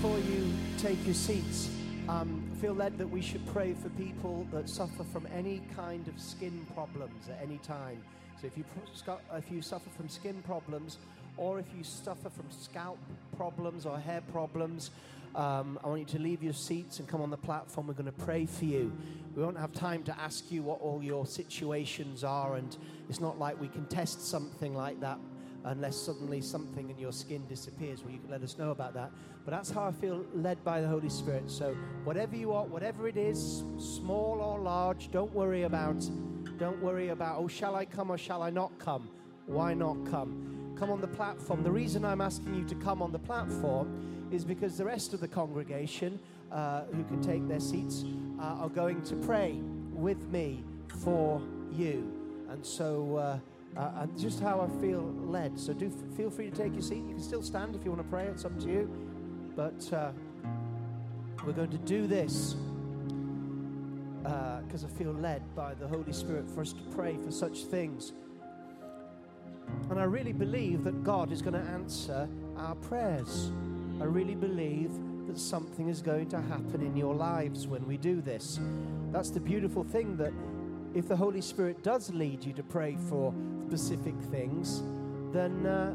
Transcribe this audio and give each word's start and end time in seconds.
before 0.00 0.18
you 0.20 0.50
take 0.78 0.96
your 1.04 1.14
seats, 1.14 1.68
um, 2.08 2.42
feel 2.58 2.72
led 2.72 2.96
that 2.96 3.06
we 3.06 3.20
should 3.20 3.46
pray 3.48 3.74
for 3.74 3.90
people 3.90 4.46
that 4.50 4.66
suffer 4.66 5.04
from 5.12 5.28
any 5.36 5.60
kind 5.76 6.08
of 6.08 6.18
skin 6.18 6.66
problems 6.74 7.28
at 7.28 7.38
any 7.42 7.58
time. 7.58 8.02
So 8.40 8.46
if 8.46 8.56
you, 8.56 8.64
if 9.34 9.52
you 9.52 9.60
suffer 9.60 9.90
from 9.90 10.08
skin 10.08 10.42
problems, 10.46 10.96
or 11.36 11.58
if 11.58 11.66
you 11.76 11.84
suffer 11.84 12.30
from 12.30 12.46
scalp 12.50 12.98
problems 13.36 13.84
or 13.84 13.98
hair 13.98 14.22
problems, 14.32 14.90
um, 15.34 15.78
I 15.84 15.88
want 15.88 16.00
you 16.00 16.18
to 16.18 16.18
leave 16.18 16.42
your 16.42 16.54
seats 16.54 16.98
and 16.98 17.06
come 17.06 17.20
on 17.20 17.28
the 17.28 17.36
platform. 17.36 17.86
We're 17.86 17.92
going 17.92 18.06
to 18.06 18.24
pray 18.24 18.46
for 18.46 18.64
you. 18.64 18.90
We 19.36 19.42
won't 19.42 19.58
have 19.58 19.72
time 19.74 20.02
to 20.04 20.18
ask 20.18 20.50
you 20.50 20.62
what 20.62 20.80
all 20.80 21.02
your 21.02 21.26
situations 21.26 22.24
are, 22.24 22.56
and 22.56 22.74
it's 23.10 23.20
not 23.20 23.38
like 23.38 23.60
we 23.60 23.68
can 23.68 23.84
test 23.84 24.26
something 24.26 24.74
like 24.74 24.98
that 25.00 25.18
unless 25.64 25.96
suddenly 25.96 26.40
something 26.40 26.90
in 26.90 26.98
your 26.98 27.12
skin 27.12 27.44
disappears. 27.48 28.02
Well, 28.02 28.12
you 28.12 28.18
can 28.18 28.30
let 28.30 28.42
us 28.42 28.56
know 28.58 28.70
about 28.70 28.94
that. 28.94 29.10
But 29.44 29.52
that's 29.52 29.70
how 29.70 29.84
I 29.84 29.92
feel 29.92 30.24
led 30.34 30.62
by 30.64 30.80
the 30.80 30.88
Holy 30.88 31.08
Spirit. 31.08 31.50
So, 31.50 31.76
whatever 32.04 32.36
you 32.36 32.52
are, 32.52 32.64
whatever 32.64 33.08
it 33.08 33.16
is, 33.16 33.62
small 33.78 34.40
or 34.40 34.58
large, 34.58 35.10
don't 35.10 35.32
worry 35.34 35.62
about. 35.62 36.08
Don't 36.58 36.82
worry 36.82 37.08
about, 37.08 37.38
oh, 37.38 37.48
shall 37.48 37.74
I 37.74 37.86
come 37.86 38.10
or 38.10 38.18
shall 38.18 38.42
I 38.42 38.50
not 38.50 38.78
come? 38.78 39.08
Why 39.46 39.72
not 39.72 39.96
come? 40.10 40.74
Come 40.78 40.90
on 40.90 41.00
the 41.00 41.08
platform. 41.08 41.62
The 41.62 41.70
reason 41.70 42.04
I'm 42.04 42.20
asking 42.20 42.54
you 42.54 42.64
to 42.64 42.74
come 42.74 43.00
on 43.02 43.12
the 43.12 43.18
platform 43.18 44.28
is 44.30 44.44
because 44.44 44.76
the 44.76 44.84
rest 44.84 45.14
of 45.14 45.20
the 45.20 45.28
congregation 45.28 46.18
uh, 46.52 46.82
who 46.92 47.02
can 47.04 47.22
take 47.22 47.46
their 47.48 47.60
seats 47.60 48.04
uh, 48.38 48.42
are 48.42 48.68
going 48.68 49.02
to 49.02 49.16
pray 49.16 49.58
with 49.92 50.28
me 50.28 50.62
for 51.02 51.40
you. 51.72 52.12
And 52.50 52.64
so, 52.64 53.16
uh, 53.16 53.38
uh, 53.76 53.90
and 53.96 54.18
just 54.18 54.40
how 54.40 54.60
I 54.60 54.80
feel 54.80 55.02
led. 55.24 55.58
So 55.58 55.72
do 55.72 55.86
f- 55.86 56.16
feel 56.16 56.30
free 56.30 56.50
to 56.50 56.56
take 56.56 56.72
your 56.72 56.82
seat. 56.82 57.04
You 57.08 57.14
can 57.14 57.22
still 57.22 57.42
stand 57.42 57.76
if 57.76 57.84
you 57.84 57.90
want 57.90 58.02
to 58.02 58.08
pray. 58.08 58.24
It's 58.26 58.44
up 58.44 58.58
to 58.60 58.66
you. 58.66 58.90
But 59.56 59.92
uh, 59.92 60.12
we're 61.44 61.52
going 61.52 61.70
to 61.70 61.78
do 61.78 62.06
this 62.06 62.56
because 64.22 64.84
uh, 64.84 64.88
I 64.88 64.98
feel 64.98 65.12
led 65.12 65.54
by 65.54 65.74
the 65.74 65.86
Holy 65.86 66.12
Spirit 66.12 66.48
for 66.50 66.60
us 66.60 66.72
to 66.72 66.82
pray 66.94 67.16
for 67.16 67.30
such 67.30 67.64
things. 67.64 68.12
And 69.88 69.98
I 69.98 70.04
really 70.04 70.32
believe 70.32 70.84
that 70.84 71.02
God 71.04 71.32
is 71.32 71.42
going 71.42 71.54
to 71.54 71.70
answer 71.70 72.28
our 72.56 72.74
prayers. 72.74 73.50
I 74.00 74.04
really 74.04 74.34
believe 74.34 74.90
that 75.26 75.38
something 75.38 75.88
is 75.88 76.02
going 76.02 76.28
to 76.30 76.40
happen 76.40 76.82
in 76.82 76.96
your 76.96 77.14
lives 77.14 77.66
when 77.66 77.86
we 77.86 77.96
do 77.96 78.20
this. 78.20 78.58
That's 79.12 79.30
the 79.30 79.40
beautiful 79.40 79.84
thing 79.84 80.16
that 80.16 80.32
if 80.94 81.08
the 81.08 81.16
Holy 81.16 81.40
Spirit 81.40 81.82
does 81.82 82.12
lead 82.12 82.44
you 82.44 82.52
to 82.52 82.62
pray 82.62 82.96
for 83.08 83.32
specific 83.68 84.14
things, 84.30 84.82
then 85.32 85.64
uh, 85.66 85.94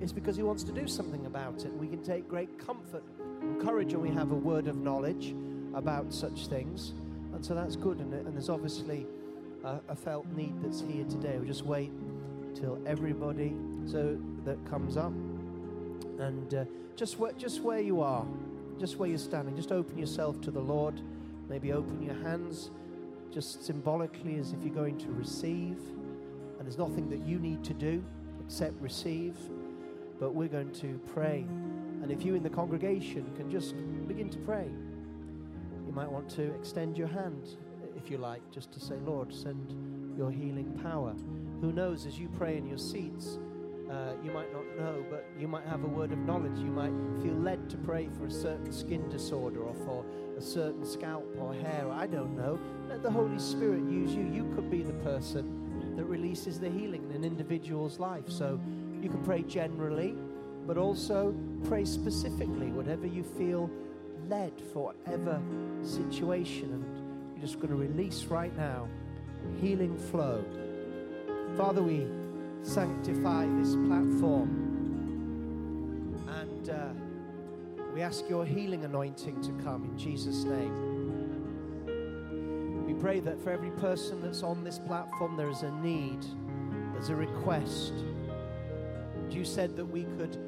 it's 0.00 0.12
because 0.12 0.36
He 0.36 0.42
wants 0.42 0.62
to 0.64 0.72
do 0.72 0.86
something 0.86 1.24
about 1.26 1.64
it. 1.64 1.72
We 1.72 1.88
can 1.88 2.02
take 2.02 2.28
great 2.28 2.58
comfort 2.58 3.02
and 3.40 3.60
courage 3.62 3.94
when 3.94 4.02
we 4.02 4.10
have 4.10 4.30
a 4.32 4.36
word 4.36 4.66
of 4.66 4.76
knowledge 4.76 5.34
about 5.74 6.12
such 6.12 6.48
things. 6.48 6.92
And 7.32 7.44
so 7.44 7.54
that's 7.54 7.76
good. 7.76 7.98
And, 8.00 8.12
and 8.12 8.34
there's 8.34 8.50
obviously 8.50 9.06
a, 9.64 9.80
a, 9.88 9.96
felt 9.96 10.26
need 10.32 10.54
that's 10.62 10.80
here 10.82 11.04
today. 11.04 11.36
We'll 11.36 11.46
just 11.46 11.64
wait 11.64 11.90
till 12.54 12.78
everybody 12.86 13.54
so 13.86 14.18
that 14.44 14.62
comes 14.68 14.96
up. 14.96 15.12
And 16.18 16.52
uh, 16.54 16.64
just, 16.96 17.18
where, 17.18 17.32
just 17.32 17.62
where 17.62 17.80
you 17.80 18.02
are, 18.02 18.26
just 18.78 18.98
where 18.98 19.08
you're 19.08 19.18
standing, 19.18 19.56
just 19.56 19.72
open 19.72 19.96
yourself 19.96 20.40
to 20.42 20.50
the 20.50 20.60
Lord. 20.60 21.00
Maybe 21.48 21.72
open 21.72 22.02
your 22.02 22.16
hands 22.16 22.70
just 23.32 23.64
symbolically 23.64 24.38
as 24.38 24.52
if 24.52 24.62
you're 24.62 24.74
going 24.74 24.98
to 24.98 25.10
receive. 25.10 25.78
And 26.58 26.66
there's 26.66 26.78
nothing 26.78 27.08
that 27.10 27.26
you 27.26 27.38
need 27.38 27.64
to 27.64 27.74
do 27.74 28.04
except 28.44 28.80
receive. 28.80 29.36
But 30.18 30.34
we're 30.34 30.48
going 30.48 30.72
to 30.72 31.00
pray. 31.12 31.46
And 32.02 32.10
if 32.10 32.24
you 32.24 32.34
in 32.34 32.42
the 32.42 32.50
congregation 32.50 33.30
can 33.36 33.50
just 33.50 33.74
begin 34.06 34.28
to 34.30 34.38
pray, 34.38 34.68
you 35.86 35.92
might 35.92 36.10
want 36.10 36.28
to 36.30 36.54
extend 36.54 36.96
your 36.96 37.08
hand, 37.08 37.56
if 37.96 38.10
you 38.10 38.18
like, 38.18 38.42
just 38.50 38.72
to 38.72 38.80
say, 38.80 38.96
Lord, 39.04 39.34
send 39.34 40.16
your 40.16 40.30
healing 40.30 40.78
power. 40.82 41.14
Who 41.60 41.72
knows, 41.72 42.06
as 42.06 42.18
you 42.18 42.28
pray 42.28 42.56
in 42.56 42.66
your 42.66 42.78
seats, 42.78 43.38
uh, 43.90 44.12
you 44.22 44.30
might 44.30 44.52
not 44.52 44.64
know, 44.78 45.04
but 45.10 45.26
you 45.38 45.48
might 45.48 45.66
have 45.66 45.82
a 45.82 45.88
word 45.88 46.12
of 46.12 46.18
knowledge. 46.18 46.58
You 46.58 46.70
might 46.70 46.92
feel 47.22 47.34
led 47.34 47.68
to 47.70 47.76
pray 47.78 48.08
for 48.16 48.26
a 48.26 48.30
certain 48.30 48.72
skin 48.72 49.08
disorder 49.08 49.62
or 49.62 49.74
for 49.74 50.04
a 50.40 50.42
certain 50.42 50.86
scalp 50.86 51.26
or 51.38 51.52
hair. 51.52 51.86
I 51.92 52.06
don't 52.06 52.34
know. 52.34 52.58
Let 52.88 53.02
the 53.02 53.10
Holy 53.10 53.38
Spirit 53.38 53.82
use 53.90 54.14
you. 54.14 54.22
You 54.22 54.50
could 54.54 54.70
be 54.70 54.82
the 54.82 54.94
person 55.04 55.94
that 55.96 56.04
releases 56.04 56.58
the 56.58 56.70
healing 56.70 57.04
in 57.10 57.16
an 57.16 57.24
individual's 57.24 57.98
life. 57.98 58.24
So 58.28 58.58
you 59.02 59.10
can 59.10 59.22
pray 59.22 59.42
generally, 59.42 60.14
but 60.66 60.78
also 60.78 61.34
pray 61.64 61.84
specifically, 61.84 62.70
whatever 62.72 63.06
you 63.06 63.22
feel 63.22 63.70
led 64.28 64.52
for 64.72 64.94
whatever 64.94 65.38
situation. 65.82 66.72
And 66.72 67.36
you're 67.36 67.46
just 67.46 67.56
going 67.56 67.68
to 67.68 67.76
release 67.76 68.24
right 68.24 68.56
now 68.56 68.88
healing 69.60 69.98
flow. 70.10 70.42
Father, 71.58 71.82
we 71.82 72.06
sanctify 72.62 73.46
this 73.58 73.74
platform. 73.74 74.48
And 76.28 76.70
uh, 76.70 76.88
we 78.00 78.04
ask 78.04 78.24
your 78.30 78.46
healing 78.46 78.82
anointing 78.86 79.42
to 79.42 79.52
come 79.62 79.84
in 79.84 79.98
Jesus' 79.98 80.44
name. 80.44 80.74
We 82.86 82.94
pray 82.94 83.20
that 83.20 83.38
for 83.44 83.50
every 83.50 83.72
person 83.72 84.22
that's 84.22 84.42
on 84.42 84.64
this 84.64 84.78
platform, 84.78 85.36
there 85.36 85.50
is 85.50 85.60
a 85.64 85.70
need, 85.82 86.24
there's 86.94 87.10
a 87.10 87.14
request. 87.14 87.92
You 89.28 89.44
said 89.44 89.76
that 89.76 89.84
we 89.84 90.04
could 90.16 90.38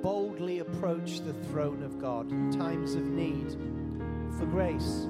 boldly 0.00 0.60
approach 0.60 1.20
the 1.20 1.34
throne 1.50 1.82
of 1.82 2.00
God 2.00 2.32
in 2.32 2.50
times 2.50 2.94
of 2.94 3.02
need 3.04 3.50
for 4.38 4.46
grace. 4.46 5.06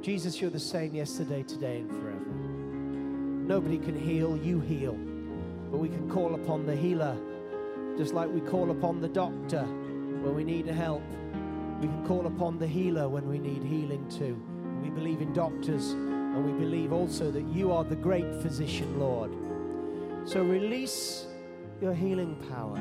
Jesus, 0.00 0.40
you're 0.40 0.50
the 0.50 0.58
same 0.58 0.96
yesterday, 0.96 1.44
today, 1.44 1.76
and 1.76 1.90
forever. 1.90 2.26
Nobody 3.46 3.78
can 3.78 3.96
heal, 3.96 4.36
you 4.36 4.58
heal. 4.58 4.98
But 5.70 5.78
we 5.78 5.90
can 5.90 6.10
call 6.10 6.34
upon 6.34 6.66
the 6.66 6.74
healer, 6.74 7.16
just 7.96 8.14
like 8.14 8.28
we 8.28 8.40
call 8.40 8.72
upon 8.72 9.00
the 9.00 9.06
doctor 9.06 9.64
when 10.22 10.34
we 10.34 10.44
need 10.44 10.66
help. 10.66 11.02
We 11.80 11.88
can 11.88 12.06
call 12.06 12.26
upon 12.26 12.58
the 12.58 12.66
healer 12.66 13.08
when 13.08 13.28
we 13.28 13.38
need 13.38 13.64
healing 13.64 14.08
too. 14.08 14.40
We 14.82 14.90
believe 14.90 15.20
in 15.20 15.32
doctors, 15.32 15.90
and 15.92 16.44
we 16.44 16.52
believe 16.52 16.92
also 16.92 17.30
that 17.30 17.44
you 17.48 17.72
are 17.72 17.84
the 17.84 17.96
great 17.96 18.40
physician, 18.40 18.98
Lord. 18.98 19.32
So 20.24 20.42
release 20.42 21.26
your 21.80 21.92
healing 21.92 22.36
power 22.48 22.78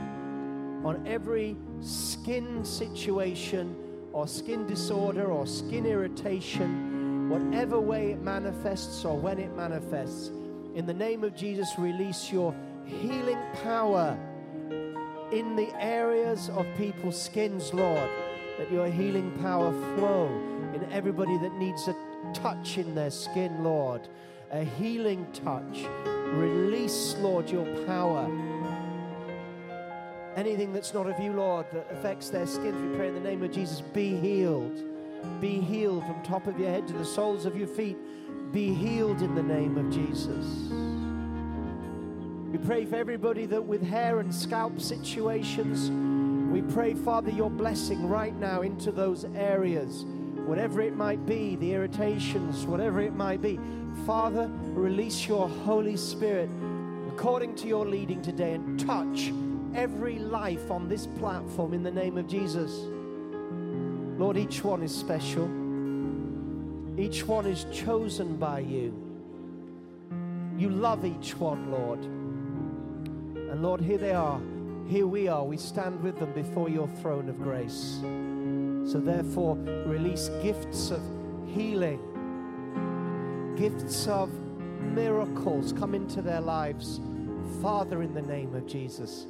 on 0.86 1.04
every 1.08 1.58
skin 1.80 2.64
situation 2.64 3.76
or 4.14 4.28
skin 4.28 4.68
disorder 4.68 5.32
or 5.32 5.48
skin 5.48 5.86
irritation, 5.86 7.30
whatever 7.30 7.80
way 7.80 8.12
it 8.12 8.22
manifests 8.22 9.04
or 9.06 9.18
when 9.18 9.40
it 9.40 9.56
manifests. 9.56 10.30
In 10.76 10.86
the 10.86 10.94
name 10.94 11.24
of 11.24 11.36
Jesus, 11.36 11.70
release 11.78 12.32
your 12.32 12.54
healing 12.86 13.40
power 13.64 14.18
in 15.32 15.56
the 15.56 15.70
areas 15.82 16.50
of 16.50 16.66
people's 16.78 17.22
skins, 17.22 17.74
Lord. 17.74 18.10
That 18.58 18.72
your 18.72 18.88
healing 18.88 19.32
power 19.42 19.72
flow 19.96 20.28
in 20.74 20.86
everybody 20.92 21.38
that 21.40 21.54
needs 21.56 21.88
a 21.88 21.96
touch 22.34 22.78
in 22.78 22.94
their 22.94 23.12
skin, 23.12 23.64
Lord. 23.64 24.08
A 24.52 24.64
healing 24.64 25.26
touch. 25.34 25.86
Release, 26.34 27.16
Lord, 27.20 27.50
your 27.50 27.66
power. 27.86 28.30
Anything 30.36 30.72
that's 30.74 30.94
not 30.94 31.08
of 31.08 31.20
you, 31.20 31.34
Lord, 31.34 31.66
that 31.74 31.88
affects 31.92 32.30
their 32.30 32.48
skins, 32.48 32.82
we 32.82 32.96
pray 32.96 33.10
in 33.10 33.14
the 33.14 33.20
name 33.20 33.44
of 33.44 33.52
Jesus, 33.52 33.82
be 33.82 34.16
healed. 34.18 34.82
Be 35.40 35.60
healed 35.60 36.06
from 36.06 36.22
top 36.24 36.48
of 36.48 36.60
your 36.60 36.70
head 36.70 36.88
to 36.88 36.94
the 36.94 37.06
soles 37.06 37.46
of 37.46 37.58
your 37.58 37.68
feet. 37.68 37.98
Be 38.52 38.74
healed 38.74 39.22
in 39.22 39.36
the 39.36 39.44
name 39.44 39.78
of 39.78 39.92
Jesus. 39.92 41.01
We 42.52 42.58
pray 42.58 42.84
for 42.84 42.98
everybody 42.98 43.46
that 43.46 43.64
with 43.64 43.82
hair 43.82 44.20
and 44.20 44.36
scalp 44.36 44.82
situations, 44.82 45.90
we 46.52 46.62
pray, 46.74 46.94
Father, 46.94 47.32
your 47.32 47.50
blessing 47.50 48.10
right 48.10 48.36
now 48.36 48.62
into 48.62 48.92
those 48.92 49.24
areas, 49.36 50.04
whatever 50.46 50.82
it 50.82 50.94
might 50.94 51.26
be, 51.26 51.56
the 51.56 51.72
irritations, 51.72 52.66
whatever 52.66 53.00
it 53.00 53.16
might 53.16 53.42
be. 53.42 53.58
Father, 54.06 54.52
release 54.74 55.30
your 55.30 55.48
Holy 55.48 55.96
Spirit 55.96 56.50
according 57.08 57.56
to 57.56 57.70
your 57.70 57.86
leading 57.86 58.22
today 58.22 58.56
and 58.56 58.78
touch 58.78 59.32
every 59.74 60.20
life 60.20 60.70
on 60.70 60.90
this 60.90 61.08
platform 61.08 61.74
in 61.74 61.84
the 61.84 61.92
name 61.92 62.18
of 62.18 62.28
Jesus. 62.28 62.82
Lord, 64.20 64.36
each 64.36 64.62
one 64.62 64.84
is 64.84 64.94
special. 64.94 65.46
Each 67.00 67.26
one 67.26 67.46
is 67.46 67.66
chosen 67.72 68.36
by 68.36 68.60
you. 68.60 68.94
You 70.58 70.70
love 70.70 71.06
each 71.06 71.38
one, 71.38 71.72
Lord. 71.72 72.21
And 73.52 73.62
Lord, 73.62 73.82
here 73.82 73.98
they 73.98 74.14
are. 74.14 74.40
Here 74.88 75.06
we 75.06 75.28
are. 75.28 75.44
We 75.44 75.58
stand 75.58 76.02
with 76.02 76.18
them 76.18 76.32
before 76.32 76.70
your 76.70 76.88
throne 77.02 77.28
of 77.28 77.38
grace. 77.42 78.00
So 78.90 79.00
therefore, 79.00 79.58
release 79.86 80.30
gifts 80.42 80.90
of 80.90 81.02
healing, 81.54 82.00
gifts 83.58 84.08
of 84.08 84.32
miracles 84.82 85.74
come 85.74 85.94
into 85.94 86.22
their 86.22 86.42
lives. 86.42 87.02
Father, 87.62 88.02
in 88.02 88.14
the 88.14 88.22
name 88.22 88.56
of 88.56 88.66
Jesus. 88.68 89.28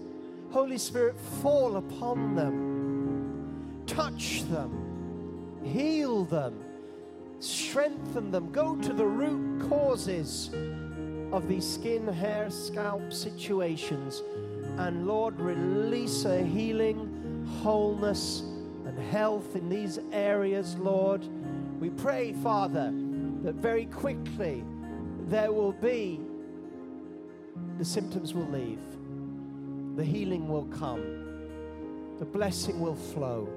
Holy 0.52 0.78
Spirit, 0.78 1.20
fall 1.42 1.78
upon 1.78 2.36
them. 2.36 3.84
touch 3.88 4.44
them, 4.50 5.60
heal 5.64 6.24
them, 6.26 6.58
strengthen 7.40 8.32
them, 8.32 8.52
go 8.52 8.76
to 8.76 8.94
the 8.94 9.06
root 9.06 9.68
causes 9.70 10.50
of 11.32 11.48
these 11.48 11.68
skin, 11.68 12.08
hair, 12.08 12.50
scalp 12.50 13.14
situations. 13.14 14.24
And 14.78 15.08
Lord, 15.08 15.40
release 15.40 16.26
a 16.26 16.44
healing, 16.44 17.48
wholeness, 17.62 18.42
and 18.86 18.98
health 18.98 19.56
in 19.56 19.70
these 19.70 20.00
areas, 20.12 20.76
Lord. 20.78 21.28
We 21.80 21.90
pray, 21.90 22.34
Father, 22.34 22.94
that 23.44 23.56
very 23.56 23.86
quickly 23.86 24.64
there 25.28 25.52
will 25.52 25.72
be, 25.72 26.20
the 27.78 27.86
symptoms 27.86 28.34
will 28.34 28.48
leave, 28.48 28.82
the 29.96 30.04
healing 30.04 30.48
will 30.48 30.66
come, 30.66 31.02
the 32.20 32.26
blessing 32.26 32.80
will 32.80 32.96
flow, 32.96 33.48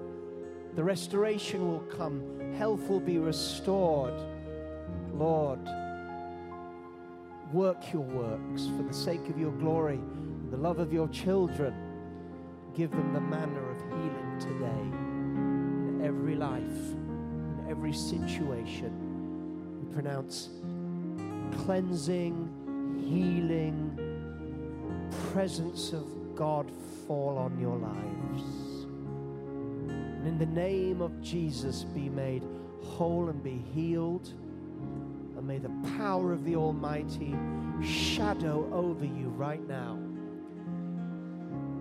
the 0.75 0.85
restoration 0.85 1.69
will 1.69 1.81
come, 1.81 2.23
health 2.57 2.89
will 2.89 3.01
be 3.01 3.19
restored. 3.19 4.15
Lord, 5.13 5.61
work 7.55 7.93
your 7.93 8.03
works 8.03 8.67
for 8.77 8.83
the 8.83 8.93
sake 8.93 9.29
of 9.29 9.39
your 9.39 9.53
glory 9.53 10.01
the 10.55 10.61
love 10.61 10.79
of 10.79 10.93
your 10.93 11.09
children. 11.09 11.75
Give 12.77 12.91
them 12.93 13.13
the 13.13 13.21
manner 13.21 13.71
of 13.73 13.79
healing 13.89 14.37
today 14.39 14.83
in 15.89 16.01
every 16.05 16.37
life, 16.37 16.63
in 16.63 17.67
every 17.69 17.93
situation. 17.93 19.81
We 19.81 19.93
pronounce 19.93 20.51
cleansing, 21.65 23.01
healing, 23.09 23.99
presence 25.33 25.93
of 25.93 26.37
God 26.37 26.71
fall 27.09 27.37
on 27.37 27.59
your 27.59 27.77
lives. 27.77 28.87
And 29.89 30.27
in 30.29 30.39
the 30.39 30.47
name 30.47 31.01
of 31.01 31.21
Jesus, 31.21 31.83
be 31.83 32.09
made 32.09 32.45
whole 32.81 33.29
and 33.29 33.43
be 33.43 33.61
healed. 33.75 34.33
And 35.45 35.49
may 35.51 35.59
the 35.59 35.99
power 35.99 36.33
of 36.33 36.43
the 36.47 36.57
Almighty 36.57 37.37
shadow 37.83 38.67
over 38.73 39.05
you 39.05 39.29
right 39.29 39.63
now. 39.69 39.99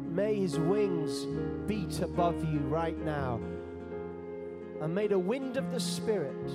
May 0.10 0.36
his 0.36 0.60
wings 0.60 1.26
beat 1.66 2.02
above 2.02 2.44
you 2.44 2.60
right 2.60 3.00
now. 3.06 3.40
And 4.82 4.94
may 4.94 5.08
the 5.08 5.18
wind 5.18 5.56
of 5.56 5.72
the 5.72 5.80
Spirit 5.80 6.52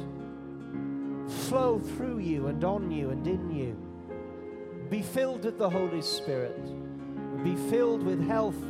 flow 1.48 1.78
through 1.78 2.18
you 2.18 2.48
and 2.48 2.62
on 2.62 2.90
you 2.90 3.08
and 3.08 3.26
in 3.26 3.56
you. 3.56 3.74
Be 4.90 5.00
filled 5.00 5.46
with 5.46 5.56
the 5.56 5.70
Holy 5.70 6.02
Spirit. 6.02 6.62
Be 7.42 7.56
filled 7.70 8.02
with 8.02 8.22
health, 8.28 8.62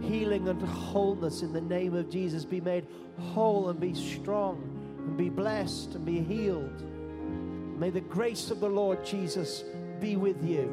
healing, 0.00 0.48
and 0.48 0.60
wholeness 0.62 1.42
in 1.42 1.52
the 1.52 1.60
name 1.60 1.94
of 1.94 2.10
Jesus. 2.10 2.44
Be 2.44 2.60
made 2.60 2.88
whole 3.20 3.68
and 3.68 3.78
be 3.78 3.94
strong 3.94 4.56
and 5.06 5.16
be 5.16 5.28
blessed 5.28 5.94
and 5.94 6.04
be 6.04 6.18
healed. 6.18 6.82
May 7.78 7.90
the 7.90 8.00
grace 8.00 8.50
of 8.50 8.58
the 8.58 8.68
Lord 8.68 9.04
Jesus 9.04 9.62
be 10.00 10.16
with 10.16 10.42
you. 10.44 10.66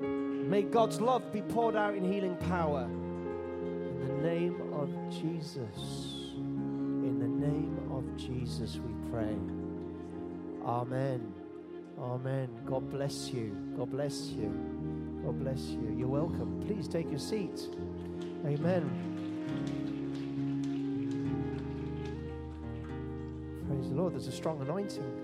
May 0.00 0.62
God's 0.62 1.00
love 1.00 1.32
be 1.32 1.40
poured 1.40 1.76
out 1.76 1.94
in 1.94 2.04
healing 2.04 2.34
power. 2.34 2.82
In 2.82 4.08
the 4.08 4.28
name 4.28 4.60
of 4.72 4.90
Jesus. 5.08 6.34
In 6.34 7.20
the 7.20 7.46
name 7.46 7.78
of 7.92 8.16
Jesus, 8.16 8.80
we 8.84 9.10
pray. 9.12 9.36
Amen. 10.66 11.32
Amen. 12.00 12.48
God 12.66 12.90
bless 12.90 13.28
you. 13.28 13.56
God 13.76 13.92
bless 13.92 14.30
you. 14.30 14.48
God 15.24 15.38
bless 15.38 15.60
you. 15.60 15.94
You're 15.96 16.08
welcome. 16.08 16.60
Please 16.66 16.88
take 16.88 17.08
your 17.08 17.20
seats. 17.20 17.68
Amen. 18.44 18.90
Praise 23.68 23.88
the 23.90 23.94
Lord. 23.94 24.14
There's 24.14 24.26
a 24.26 24.32
strong 24.32 24.60
anointing 24.60 25.21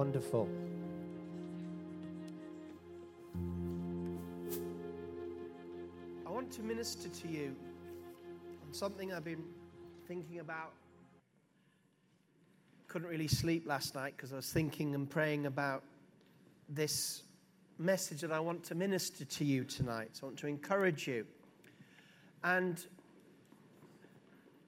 Wonderful. 0.00 0.48
I 6.26 6.30
want 6.30 6.50
to 6.52 6.62
minister 6.62 7.10
to 7.10 7.28
you 7.28 7.54
on 8.66 8.72
something 8.72 9.12
I've 9.12 9.24
been 9.24 9.44
thinking 10.08 10.38
about 10.38 10.72
couldn't 12.88 13.08
really 13.08 13.28
sleep 13.28 13.66
last 13.66 13.94
night 13.94 14.14
because 14.16 14.32
I 14.32 14.36
was 14.36 14.50
thinking 14.50 14.94
and 14.94 15.08
praying 15.08 15.44
about 15.44 15.82
this 16.66 17.24
message 17.76 18.22
that 18.22 18.32
I 18.32 18.40
want 18.40 18.64
to 18.64 18.74
minister 18.74 19.26
to 19.26 19.44
you 19.44 19.64
tonight. 19.64 20.12
So 20.14 20.22
I 20.22 20.26
want 20.28 20.38
to 20.38 20.46
encourage 20.46 21.06
you. 21.06 21.26
And 22.42 22.82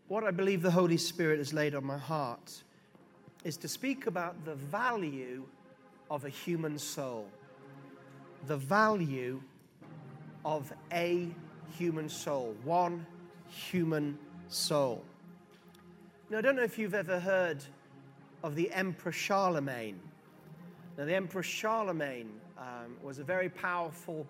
what 0.09 0.25
I 0.25 0.31
believe 0.31 0.61
the 0.61 0.71
Holy 0.71 0.99
Spirit 0.99 1.39
has 1.39 1.55
laid 1.55 1.75
on 1.75 1.87
my 1.87 1.97
heart 1.97 2.63
is 3.45 3.57
to 3.59 3.69
speak 3.69 4.07
about 4.07 4.45
the 4.45 4.55
value 4.55 5.45
of 6.11 6.25
a 6.25 6.29
human 6.29 6.79
soul. 6.79 7.27
The 8.47 8.57
value 8.57 9.43
of 10.45 10.73
a 10.93 11.29
human 11.77 12.09
soul, 12.09 12.55
one 12.65 13.07
human 13.49 14.19
soul. 14.49 15.05
Now, 16.31 16.39
I 16.39 16.41
don't 16.41 16.57
know 16.57 16.63
if 16.63 16.79
you've 16.79 16.95
ever 16.95 17.19
heard 17.19 17.63
of 18.43 18.55
the 18.55 18.71
Emperor 18.73 19.13
Charlemagne. 19.13 20.01
Now, 20.97 21.05
the 21.05 21.15
Emperor 21.15 21.43
Charlemagne 21.43 22.31
um, 22.59 22.97
was 23.03 23.19
a 23.19 23.25
very 23.25 23.49
powerful 23.49 24.27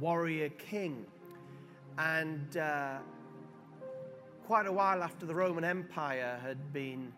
warrior 0.00 0.50
king. 0.50 1.04
And 1.98 2.56
uh, 2.56 2.98
quite 4.46 4.66
a 4.66 4.72
while 4.72 5.02
after 5.02 5.26
the 5.26 5.34
Roman 5.34 5.64
Empire 5.64 6.38
had 6.42 6.72
been 6.72 7.12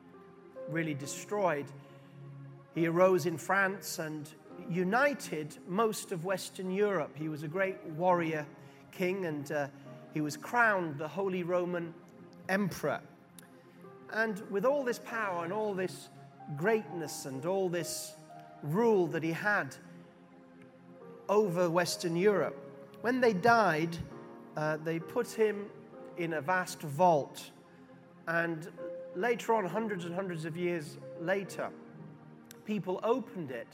really 0.68 0.94
destroyed, 0.94 1.66
he 2.74 2.86
arose 2.86 3.26
in 3.26 3.38
France 3.38 3.98
and 3.98 4.28
united 4.68 5.56
most 5.66 6.12
of 6.12 6.24
Western 6.24 6.70
Europe. 6.70 7.10
He 7.14 7.28
was 7.28 7.42
a 7.42 7.48
great 7.48 7.82
warrior 7.96 8.46
king 8.92 9.26
and 9.26 9.50
uh, 9.50 9.68
he 10.14 10.20
was 10.20 10.36
crowned 10.36 10.98
the 10.98 11.08
Holy 11.08 11.42
Roman 11.42 11.94
Emperor. 12.48 13.00
And 14.12 14.42
with 14.50 14.64
all 14.64 14.84
this 14.84 14.98
power 14.98 15.44
and 15.44 15.52
all 15.52 15.74
this 15.74 16.08
greatness 16.56 17.26
and 17.26 17.44
all 17.44 17.68
this 17.68 18.14
rule 18.62 19.06
that 19.08 19.22
he 19.22 19.32
had 19.32 19.76
over 21.28 21.68
Western 21.68 22.16
Europe. 22.16 22.56
When 23.02 23.20
they 23.20 23.32
died, 23.32 23.96
uh, 24.56 24.78
they 24.78 24.98
put 24.98 25.30
him 25.30 25.66
in 26.16 26.34
a 26.34 26.40
vast 26.40 26.80
vault. 26.80 27.50
And 28.26 28.68
later 29.20 29.54
on, 29.54 29.64
hundreds 29.66 30.04
and 30.04 30.14
hundreds 30.14 30.44
of 30.44 30.56
years 30.56 30.98
later, 31.20 31.70
people 32.64 33.00
opened 33.02 33.50
it. 33.50 33.68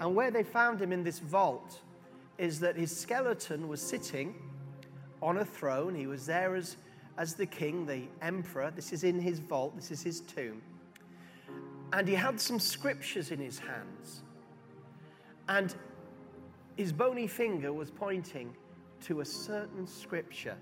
And 0.00 0.14
where 0.14 0.30
they 0.30 0.42
found 0.42 0.80
him 0.80 0.92
in 0.92 1.02
this 1.02 1.18
vault 1.18 1.80
is 2.38 2.60
that 2.60 2.76
his 2.76 2.94
skeleton 2.94 3.68
was 3.68 3.80
sitting 3.80 4.34
on 5.22 5.38
a 5.38 5.44
throne. 5.44 5.94
He 5.94 6.06
was 6.06 6.26
there 6.26 6.54
as, 6.54 6.76
as 7.16 7.34
the 7.34 7.46
king, 7.46 7.86
the 7.86 8.02
emperor. 8.20 8.70
This 8.74 8.92
is 8.92 9.04
in 9.04 9.20
his 9.20 9.38
vault, 9.38 9.74
this 9.74 9.90
is 9.90 10.02
his 10.02 10.20
tomb 10.20 10.60
and 11.92 12.08
he 12.08 12.14
had 12.14 12.40
some 12.40 12.58
scriptures 12.58 13.30
in 13.30 13.38
his 13.38 13.58
hands. 13.58 14.22
And 15.48 15.74
his 16.76 16.92
bony 16.92 17.26
finger 17.26 17.72
was 17.72 17.90
pointing 17.90 18.54
to 19.02 19.20
a 19.20 19.24
certain 19.24 19.86
scripture. 19.86 20.56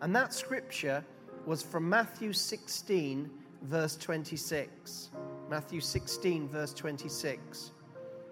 And 0.00 0.14
that 0.14 0.34
scripture 0.34 1.04
was 1.48 1.62
from 1.62 1.88
Matthew 1.88 2.32
16, 2.32 3.30
verse 3.62 3.96
26. 3.96 5.08
Matthew 5.48 5.80
16, 5.80 6.48
verse 6.48 6.74
26. 6.74 7.72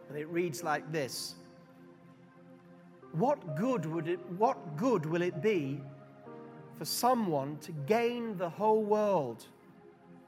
And 0.09 0.19
it 0.19 0.29
reads 0.29 0.63
like 0.63 0.93
this 0.93 1.35
What 3.13 3.57
good 3.57 3.87
would 3.87 4.07
it 4.07 4.21
what 4.39 4.77
good 4.77 5.07
will 5.07 5.23
it 5.23 5.43
be 5.43 5.81
for 6.79 6.85
someone 6.85 7.57
to 7.63 7.73
gain 7.73 8.37
the 8.37 8.49
whole 8.49 8.85
world? 8.85 9.47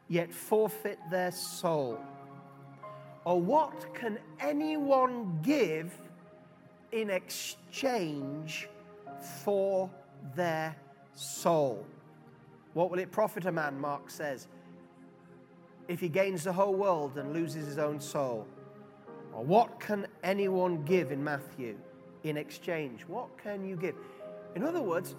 yet 0.08 0.32
forfeit 0.32 0.98
their 1.10 1.30
soul? 1.30 1.98
Or 3.24 3.40
what 3.40 3.94
can 3.94 4.18
anyone 4.40 5.38
give 5.42 5.92
in 6.92 7.10
exchange 7.10 8.68
for 9.44 9.90
their 10.34 10.74
soul? 11.14 11.86
What 12.78 12.92
will 12.92 13.00
it 13.00 13.10
profit 13.10 13.44
a 13.44 13.50
man, 13.50 13.80
Mark 13.80 14.08
says, 14.08 14.46
if 15.88 15.98
he 15.98 16.08
gains 16.08 16.44
the 16.44 16.52
whole 16.52 16.74
world 16.74 17.18
and 17.18 17.32
loses 17.32 17.66
his 17.66 17.76
own 17.76 18.00
soul? 18.00 18.46
Or 19.34 19.42
what 19.42 19.80
can 19.80 20.06
anyone 20.22 20.84
give 20.84 21.10
in 21.10 21.24
Matthew 21.24 21.76
in 22.22 22.36
exchange? 22.36 23.00
What 23.08 23.36
can 23.36 23.68
you 23.68 23.74
give? 23.74 23.96
In 24.54 24.62
other 24.62 24.80
words, 24.80 25.16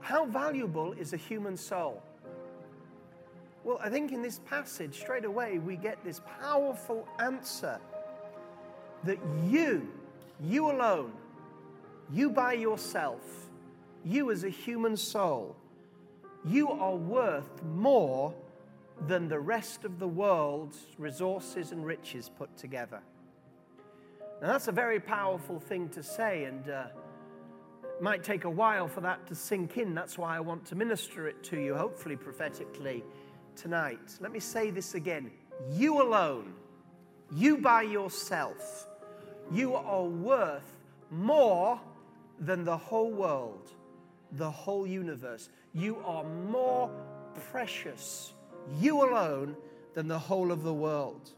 how 0.00 0.24
valuable 0.24 0.94
is 0.94 1.12
a 1.12 1.18
human 1.18 1.58
soul? 1.58 2.02
Well, 3.64 3.78
I 3.82 3.90
think 3.90 4.10
in 4.10 4.22
this 4.22 4.38
passage, 4.38 4.98
straight 4.98 5.26
away, 5.26 5.58
we 5.58 5.76
get 5.76 6.02
this 6.02 6.22
powerful 6.40 7.06
answer 7.18 7.78
that 9.04 9.18
you, 9.46 9.92
you 10.42 10.70
alone, 10.70 11.12
you 12.10 12.30
by 12.30 12.54
yourself, 12.54 13.50
you 14.06 14.30
as 14.30 14.42
a 14.44 14.48
human 14.48 14.96
soul, 14.96 15.54
you 16.44 16.70
are 16.70 16.96
worth 16.96 17.62
more 17.62 18.34
than 19.06 19.28
the 19.28 19.38
rest 19.38 19.84
of 19.84 19.98
the 19.98 20.08
world's 20.08 20.86
resources 20.98 21.72
and 21.72 21.84
riches 21.84 22.30
put 22.36 22.56
together. 22.56 23.00
Now, 24.40 24.48
that's 24.48 24.68
a 24.68 24.72
very 24.72 24.98
powerful 24.98 25.60
thing 25.60 25.88
to 25.90 26.02
say, 26.02 26.44
and 26.44 26.68
uh, 26.68 26.86
it 27.84 28.02
might 28.02 28.24
take 28.24 28.44
a 28.44 28.50
while 28.50 28.88
for 28.88 29.00
that 29.00 29.26
to 29.28 29.34
sink 29.34 29.76
in. 29.76 29.94
That's 29.94 30.18
why 30.18 30.36
I 30.36 30.40
want 30.40 30.64
to 30.66 30.74
minister 30.74 31.28
it 31.28 31.42
to 31.44 31.60
you, 31.60 31.74
hopefully 31.74 32.16
prophetically, 32.16 33.04
tonight. 33.54 34.18
Let 34.20 34.32
me 34.32 34.40
say 34.40 34.70
this 34.70 34.94
again. 34.94 35.30
You 35.70 36.02
alone, 36.02 36.54
you 37.32 37.58
by 37.58 37.82
yourself, 37.82 38.88
you 39.52 39.74
are 39.74 40.04
worth 40.04 40.76
more 41.10 41.80
than 42.40 42.64
the 42.64 42.76
whole 42.76 43.12
world, 43.12 43.70
the 44.32 44.50
whole 44.50 44.86
universe. 44.86 45.48
You 45.74 45.98
are 46.04 46.24
more 46.24 46.90
precious, 47.50 48.32
you 48.80 49.02
alone, 49.02 49.56
than 49.94 50.08
the 50.08 50.18
whole 50.18 50.52
of 50.52 50.62
the 50.62 50.72
world. 50.72 51.30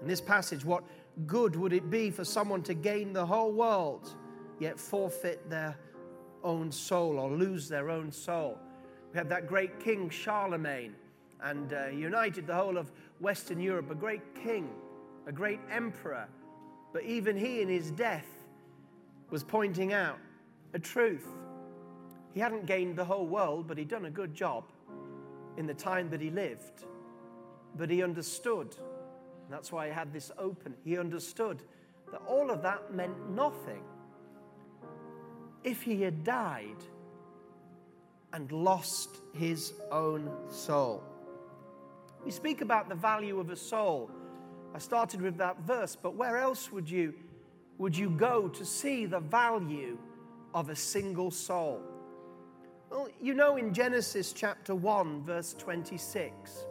In 0.00 0.06
this 0.06 0.20
passage, 0.20 0.64
what 0.64 0.84
good 1.26 1.56
would 1.56 1.72
it 1.72 1.90
be 1.90 2.10
for 2.10 2.24
someone 2.24 2.62
to 2.64 2.74
gain 2.74 3.12
the 3.12 3.24
whole 3.24 3.52
world, 3.52 4.14
yet 4.58 4.78
forfeit 4.78 5.48
their 5.48 5.76
own 6.44 6.70
soul 6.70 7.18
or 7.18 7.30
lose 7.30 7.68
their 7.68 7.90
own 7.90 8.12
soul? 8.12 8.58
We 9.12 9.18
had 9.18 9.28
that 9.30 9.46
great 9.46 9.80
king, 9.80 10.10
Charlemagne, 10.10 10.94
and 11.42 11.72
uh, 11.72 11.88
united 11.88 12.46
the 12.46 12.54
whole 12.54 12.76
of 12.76 12.92
Western 13.20 13.60
Europe, 13.60 13.90
a 13.90 13.94
great 13.94 14.34
king, 14.34 14.68
a 15.26 15.32
great 15.32 15.60
emperor. 15.70 16.28
But 16.92 17.04
even 17.04 17.36
he, 17.36 17.60
in 17.60 17.68
his 17.68 17.90
death, 17.90 18.26
was 19.30 19.42
pointing 19.42 19.92
out 19.92 20.18
a 20.74 20.78
truth. 20.78 21.26
He 22.36 22.42
hadn't 22.42 22.66
gained 22.66 22.96
the 22.96 23.04
whole 23.06 23.26
world, 23.26 23.66
but 23.66 23.78
he'd 23.78 23.88
done 23.88 24.04
a 24.04 24.10
good 24.10 24.34
job 24.34 24.64
in 25.56 25.66
the 25.66 25.72
time 25.72 26.10
that 26.10 26.20
he 26.20 26.28
lived. 26.28 26.84
But 27.78 27.88
he 27.88 28.02
understood. 28.02 28.76
That's 29.48 29.72
why 29.72 29.86
he 29.86 29.92
had 29.94 30.12
this 30.12 30.30
open. 30.36 30.74
He 30.84 30.98
understood 30.98 31.62
that 32.12 32.20
all 32.28 32.50
of 32.50 32.60
that 32.60 32.92
meant 32.92 33.30
nothing 33.30 33.82
if 35.64 35.80
he 35.80 36.02
had 36.02 36.24
died 36.24 36.76
and 38.34 38.52
lost 38.52 39.16
his 39.32 39.72
own 39.90 40.30
soul. 40.50 41.02
We 42.22 42.30
speak 42.30 42.60
about 42.60 42.90
the 42.90 42.96
value 42.96 43.40
of 43.40 43.48
a 43.48 43.56
soul. 43.56 44.10
I 44.74 44.78
started 44.78 45.22
with 45.22 45.38
that 45.38 45.60
verse, 45.60 45.96
but 45.96 46.16
where 46.16 46.36
else 46.36 46.70
would 46.70 46.90
you, 46.90 47.14
would 47.78 47.96
you 47.96 48.10
go 48.10 48.46
to 48.48 48.64
see 48.66 49.06
the 49.06 49.20
value 49.20 49.96
of 50.52 50.68
a 50.68 50.76
single 50.76 51.30
soul? 51.30 51.80
Well, 52.88 53.08
you 53.20 53.34
know, 53.34 53.56
in 53.56 53.74
Genesis 53.74 54.32
chapter 54.32 54.72
1, 54.72 55.24
verse 55.24 55.54
26, 55.58 56.66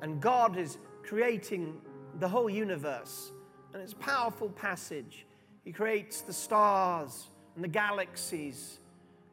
and 0.00 0.20
God 0.22 0.56
is 0.56 0.78
creating 1.02 1.78
the 2.18 2.28
whole 2.28 2.48
universe, 2.48 3.30
and 3.74 3.82
it's 3.82 3.92
a 3.92 3.96
powerful 3.96 4.48
passage. 4.48 5.26
He 5.64 5.72
creates 5.72 6.22
the 6.22 6.32
stars 6.32 7.28
and 7.54 7.62
the 7.62 7.68
galaxies 7.68 8.78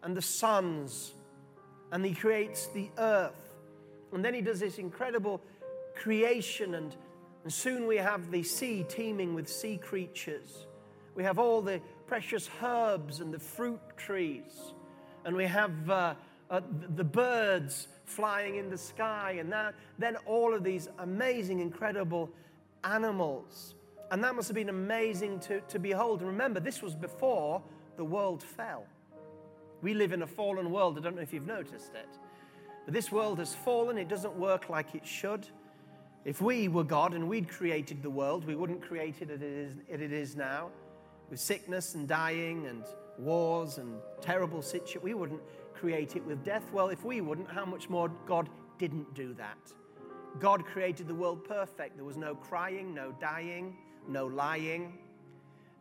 and 0.04 0.18
the 0.18 0.22
suns, 0.22 1.14
and 1.94 2.04
He 2.04 2.14
creates 2.14 2.68
the 2.68 2.90
earth. 2.98 3.54
And 4.12 4.24
then 4.24 4.34
He 4.34 4.42
does 4.42 4.60
this 4.60 4.80
incredible 4.80 5.42
creation, 5.96 6.76
and, 6.76 6.94
and 7.44 7.54
soon 7.54 7.88
we 7.88 7.96
have 7.96 8.32
the 8.32 8.44
sea 8.44 8.86
teeming 8.90 9.34
with 9.34 9.48
sea 9.48 9.78
creatures. 9.78 10.68
We 11.16 11.24
have 11.24 11.40
all 11.40 11.62
the 11.62 11.80
precious 12.06 12.50
herbs 12.62 13.22
and 13.22 13.34
the 13.34 13.40
fruit 13.40 13.80
trees 13.96 14.74
and 15.26 15.36
we 15.36 15.46
have 15.46 15.90
uh, 15.90 16.14
uh, 16.50 16.62
the 16.96 17.04
birds 17.04 17.88
flying 18.06 18.56
in 18.56 18.70
the 18.70 18.78
sky, 18.78 19.38
and 19.40 19.52
that, 19.52 19.76
then 19.98 20.16
all 20.26 20.54
of 20.54 20.64
these 20.64 20.90
amazing, 21.00 21.60
incredible 21.60 22.30
animals. 22.84 23.76
And 24.12 24.24
that 24.24 24.36
must 24.36 24.48
have 24.48 24.56
been 24.56 24.70
amazing 24.70 25.40
to, 25.42 25.62
to 25.62 25.80
behold. 25.80 26.22
And 26.22 26.30
remember, 26.30 26.60
this 26.60 26.82
was 26.82 26.96
before 26.96 27.62
the 27.98 28.04
world 28.04 28.42
fell. 28.42 28.86
We 29.82 29.94
live 29.94 30.12
in 30.12 30.24
a 30.24 30.28
fallen 30.28 30.72
world. 30.72 30.98
I 30.98 31.02
don't 31.02 31.16
know 31.16 31.22
if 31.22 31.32
you've 31.32 31.46
noticed 31.46 31.94
it. 31.94 32.10
But 32.86 32.94
this 32.94 33.12
world 33.12 33.38
has 33.38 33.54
fallen. 33.54 33.98
It 33.98 34.10
doesn't 34.10 34.36
work 34.36 34.70
like 34.70 34.96
it 34.96 35.06
should. 35.06 35.48
If 36.26 36.42
we 36.42 36.68
were 36.68 36.84
God 36.84 37.14
and 37.14 37.30
we'd 37.30 37.48
created 37.48 38.02
the 38.02 38.10
world, 38.10 38.46
we 38.46 38.56
wouldn't 38.56 38.82
create 38.82 39.22
it 39.22 39.30
as 39.30 39.42
it 39.42 39.48
is, 39.48 39.74
as 39.92 40.02
it 40.02 40.12
is 40.12 40.36
now, 40.36 40.70
with 41.30 41.40
sickness 41.40 41.96
and 41.96 42.08
dying 42.08 42.66
and 42.66 42.84
wars 43.20 43.78
and 43.78 44.00
terrible 44.22 44.62
situations. 44.62 45.04
We 45.04 45.14
wouldn't 45.14 45.42
create 45.74 46.16
it 46.16 46.26
with 46.26 46.44
death. 46.44 46.64
Well, 46.72 46.90
if 46.90 47.04
we 47.04 47.22
wouldn't, 47.22 47.50
how 47.50 47.66
much 47.66 47.90
more 47.90 48.10
God 48.26 48.50
didn't 48.78 49.14
do 49.14 49.34
that? 49.36 49.58
God 50.40 50.66
created 50.66 51.08
the 51.08 51.16
world 51.16 51.44
perfect. 51.44 51.96
There 51.96 52.06
was 52.06 52.18
no 52.18 52.36
crying, 52.36 52.94
no 52.94 53.12
dying, 53.20 53.76
no 54.08 54.28
lying. 54.28 54.98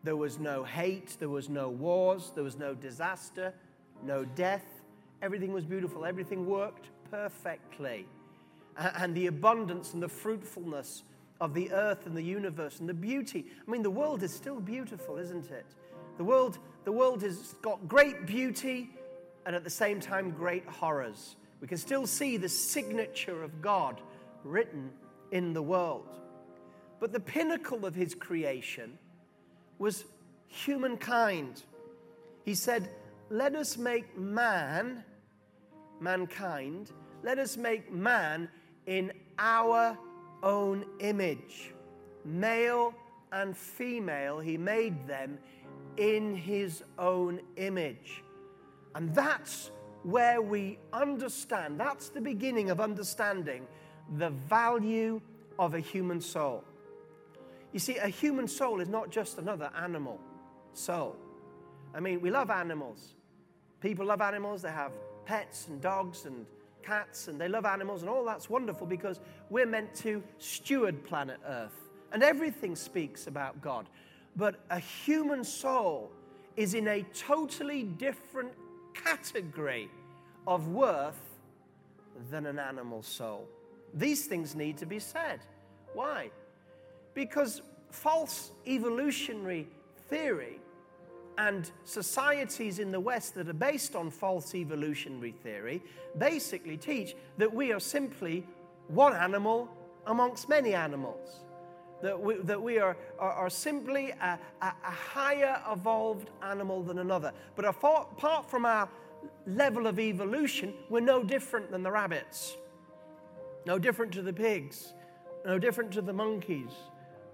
There 0.04 0.16
was 0.16 0.38
no 0.38 0.64
hate. 0.64 1.16
There 1.18 1.28
was 1.28 1.49
no 1.49 1.68
wars. 1.68 2.33
There 2.35 2.45
was 2.45 2.57
no 2.57 2.75
disaster, 2.75 3.52
no 4.02 4.25
death. 4.25 4.64
Everything 5.23 5.52
was 5.52 5.64
beautiful. 5.64 6.04
Everything 6.04 6.47
worked 6.47 6.87
perfectly. 7.11 8.07
And 8.76 9.14
the 9.14 9.26
abundance 9.26 9.95
and 9.95 10.02
the 10.02 10.09
fruitfulness 10.09 11.02
of 11.40 11.54
the 11.54 11.71
earth 11.73 12.07
and 12.07 12.16
the 12.16 12.23
universe 12.23 12.80
and 12.80 12.88
the 12.88 12.95
beauty. 12.95 13.47
I 13.66 13.71
mean, 13.71 13.83
the 13.83 13.90
world 13.90 14.23
is 14.23 14.33
still 14.33 14.61
beautiful, 14.61 15.18
isn't 15.18 15.50
it? 15.50 15.66
The 16.18 16.25
world, 16.25 16.58
the 16.84 16.92
world 16.92 17.22
has 17.22 17.54
got 17.62 17.88
great 17.88 18.26
beauty 18.26 18.90
and 19.46 19.56
at 19.56 19.64
the 19.64 19.70
same 19.70 20.00
time 20.00 20.30
great 20.32 20.66
horrors. 20.66 21.37
We 21.60 21.68
can 21.68 21.78
still 21.78 22.06
see 22.06 22.37
the 22.37 22.48
signature 22.48 23.42
of 23.42 23.62
God 23.62 24.00
written 24.44 24.90
in 25.30 25.52
the 25.52 25.62
world. 25.62 26.18
But 27.00 27.12
the 27.12 27.20
pinnacle 27.20 27.87
of 27.87 27.94
his 27.94 28.14
creation 28.14 28.98
was 29.78 30.04
humankind. 30.48 31.62
He 32.44 32.54
said, 32.54 32.90
Let 33.30 33.54
us 33.54 33.76
make 33.76 34.18
man, 34.18 35.04
mankind, 36.00 36.90
let 37.22 37.38
us 37.38 37.56
make 37.56 37.92
man 37.92 38.48
in 38.87 39.12
our 39.38 39.96
own 40.42 40.84
image. 41.00 41.72
Male 42.25 42.94
and 43.32 43.56
female, 43.56 44.40
he 44.40 44.56
made 44.56 45.06
them 45.06 45.38
in 45.99 46.35
his 46.35 46.83
own 46.99 47.40
image. 47.57 48.23
And 48.95 49.14
that's 49.14 49.71
where 50.05 50.40
we 50.40 50.78
understand, 50.93 51.78
that's 51.78 52.09
the 52.09 52.21
beginning 52.21 52.71
of 52.71 52.81
understanding 52.81 53.67
the 54.17 54.31
value 54.31 55.21
of 55.59 55.75
a 55.75 55.81
human 55.81 56.21
soul. 56.21 56.64
You 57.73 57.81
see, 57.81 57.97
a 57.99 58.09
human 58.09 58.49
soul 58.49 58.81
is 58.81 58.88
not 58.88 59.11
just 59.11 59.38
another 59.38 59.71
animal 59.76 60.19
soul. 60.73 61.17
I 61.95 62.00
mean, 62.00 62.21
we 62.21 62.31
love 62.31 62.50
animals. 62.50 63.14
People 63.81 64.07
love 64.07 64.21
animals, 64.21 64.62
they 64.62 64.71
have 64.71 64.93
pets 65.26 65.69
and 65.69 65.81
dogs 65.81 66.25
and 66.25 66.47
cats, 66.83 67.28
and 67.28 67.40
they 67.40 67.49
love 67.49 67.67
animals, 67.67 68.00
and 68.00 68.11
all 68.11 68.25
that's 68.25 68.49
wonderful 68.49 68.87
because 68.87 69.21
we're 69.50 69.67
meant 69.67 69.95
to 69.97 70.23
steward 70.38 71.05
planet 71.05 71.38
Earth. 71.47 71.90
And 72.12 72.23
everything 72.23 72.75
speaks 72.75 73.26
about 73.26 73.61
God. 73.61 73.87
But 74.38 74.54
a 74.71 74.78
human 74.78 75.42
soul 75.42 76.12
is 76.57 76.75
in 76.75 76.87
a 76.87 77.02
totally 77.12 77.83
different 77.83 78.52
category 78.95 79.90
of 80.47 80.68
worth 80.68 81.21
than 82.30 82.47
an 82.47 82.61
animal 82.61 83.02
soul. 83.02 83.49
These 83.95 84.26
things 84.26 84.54
need 84.54 84.78
to 84.78 84.87
be 84.87 85.00
said. 85.00 85.40
Why? 85.92 86.30
Because 87.14 87.62
false 87.90 88.52
evolutionary 88.66 89.66
theory 90.09 90.61
and 91.37 91.71
societies 91.85 92.78
in 92.78 92.92
the 92.92 93.00
West 93.00 93.35
that 93.35 93.49
are 93.49 93.52
based 93.52 93.97
on 93.97 94.09
false 94.09 94.54
evolutionary 94.54 95.33
theory 95.33 95.83
basically 96.16 96.76
teach 96.76 97.16
that 97.38 97.52
we 97.52 97.73
are 97.73 97.80
simply 97.80 98.47
one 98.87 99.14
animal 99.14 99.68
amongst 100.07 100.49
many 100.49 100.75
animals 100.75 101.40
that 102.02 102.19
we, 102.19 102.37
that 102.37 102.61
we 102.61 102.78
are, 102.78 102.97
are, 103.19 103.33
are 103.33 103.50
simply 103.50 104.11
a, 104.11 104.38
a, 104.62 104.67
a, 104.67 104.90
higher 104.90 105.61
evolved 105.71 106.31
animal 106.43 106.83
than 106.83 106.99
another. 106.99 107.33
But 107.57 107.64
apart 107.64 108.49
from 108.49 108.64
our 108.64 108.88
level 109.47 109.87
of 109.87 109.99
evolution, 109.99 110.75
we're 110.88 111.00
no 111.00 111.23
different 111.23 111.71
than 111.71 111.83
the 111.83 111.90
rabbits, 111.90 112.57
no 113.67 113.78
different 113.78 114.12
to 114.12 114.23
the 114.23 114.33
pigs, 114.33 114.93
no 115.45 115.59
different 115.59 115.93
to 115.93 116.02
the 116.02 116.12
monkeys, 116.12 116.71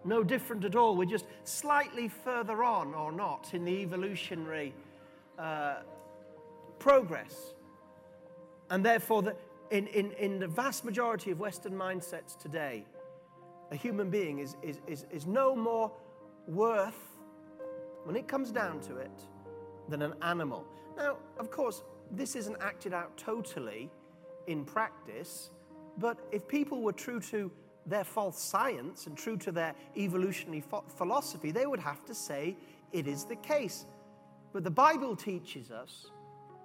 no 0.04 0.22
different 0.22 0.64
at 0.64 0.76
all. 0.76 0.96
We're 0.96 1.04
just 1.04 1.26
slightly 1.44 2.08
further 2.08 2.62
on 2.64 2.94
or 2.94 3.12
not 3.12 3.50
in 3.52 3.64
the 3.64 3.72
evolutionary 3.72 4.74
uh, 5.38 5.76
progress. 6.78 7.54
And 8.70 8.84
therefore, 8.84 9.22
the, 9.22 9.36
in, 9.70 9.86
in, 9.88 10.12
in 10.12 10.38
the 10.38 10.46
vast 10.46 10.84
majority 10.84 11.30
of 11.30 11.40
Western 11.40 11.72
mindsets 11.72 12.38
today, 12.38 12.84
a 13.74 13.76
human 13.76 14.08
being 14.08 14.38
is, 14.38 14.56
is, 14.62 14.78
is, 14.86 15.04
is 15.10 15.26
no 15.26 15.54
more 15.56 15.90
worth, 16.46 17.18
when 18.04 18.14
it 18.14 18.28
comes 18.28 18.52
down 18.52 18.80
to 18.80 18.96
it, 18.98 19.20
than 19.88 20.00
an 20.00 20.14
animal. 20.22 20.64
Now, 20.96 21.16
of 21.38 21.50
course, 21.50 21.82
this 22.12 22.36
isn't 22.36 22.56
acted 22.60 22.94
out 22.94 23.16
totally 23.16 23.90
in 24.46 24.64
practice, 24.64 25.50
but 25.98 26.18
if 26.30 26.46
people 26.46 26.82
were 26.82 26.92
true 26.92 27.18
to 27.20 27.50
their 27.84 28.04
false 28.04 28.40
science 28.40 29.08
and 29.08 29.16
true 29.18 29.36
to 29.38 29.50
their 29.50 29.74
evolutionary 29.96 30.62
ph- 30.70 30.82
philosophy, 30.96 31.50
they 31.50 31.66
would 31.66 31.80
have 31.80 32.04
to 32.06 32.14
say 32.14 32.56
it 32.92 33.08
is 33.08 33.24
the 33.24 33.36
case. 33.36 33.86
But 34.52 34.62
the 34.62 34.70
Bible 34.70 35.16
teaches 35.16 35.72
us 35.72 36.10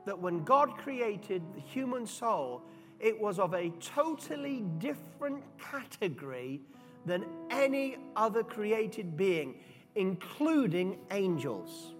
that 0.05 0.17
when 0.17 0.43
God 0.43 0.77
created 0.77 1.41
the 1.55 1.59
human 1.59 2.05
soul, 2.05 2.61
it 2.99 3.19
was 3.19 3.39
of 3.39 3.55
a 3.55 3.69
totally 3.79 4.61
different 4.77 5.43
category 5.57 6.61
than 7.05 7.25
any 7.49 7.97
other 8.15 8.43
created 8.43 9.17
being, 9.17 9.55
including 9.95 10.97
angels. 11.11 11.93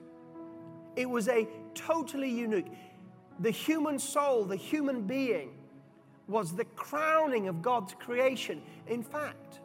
It 0.96 1.10
was 1.10 1.28
a 1.28 1.48
totally 1.74 2.30
unique. 2.30 2.72
The 3.40 3.52
human 3.52 4.00
soul, 4.00 4.44
the 4.44 4.56
human 4.56 5.04
being, 5.04 5.52
was 6.28 6.56
the 6.56 6.66
crowning 6.66 7.48
of 7.48 7.62
God's 7.62 7.94
creation. 7.94 8.62
In 8.88 9.02
fact, 9.02 9.62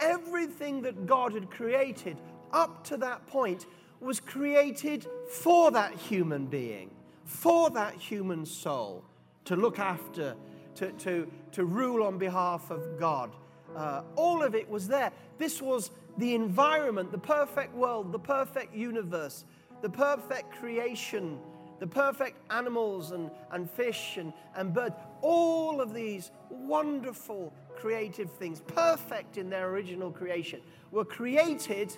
everything 0.00 0.82
that 0.82 1.06
God 1.06 1.32
had 1.32 1.50
created 1.50 2.18
up 2.52 2.84
to 2.84 2.96
that 2.98 3.26
point 3.26 3.66
was 4.00 4.20
created 4.20 5.06
for 5.30 5.70
that 5.70 5.94
human 5.94 6.46
being, 6.46 6.90
for 7.24 7.70
that 7.70 7.94
human 7.94 8.44
soul, 8.44 9.04
to 9.46 9.56
look 9.56 9.78
after, 9.78 10.34
to, 10.74 10.92
to, 10.92 11.30
to 11.52 11.64
rule 11.64 12.02
on 12.02 12.18
behalf 12.18 12.70
of 12.70 12.98
God. 12.98 13.30
Uh, 13.74 14.02
all 14.16 14.42
of 14.42 14.54
it 14.54 14.68
was 14.68 14.88
there. 14.88 15.12
This 15.38 15.60
was 15.60 15.90
the 16.18 16.34
environment, 16.34 17.10
the 17.10 17.18
perfect 17.18 17.74
world, 17.74 18.12
the 18.12 18.18
perfect 18.18 18.74
universe, 18.74 19.44
the 19.82 19.90
perfect 19.90 20.52
creation 20.52 21.38
the 21.78 21.86
perfect 21.86 22.38
animals 22.50 23.10
and, 23.12 23.30
and 23.52 23.70
fish 23.70 24.16
and, 24.16 24.32
and 24.56 24.72
birds, 24.72 24.94
all 25.20 25.80
of 25.80 25.92
these 25.92 26.30
wonderful 26.48 27.52
creative 27.76 28.30
things, 28.32 28.60
perfect 28.60 29.36
in 29.36 29.50
their 29.50 29.68
original 29.68 30.10
creation, 30.10 30.60
were 30.90 31.04
created 31.04 31.94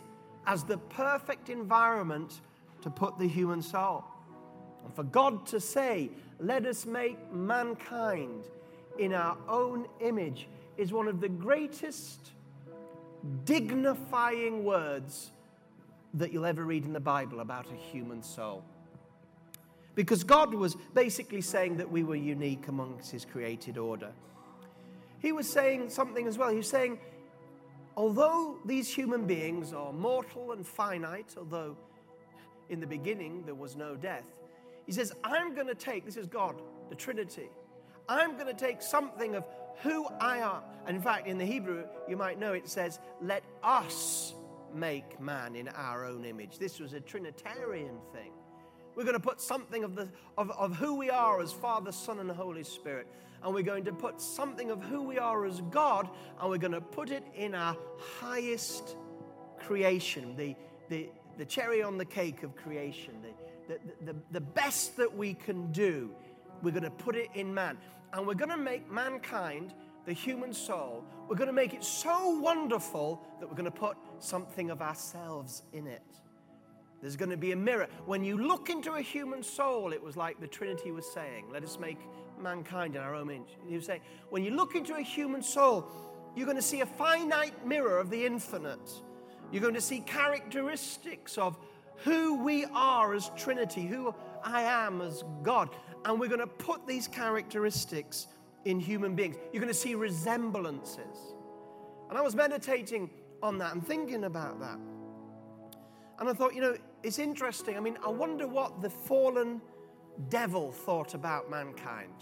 as 0.47 0.65
the 0.65 0.79
perfect 0.79 1.51
environment 1.51 2.41
to 2.83 2.91
put 2.91 3.19
the 3.19 3.29
human 3.29 3.63
soul. 3.63 4.05
And 4.85 4.95
for 4.95 5.05
God 5.05 5.47
to 5.47 5.61
say, 5.61 6.11
let 6.41 6.67
us 6.67 6.87
make 6.87 7.33
mankind 7.33 8.45
in 8.99 9.13
our 9.13 9.37
own 9.49 9.87
image, 10.01 10.49
is 10.77 10.93
one 10.93 11.09
of 11.09 11.21
the 11.21 11.29
greatest 11.29 12.33
dignifying 13.45 14.65
words 14.65 15.31
that 16.15 16.33
you'll 16.33 16.47
ever 16.47 16.65
read 16.65 16.85
in 16.85 16.93
the 16.93 17.01
Bible 17.01 17.41
about 17.41 17.67
a 17.71 17.75
human 17.75 18.23
soul. 18.23 18.65
Because 19.95 20.25
God 20.25 20.55
was 20.55 20.77
basically 20.95 21.41
saying 21.41 21.79
that 21.79 21.91
we 21.91 22.05
were 22.05 22.17
unique 22.17 22.69
amongst 22.69 23.11
His 23.11 23.25
created 23.25 23.79
order. 23.79 24.13
He 25.21 25.33
was 25.33 25.49
saying 25.49 25.91
something 25.91 26.27
as 26.27 26.37
well. 26.37 26.51
He 26.51 26.59
was 26.59 26.69
saying, 26.69 26.99
although 27.97 28.59
these 28.65 28.93
human 28.95 29.27
beings 29.27 29.73
are 29.73 29.93
mortal 29.93 30.53
and 30.53 30.67
finite, 30.67 31.35
although 31.39 31.77
in 32.69 32.81
the 32.81 32.87
beginning 32.87 33.45
there 33.47 33.55
was 33.55 33.77
no 33.77 33.97
death, 33.97 34.27
He 34.85 34.93
says, 34.93 35.13
I'm 35.25 35.55
going 35.55 35.67
to 35.67 35.75
take, 35.75 36.05
this 36.05 36.17
is 36.17 36.27
God, 36.27 36.61
the 36.91 36.95
Trinity, 36.95 37.49
I'm 38.09 38.35
going 38.35 38.47
to 38.47 38.55
take 38.55 38.83
something 38.83 39.35
of 39.35 39.45
who 39.83 40.07
I 40.21 40.39
am. 40.39 40.63
And 40.87 40.97
in 40.97 41.03
fact, 41.03 41.27
in 41.27 41.39
the 41.39 41.45
Hebrew, 41.45 41.85
you 42.09 42.17
might 42.17 42.39
know 42.39 42.53
it 42.53 42.69
says, 42.69 42.99
let 43.21 43.43
us 43.63 44.35
make 44.75 45.21
man 45.21 45.57
in 45.57 45.69
our 45.69 46.05
own 46.05 46.25
image. 46.25 46.59
This 46.59 46.81
was 46.81 46.93
a 46.93 47.01
Trinitarian 47.01 47.99
thing. 48.13 48.33
We're 48.95 49.05
going 49.05 49.15
to 49.15 49.21
put 49.21 49.41
something 49.41 49.85
of, 49.85 49.95
the, 49.95 50.09
of, 50.39 50.51
of 50.53 50.75
who 50.77 50.95
we 50.95 51.11
are 51.11 51.41
as 51.43 51.53
Father, 51.53 51.93
Son, 51.93 52.19
and 52.19 52.31
Holy 52.31 52.65
Spirit. 52.65 53.07
And 53.43 53.55
we're 53.55 53.63
going 53.63 53.85
to 53.85 53.93
put 53.93 54.21
something 54.21 54.71
of 54.71 54.83
who 54.83 55.03
we 55.03 55.19
are 55.19 55.45
as 55.45 55.61
God, 55.71 56.09
and 56.41 56.51
we're 56.51 56.57
going 56.57 56.73
to 56.73 56.81
put 56.81 57.11
it 57.11 57.23
in 57.35 57.55
our 57.55 57.77
highest 58.21 58.97
creation, 59.59 60.35
the, 60.37 60.57
the, 60.89 61.11
the 61.37 61.45
cherry 61.45 61.83
on 61.83 61.99
the 61.99 62.05
cake 62.05 62.43
of 62.43 62.57
creation, 62.57 63.15
the, 63.69 63.75
the, 63.75 64.13
the, 64.13 64.19
the 64.31 64.41
best 64.41 64.97
that 64.97 65.15
we 65.15 65.35
can 65.35 65.71
do. 65.73 66.11
We're 66.63 66.71
going 66.71 66.85
to 66.85 66.91
put 66.91 67.17
it 67.17 67.29
in 67.35 67.53
man. 67.53 67.79
And 68.13 68.27
we're 68.27 68.35
going 68.35 68.51
to 68.51 68.57
make 68.57 68.91
mankind, 68.91 69.75
the 70.07 70.13
human 70.13 70.55
soul, 70.55 71.05
we're 71.29 71.37
going 71.37 71.49
to 71.49 71.53
make 71.53 71.75
it 71.75 71.83
so 71.83 72.39
wonderful 72.39 73.21
that 73.41 73.49
we're 73.49 73.57
going 73.57 73.65
to 73.65 73.71
put 73.71 73.97
something 74.21 74.71
of 74.71 74.81
ourselves 74.81 75.65
in 75.73 75.87
it. 75.87 76.03
There's 77.03 77.17
going 77.17 77.31
to 77.31 77.37
be 77.37 77.53
a 77.53 77.57
mirror. 77.57 77.89
When 78.07 78.25
you 78.25 78.39
look 78.39 78.71
into 78.71 78.93
a 78.93 79.03
human 79.03 79.43
soul, 79.43 79.93
it 79.93 80.03
was 80.03 80.17
like 80.17 80.41
the 80.41 80.47
Trinity 80.47 80.93
was 80.93 81.05
saying, 81.13 81.47
let 81.53 81.63
us 81.63 81.79
make 81.79 81.99
mankind 82.41 82.97
in 82.97 83.03
our 83.03 83.15
own 83.15 83.31
image. 83.31 83.57
He 83.67 83.75
was 83.75 83.85
saying, 83.85 84.01
when 84.31 84.45
you 84.45 84.53
look 84.53 84.77
into 84.77 84.95
a 84.95 85.03
human 85.03 85.43
soul, 85.43 85.91
you're 86.35 86.47
going 86.47 86.57
to 86.57 86.63
see 86.63 86.81
a 86.81 86.87
finite 86.87 87.67
mirror 87.67 87.99
of 87.99 88.09
the 88.11 88.25
infinite. 88.25 88.91
You're 89.51 89.63
going 89.63 89.75
to 89.75 89.81
see 89.81 90.01
characteristics 90.01 91.37
of 91.37 91.59
who 92.05 92.43
we 92.43 92.65
are 92.67 93.15
as 93.15 93.31
Trinity, 93.37 93.87
who 93.87 94.15
I 94.45 94.63
am 94.63 95.01
as 95.01 95.25
God. 95.43 95.71
And 96.07 96.21
we're 96.21 96.29
going 96.29 96.41
to 96.41 96.47
put 96.47 96.87
these 96.87 97.09
characteristics 97.09 98.29
in 98.65 98.79
human 98.79 99.17
beings. 99.17 99.37
You're 99.53 99.61
going 99.61 99.73
to 99.73 99.79
see 99.79 99.97
resemblances. 99.97 101.35
And 102.09 102.17
I 102.17 102.23
was 102.23 102.37
meditating 102.37 103.11
on 103.43 103.59
that 103.59 103.73
and 103.73 103.85
thinking 103.85 104.25
about 104.25 104.61
that. 104.61 104.79
And 106.21 106.29
I 106.29 106.33
thought, 106.33 106.55
you 106.55 106.61
know, 106.61 106.77
it's 107.03 107.19
interesting. 107.19 107.77
I 107.77 107.81
mean, 107.81 107.99
I 108.05 108.09
wonder 108.09 108.47
what 108.47 108.81
the 108.81 108.89
fallen 108.89 109.61
devil 110.29 110.71
thought 110.71 111.15
about 111.15 111.51
mankind. 111.51 112.15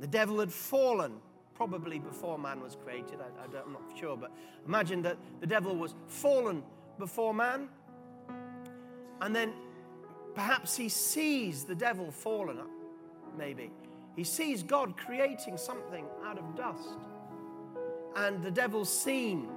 The 0.00 0.06
devil 0.06 0.40
had 0.40 0.50
fallen 0.50 1.20
probably 1.54 1.98
before 1.98 2.38
man 2.38 2.60
was 2.60 2.74
created. 2.74 3.18
I, 3.20 3.44
am 3.44 3.74
not 3.74 3.82
sure, 4.00 4.16
but 4.16 4.32
imagine 4.66 5.02
that 5.02 5.18
the 5.40 5.46
devil 5.46 5.76
was 5.76 5.94
fallen 6.06 6.62
before 6.98 7.34
man. 7.34 7.68
And 9.20 9.36
then 9.36 9.52
perhaps 10.34 10.76
he 10.76 10.88
sees 10.88 11.64
the 11.64 11.74
devil 11.74 12.10
fallen, 12.10 12.58
maybe. 13.36 13.70
He 14.16 14.24
sees 14.24 14.62
God 14.62 14.96
creating 14.96 15.56
something 15.56 16.04
out 16.24 16.38
of 16.38 16.56
dust. 16.56 16.98
And 18.16 18.42
the 18.42 18.50
devil's 18.50 18.92
seen 18.92 19.48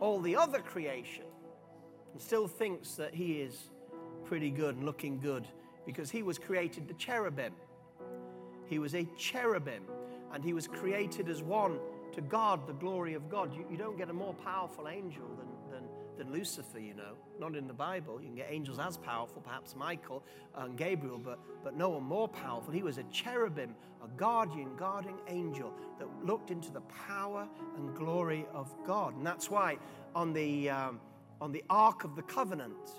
all 0.00 0.20
the 0.20 0.36
other 0.36 0.60
creation 0.60 1.24
and 2.12 2.20
still 2.20 2.46
thinks 2.46 2.94
that 2.96 3.14
he 3.14 3.40
is 3.40 3.70
pretty 4.24 4.50
good 4.50 4.76
and 4.76 4.84
looking 4.84 5.18
good 5.18 5.46
because 5.86 6.10
he 6.10 6.22
was 6.22 6.38
created 6.38 6.88
the 6.88 6.94
cherubim. 6.94 7.52
He 8.66 8.78
was 8.78 8.94
a 8.94 9.06
cherubim 9.16 9.82
and 10.32 10.44
he 10.44 10.52
was 10.52 10.66
created 10.66 11.28
as 11.28 11.42
one 11.42 11.78
to 12.12 12.20
God, 12.20 12.66
the 12.66 12.72
glory 12.74 13.14
of 13.14 13.28
God. 13.30 13.54
You, 13.54 13.64
you 13.70 13.76
don't 13.76 13.96
get 13.96 14.10
a 14.10 14.12
more 14.12 14.34
powerful 14.34 14.88
angel 14.88 15.24
than, 15.36 15.46
than, 16.24 16.32
Lucifer, 16.32 16.78
you 16.78 16.94
know. 16.94 17.14
Not 17.38 17.56
in 17.56 17.66
the 17.66 17.74
Bible. 17.74 18.20
You 18.20 18.26
can 18.28 18.36
get 18.36 18.48
angels 18.50 18.78
as 18.78 18.96
powerful, 18.96 19.42
perhaps 19.42 19.74
Michael 19.74 20.22
and 20.54 20.76
Gabriel, 20.76 21.18
but, 21.18 21.38
but 21.64 21.76
no 21.76 21.90
one 21.90 22.04
more 22.04 22.28
powerful. 22.28 22.72
He 22.72 22.82
was 22.82 22.98
a 22.98 23.04
cherubim, 23.04 23.74
a 24.04 24.08
guardian, 24.16 24.76
guarding 24.76 25.18
angel 25.28 25.72
that 25.98 26.08
looked 26.24 26.50
into 26.50 26.70
the 26.70 26.82
power 26.82 27.48
and 27.76 27.94
glory 27.96 28.46
of 28.54 28.72
God. 28.86 29.16
And 29.16 29.26
that's 29.26 29.50
why 29.50 29.78
on 30.14 30.32
the. 30.32 30.70
Um, 30.70 31.00
on 31.40 31.52
the 31.52 31.64
Ark 31.70 32.04
of 32.04 32.16
the 32.16 32.22
Covenant, 32.22 32.90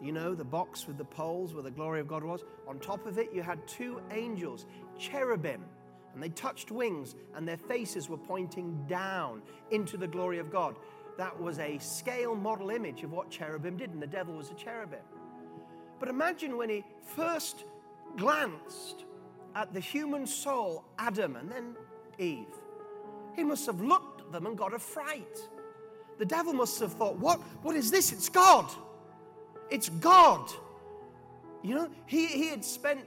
you 0.00 0.12
know, 0.12 0.34
the 0.34 0.44
box 0.44 0.86
with 0.86 0.98
the 0.98 1.04
poles 1.04 1.54
where 1.54 1.62
the 1.62 1.70
glory 1.70 2.00
of 2.00 2.08
God 2.08 2.22
was. 2.22 2.44
On 2.68 2.78
top 2.78 3.06
of 3.06 3.18
it, 3.18 3.30
you 3.32 3.42
had 3.42 3.66
two 3.66 4.00
angels, 4.10 4.66
cherubim, 4.98 5.64
and 6.12 6.22
they 6.22 6.28
touched 6.30 6.70
wings, 6.70 7.14
and 7.34 7.46
their 7.46 7.56
faces 7.56 8.08
were 8.08 8.18
pointing 8.18 8.84
down 8.86 9.42
into 9.70 9.96
the 9.96 10.08
glory 10.08 10.38
of 10.38 10.50
God. 10.50 10.76
That 11.18 11.38
was 11.40 11.58
a 11.58 11.78
scale 11.78 12.34
model 12.34 12.70
image 12.70 13.02
of 13.02 13.12
what 13.12 13.30
cherubim 13.30 13.76
did, 13.76 13.90
and 13.90 14.02
the 14.02 14.06
devil 14.06 14.34
was 14.34 14.50
a 14.50 14.54
cherubim. 14.54 15.00
But 15.98 16.08
imagine 16.08 16.56
when 16.56 16.68
he 16.68 16.84
first 17.14 17.64
glanced 18.16 19.04
at 19.54 19.74
the 19.74 19.80
human 19.80 20.26
soul, 20.26 20.84
Adam, 20.98 21.36
and 21.36 21.50
then 21.50 21.76
Eve. 22.18 22.46
He 23.36 23.44
must 23.44 23.66
have 23.66 23.80
looked 23.80 24.22
at 24.22 24.32
them 24.32 24.46
and 24.46 24.56
got 24.56 24.72
a 24.72 24.78
fright 24.78 25.48
the 26.20 26.26
devil 26.26 26.52
must 26.52 26.78
have 26.80 26.92
thought, 26.92 27.16
what, 27.16 27.40
what 27.62 27.74
is 27.74 27.90
this? 27.90 28.12
It's 28.12 28.28
God. 28.28 28.70
It's 29.70 29.88
God. 29.88 30.50
You 31.62 31.74
know, 31.74 31.88
he, 32.04 32.26
he 32.26 32.48
had 32.48 32.62
spent 32.62 33.00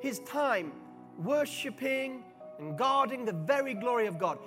his 0.00 0.18
time 0.20 0.72
worshiping 1.16 2.22
and 2.58 2.76
guarding 2.76 3.24
the 3.24 3.32
very 3.32 3.72
glory 3.72 4.06
of 4.06 4.18
God. 4.18 4.38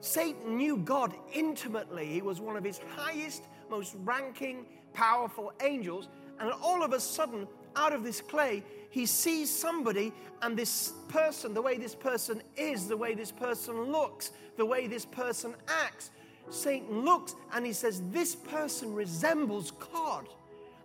Satan 0.00 0.56
knew 0.56 0.76
God 0.78 1.14
intimately. 1.32 2.06
He 2.06 2.22
was 2.22 2.40
one 2.40 2.56
of 2.56 2.64
his 2.64 2.80
highest, 2.96 3.42
most 3.70 3.96
ranking, 4.04 4.64
powerful 4.92 5.52
angels. 5.62 6.08
And 6.38 6.52
all 6.62 6.82
of 6.82 6.92
a 6.92 7.00
sudden, 7.00 7.46
out 7.76 7.92
of 7.92 8.02
this 8.02 8.20
clay, 8.20 8.62
he 8.90 9.06
sees 9.06 9.54
somebody, 9.54 10.12
and 10.42 10.56
this 10.56 10.92
person, 11.08 11.54
the 11.54 11.62
way 11.62 11.76
this 11.76 11.94
person 11.94 12.42
is, 12.56 12.88
the 12.88 12.96
way 12.96 13.14
this 13.14 13.30
person 13.30 13.92
looks, 13.92 14.32
the 14.56 14.66
way 14.66 14.86
this 14.86 15.04
person 15.04 15.54
acts, 15.68 16.10
Satan 16.50 17.04
looks 17.04 17.36
and 17.52 17.64
he 17.64 17.72
says, 17.72 18.02
This 18.10 18.34
person 18.34 18.92
resembles 18.94 19.70
God. 19.92 20.28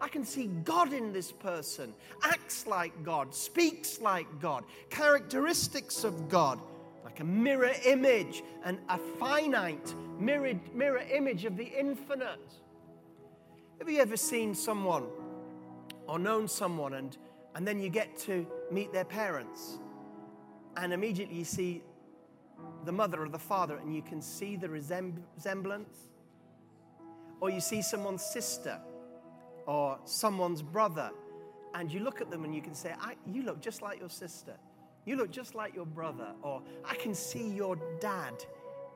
I 0.01 0.07
can 0.07 0.25
see 0.25 0.47
God 0.63 0.93
in 0.93 1.13
this 1.13 1.31
person, 1.31 1.93
acts 2.21 2.67
like 2.67 3.03
God, 3.03 3.33
speaks 3.33 4.01
like 4.01 4.27
God, 4.39 4.65
characteristics 4.89 6.03
of 6.03 6.29
God, 6.29 6.59
like 7.15 7.21
a 7.21 7.23
mirror 7.23 7.71
image 7.85 8.43
and 8.65 8.77
a 8.89 8.97
finite 8.97 9.95
mirrored, 10.19 10.59
mirror 10.75 11.01
image 11.13 11.45
of 11.45 11.55
the 11.55 11.63
infinite. 11.63 12.53
Have 13.79 13.89
you 13.89 14.01
ever 14.01 14.17
seen 14.17 14.53
someone 14.53 15.05
or 16.07 16.19
known 16.19 16.49
someone 16.49 16.95
and, 16.95 17.17
and 17.55 17.65
then 17.65 17.79
you 17.79 17.87
get 17.87 18.17
to 18.19 18.45
meet 18.69 18.91
their 18.91 19.05
parents 19.05 19.79
and 20.75 20.91
immediately 20.91 21.37
you 21.37 21.45
see 21.45 21.83
the 22.83 22.91
mother 22.91 23.23
or 23.23 23.29
the 23.29 23.39
father 23.39 23.77
and 23.77 23.95
you 23.95 24.01
can 24.01 24.21
see 24.21 24.57
the 24.57 24.67
resemblance? 24.67 26.09
Or 27.39 27.49
you 27.49 27.61
see 27.61 27.81
someone's 27.81 28.25
sister 28.25 28.77
or 29.65 29.99
someone's 30.03 30.61
brother 30.61 31.11
and 31.75 31.89
you 31.89 32.01
look 32.01 32.19
at 32.19 32.29
them 32.29 32.43
and 32.43 32.53
you 32.53 32.61
can 32.61 32.75
say, 32.75 32.93
You 33.25 33.43
look 33.43 33.61
just 33.61 33.81
like 33.81 34.01
your 34.01 34.09
sister. 34.09 34.55
You 35.05 35.15
look 35.15 35.31
just 35.31 35.55
like 35.55 35.75
your 35.75 35.85
brother. 35.85 36.29
Or 36.41 36.61
I 36.83 36.95
can 36.95 37.13
see 37.13 37.47
your 37.47 37.77
dad 37.99 38.43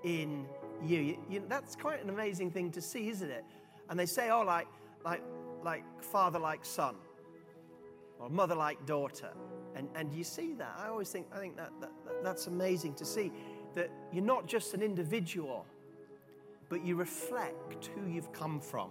in 0.03 0.45
you. 0.83 0.99
you, 0.99 1.17
you 1.29 1.43
that's 1.47 1.75
quite 1.75 2.03
an 2.03 2.09
amazing 2.09 2.51
thing 2.51 2.71
to 2.71 2.81
see, 2.81 3.09
isn't 3.09 3.29
it? 3.29 3.45
And 3.89 3.99
they 3.99 4.05
say, 4.05 4.29
Oh, 4.29 4.41
like, 4.41 4.67
like, 5.05 5.21
like 5.63 5.83
father 6.01 6.39
like 6.39 6.65
son 6.65 6.95
or 8.19 8.29
mother 8.29 8.55
like 8.55 8.85
daughter. 8.85 9.31
And, 9.75 9.87
and 9.95 10.11
you 10.13 10.23
see 10.23 10.53
that. 10.53 10.75
I 10.77 10.87
always 10.87 11.09
think, 11.09 11.27
I 11.33 11.39
think 11.39 11.55
that, 11.57 11.71
that, 11.79 11.91
that's 12.23 12.47
amazing 12.47 12.95
to 12.95 13.05
see 13.05 13.31
that 13.75 13.89
you're 14.11 14.23
not 14.23 14.47
just 14.47 14.73
an 14.73 14.81
individual, 14.81 15.65
but 16.69 16.83
you 16.83 16.95
reflect 16.95 17.89
who 17.95 18.11
you've 18.11 18.31
come 18.33 18.59
from. 18.59 18.89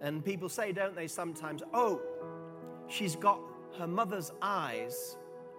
And 0.00 0.24
people 0.24 0.48
say, 0.48 0.72
don't 0.72 0.94
they, 0.94 1.06
sometimes, 1.06 1.62
oh, 1.74 2.00
she's 2.88 3.14
got 3.14 3.40
her 3.78 3.86
mother's 3.86 4.32
eyes 4.42 5.16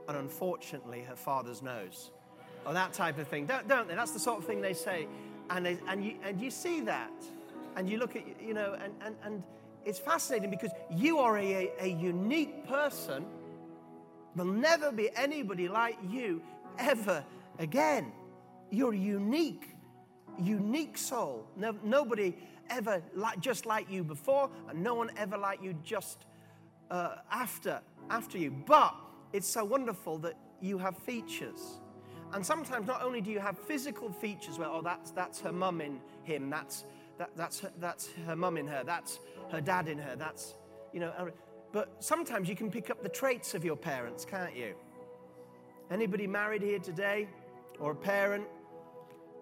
and 0.10 0.17
unfortunately 0.17 1.04
her 1.04 1.15
father's 1.15 1.62
nose. 1.62 2.10
Or 2.65 2.74
that 2.74 2.93
type 2.93 3.19
of 3.19 3.28
thing, 3.28 3.45
don't, 3.45 3.67
don't 3.67 3.88
they? 3.88 3.95
That's 3.95 4.12
the 4.12 4.19
sort 4.19 4.39
of 4.39 4.45
thing 4.45 4.60
they 4.60 4.74
say. 4.74 5.08
And, 5.52 5.65
they, 5.65 5.78
and, 5.88 6.04
you, 6.04 6.15
and 6.24 6.41
you 6.41 6.52
see 6.52 6.82
that. 6.82 7.13
And 7.76 7.88
you 7.88 7.98
look 8.00 8.15
at, 8.15 8.24
you 8.41 8.54
know, 8.54 8.74
and, 8.74 8.91
and, 9.06 9.15
and 9.24 9.43
it's 9.86 10.00
fascinating 10.00 10.50
because 10.50 10.72
you 10.91 11.19
are 11.19 11.38
a, 11.38 11.72
a 11.80 11.88
unique 11.88 12.67
person. 12.67 13.24
There'll 14.36 14.52
never 14.52 14.91
be 14.91 15.10
anybody 15.15 15.67
like 15.67 15.98
you 16.10 16.41
ever 16.80 17.24
again. 17.60 18.12
You're 18.72 18.93
unique, 18.93 19.76
unique 20.39 20.98
soul. 20.98 21.45
No, 21.56 21.76
nobody 21.84 22.36
ever 22.69 23.02
like, 23.15 23.39
just 23.39 23.65
like 23.65 23.89
you 23.89 24.04
before, 24.04 24.50
and 24.69 24.84
no 24.84 24.95
one 24.95 25.12
ever 25.17 25.38
like 25.38 25.62
you 25.62 25.76
just 25.84 26.26
uh, 26.91 27.17
after 27.32 27.82
after 28.10 28.38
you. 28.38 28.52
But 28.52 28.95
it's 29.34 29.48
so 29.48 29.63
wonderful 29.63 30.18
that 30.20 30.36
you 30.62 30.78
have 30.78 30.98
features. 30.98 31.80
And 32.34 32.46
sometimes 32.46 32.86
not 32.86 33.02
only 33.02 33.22
do 33.22 33.32
you 33.32 33.39
have 33.39 33.58
physical 33.58 34.12
features 34.12 34.60
where, 34.60 34.68
oh, 34.68 34.82
that's, 34.82 35.12
that's 35.12 35.39
her 35.42 35.52
mum 35.52 35.82
in 35.82 36.00
him, 36.24 36.50
that's, 36.50 36.86
that, 37.18 37.32
that's, 37.36 37.60
her, 37.62 37.72
that's 37.80 38.10
her 38.28 38.36
mum 38.36 38.58
in 38.58 38.68
her, 38.68 38.84
that's 38.86 39.20
her 39.52 39.62
dad 39.62 39.88
in 39.88 39.98
her, 39.98 40.15
that's, 40.15 40.54
you 40.94 41.00
know, 41.00 41.32
but 41.72 41.96
sometimes 42.00 42.50
you 42.50 42.56
can 42.56 42.70
pick 42.72 42.89
up 42.89 43.02
the 43.04 43.10
traits 43.10 43.54
of 43.54 43.63
your 43.63 43.76
parents, 43.76 44.26
can't 44.26 44.56
you? 44.56 44.74
Anybody 45.92 46.28
married 46.28 46.62
here 46.62 46.80
today 46.80 47.28
or 47.80 47.92
a 47.92 47.96
parent? 47.96 48.46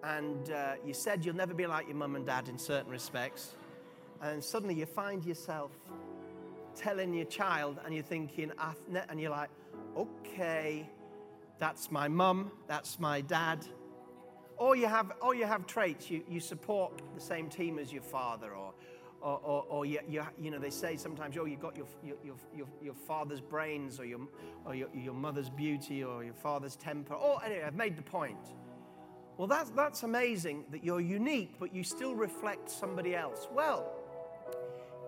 And 0.02 0.50
uh, 0.50 0.74
you 0.84 0.94
said 0.94 1.24
you'll 1.24 1.36
never 1.36 1.54
be 1.54 1.66
like 1.66 1.86
your 1.86 1.96
mum 1.96 2.16
and 2.16 2.24
dad 2.24 2.48
in 2.48 2.58
certain 2.58 2.90
respects. 2.90 3.54
And 4.22 4.42
suddenly 4.42 4.74
you 4.74 4.86
find 4.86 5.24
yourself 5.24 5.72
telling 6.74 7.12
your 7.12 7.24
child, 7.24 7.78
and 7.84 7.92
you're 7.92 8.04
thinking, 8.04 8.52
and 9.08 9.20
you're 9.20 9.30
like, 9.30 9.50
okay, 9.96 10.88
that's 11.58 11.90
my 11.90 12.08
mum, 12.08 12.52
that's 12.66 12.98
my 12.98 13.20
dad. 13.20 13.66
Or 14.56 14.76
you 14.76 14.86
have, 14.86 15.12
or 15.20 15.34
you 15.34 15.44
have 15.44 15.66
traits, 15.66 16.10
you, 16.10 16.22
you 16.28 16.40
support 16.40 17.00
the 17.14 17.20
same 17.20 17.48
team 17.48 17.78
as 17.78 17.92
your 17.92 18.02
father, 18.02 18.52
or, 18.52 18.72
or, 19.20 19.40
or, 19.42 19.64
or 19.68 19.86
you, 19.86 20.00
you, 20.08 20.22
you, 20.40 20.50
know, 20.50 20.58
they 20.58 20.70
say 20.70 20.96
sometimes, 20.96 21.36
oh, 21.38 21.44
you've 21.44 21.60
got 21.60 21.76
your, 21.76 21.86
your, 22.04 22.16
your, 22.54 22.66
your, 22.82 22.94
father's 22.94 23.40
brains, 23.40 24.00
or, 24.00 24.04
your, 24.04 24.20
or 24.64 24.74
your, 24.74 24.88
your 24.94 25.14
mother's 25.14 25.50
beauty, 25.50 26.02
or 26.02 26.24
your 26.24 26.34
father's 26.34 26.76
temper. 26.76 27.14
Oh, 27.14 27.38
anyway, 27.44 27.62
I've 27.64 27.76
made 27.76 27.96
the 27.96 28.02
point. 28.02 28.54
Well, 29.36 29.46
that's, 29.46 29.70
that's 29.70 30.02
amazing 30.02 30.64
that 30.72 30.82
you're 30.82 31.00
unique, 31.00 31.54
but 31.60 31.72
you 31.72 31.84
still 31.84 32.16
reflect 32.16 32.68
somebody 32.68 33.14
else. 33.14 33.46
Well, 33.52 33.92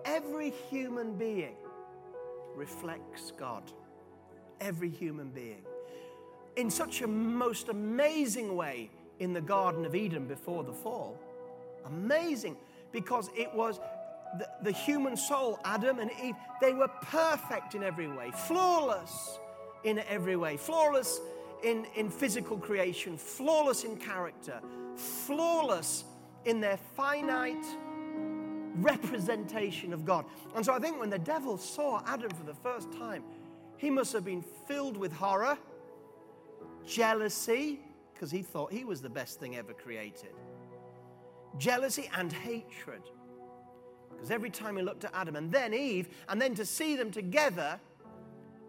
every 0.05 0.51
human 0.69 1.17
being 1.17 1.55
reflects 2.55 3.31
God. 3.37 3.71
Every 4.61 4.89
human 4.89 5.29
being. 5.29 5.63
In 6.55 6.69
such 6.69 7.01
a 7.01 7.07
most 7.07 7.67
amazing 7.67 8.55
way 8.55 8.89
in 9.19 9.33
the 9.33 9.41
Garden 9.41 9.85
of 9.85 9.93
Eden 9.95 10.25
before 10.25 10.63
the 10.63 10.71
fall. 10.71 11.19
Amazing, 11.85 12.55
because 12.91 13.29
it 13.35 13.53
was 13.53 13.79
the, 14.37 14.47
the 14.63 14.71
human 14.71 15.17
soul, 15.17 15.59
Adam 15.65 15.99
and 15.99 16.11
Eve, 16.23 16.35
they 16.61 16.73
were 16.73 16.87
perfect 16.87 17.75
in 17.75 17.83
every 17.83 18.07
way, 18.07 18.31
flawless 18.31 19.39
in 19.83 19.99
every 20.07 20.35
way, 20.35 20.57
flawless 20.57 21.19
in, 21.63 21.85
in 21.95 22.09
physical 22.09 22.57
creation, 22.57 23.17
flawless 23.17 23.83
in 23.83 23.97
character, 23.97 24.59
flawless 24.95 26.05
in 26.45 26.61
their 26.61 26.77
finite 26.95 27.65
representation 28.75 29.93
of 29.93 30.05
God. 30.05 30.25
And 30.55 30.65
so 30.65 30.73
I 30.73 30.79
think 30.79 30.99
when 30.99 31.09
the 31.09 31.19
devil 31.19 31.57
saw 31.57 32.01
Adam 32.05 32.31
for 32.31 32.45
the 32.45 32.53
first 32.53 32.91
time, 32.93 33.23
he 33.81 33.89
must 33.89 34.13
have 34.13 34.23
been 34.23 34.43
filled 34.67 34.95
with 34.95 35.11
horror, 35.11 35.57
jealousy, 36.85 37.79
because 38.13 38.29
he 38.29 38.43
thought 38.43 38.71
he 38.71 38.83
was 38.83 39.01
the 39.01 39.09
best 39.09 39.39
thing 39.39 39.55
ever 39.55 39.73
created, 39.73 40.33
jealousy 41.57 42.07
and 42.15 42.31
hatred. 42.31 43.01
Because 44.11 44.29
every 44.29 44.51
time 44.51 44.77
he 44.77 44.83
looked 44.83 45.03
at 45.03 45.11
Adam 45.15 45.35
and 45.35 45.51
then 45.51 45.73
Eve, 45.73 46.09
and 46.29 46.39
then 46.39 46.53
to 46.53 46.63
see 46.63 46.95
them 46.95 47.09
together, 47.09 47.79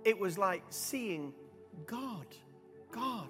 it 0.03 0.19
was 0.19 0.39
like 0.39 0.63
seeing 0.71 1.35
God. 1.85 2.27
God. 2.91 3.29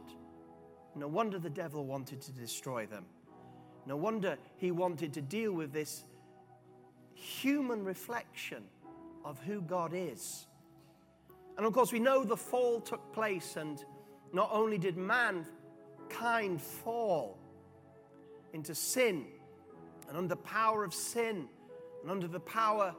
No 0.94 1.08
wonder 1.08 1.40
the 1.40 1.50
devil 1.50 1.84
wanted 1.84 2.20
to 2.20 2.30
destroy 2.30 2.86
them. 2.86 3.06
No 3.86 3.96
wonder 3.96 4.38
he 4.56 4.70
wanted 4.70 5.12
to 5.14 5.20
deal 5.20 5.52
with 5.52 5.72
this 5.72 6.04
human 7.14 7.84
reflection 7.84 8.62
of 9.24 9.40
who 9.40 9.62
God 9.62 9.90
is. 9.92 10.46
And 11.56 11.66
of 11.66 11.72
course, 11.72 11.92
we 11.92 11.98
know 11.98 12.24
the 12.24 12.36
fall 12.36 12.80
took 12.80 13.12
place, 13.12 13.56
and 13.56 13.84
not 14.32 14.50
only 14.52 14.78
did 14.78 14.96
mankind 14.96 16.60
fall 16.60 17.38
into 18.52 18.74
sin 18.74 19.26
and 20.08 20.16
under 20.16 20.28
the 20.28 20.36
power 20.36 20.84
of 20.84 20.92
sin 20.92 21.48
and 22.02 22.10
under 22.10 22.28
the 22.28 22.40
power 22.40 22.94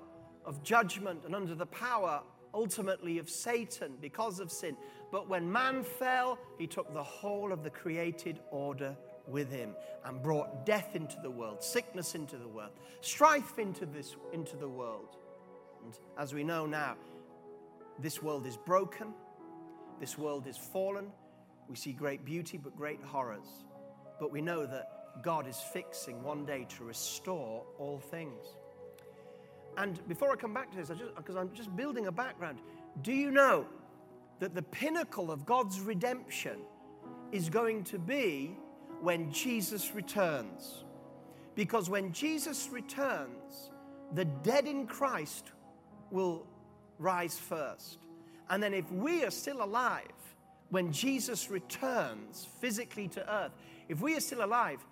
of 0.45 0.63
judgment 0.63 1.21
and 1.25 1.35
under 1.35 1.55
the 1.55 1.65
power 1.65 2.21
ultimately 2.53 3.17
of 3.17 3.29
Satan 3.29 3.93
because 3.99 4.39
of 4.39 4.51
sin. 4.51 4.77
But 5.11 5.29
when 5.29 5.51
man 5.51 5.83
fell, 5.83 6.37
he 6.57 6.67
took 6.67 6.93
the 6.93 7.03
whole 7.03 7.51
of 7.51 7.63
the 7.63 7.69
created 7.69 8.39
order 8.51 8.95
with 9.27 9.51
him 9.51 9.75
and 10.05 10.21
brought 10.21 10.65
death 10.65 10.95
into 10.95 11.15
the 11.21 11.31
world, 11.31 11.63
sickness 11.63 12.13
into 12.13 12.37
the 12.37 12.47
world, 12.47 12.71
strife 13.01 13.57
into 13.57 13.85
this 13.85 14.15
into 14.33 14.55
the 14.55 14.67
world. 14.67 15.17
And 15.83 15.97
as 16.17 16.33
we 16.33 16.43
know 16.43 16.65
now, 16.65 16.95
this 17.99 18.21
world 18.21 18.45
is 18.45 18.57
broken, 18.57 19.13
this 19.99 20.17
world 20.17 20.47
is 20.47 20.57
fallen. 20.57 21.07
We 21.69 21.75
see 21.75 21.93
great 21.93 22.25
beauty 22.25 22.57
but 22.57 22.75
great 22.75 23.01
horrors. 23.01 23.65
But 24.19 24.31
we 24.31 24.41
know 24.41 24.65
that 24.65 25.21
God 25.23 25.47
is 25.47 25.57
fixing 25.57 26.21
one 26.23 26.45
day 26.45 26.65
to 26.77 26.83
restore 26.83 27.63
all 27.77 27.99
things. 27.99 28.45
And 29.77 30.05
before 30.07 30.31
I 30.31 30.35
come 30.35 30.53
back 30.53 30.71
to 30.71 30.77
this, 30.77 30.91
because 31.15 31.35
I'm 31.35 31.51
just 31.53 31.75
building 31.75 32.07
a 32.07 32.11
background, 32.11 32.59
do 33.01 33.11
you 33.11 33.31
know 33.31 33.65
that 34.39 34.53
the 34.53 34.61
pinnacle 34.61 35.31
of 35.31 35.45
God's 35.45 35.79
redemption 35.79 36.59
is 37.31 37.49
going 37.49 37.83
to 37.85 37.97
be 37.97 38.55
when 39.01 39.31
Jesus 39.31 39.93
returns? 39.93 40.83
Because 41.55 41.89
when 41.89 42.11
Jesus 42.11 42.69
returns, 42.71 43.71
the 44.13 44.25
dead 44.25 44.65
in 44.65 44.85
Christ 44.85 45.51
will 46.11 46.45
rise 46.99 47.37
first. 47.37 47.99
And 48.49 48.61
then, 48.61 48.73
if 48.73 48.91
we 48.91 49.23
are 49.23 49.31
still 49.31 49.63
alive 49.63 50.11
when 50.69 50.91
Jesus 50.91 51.49
returns 51.49 52.47
physically 52.59 53.07
to 53.09 53.33
earth, 53.33 53.51
if 53.89 54.01
we 54.01 54.15
are 54.15 54.19
still 54.19 54.43
alive, 54.43 54.85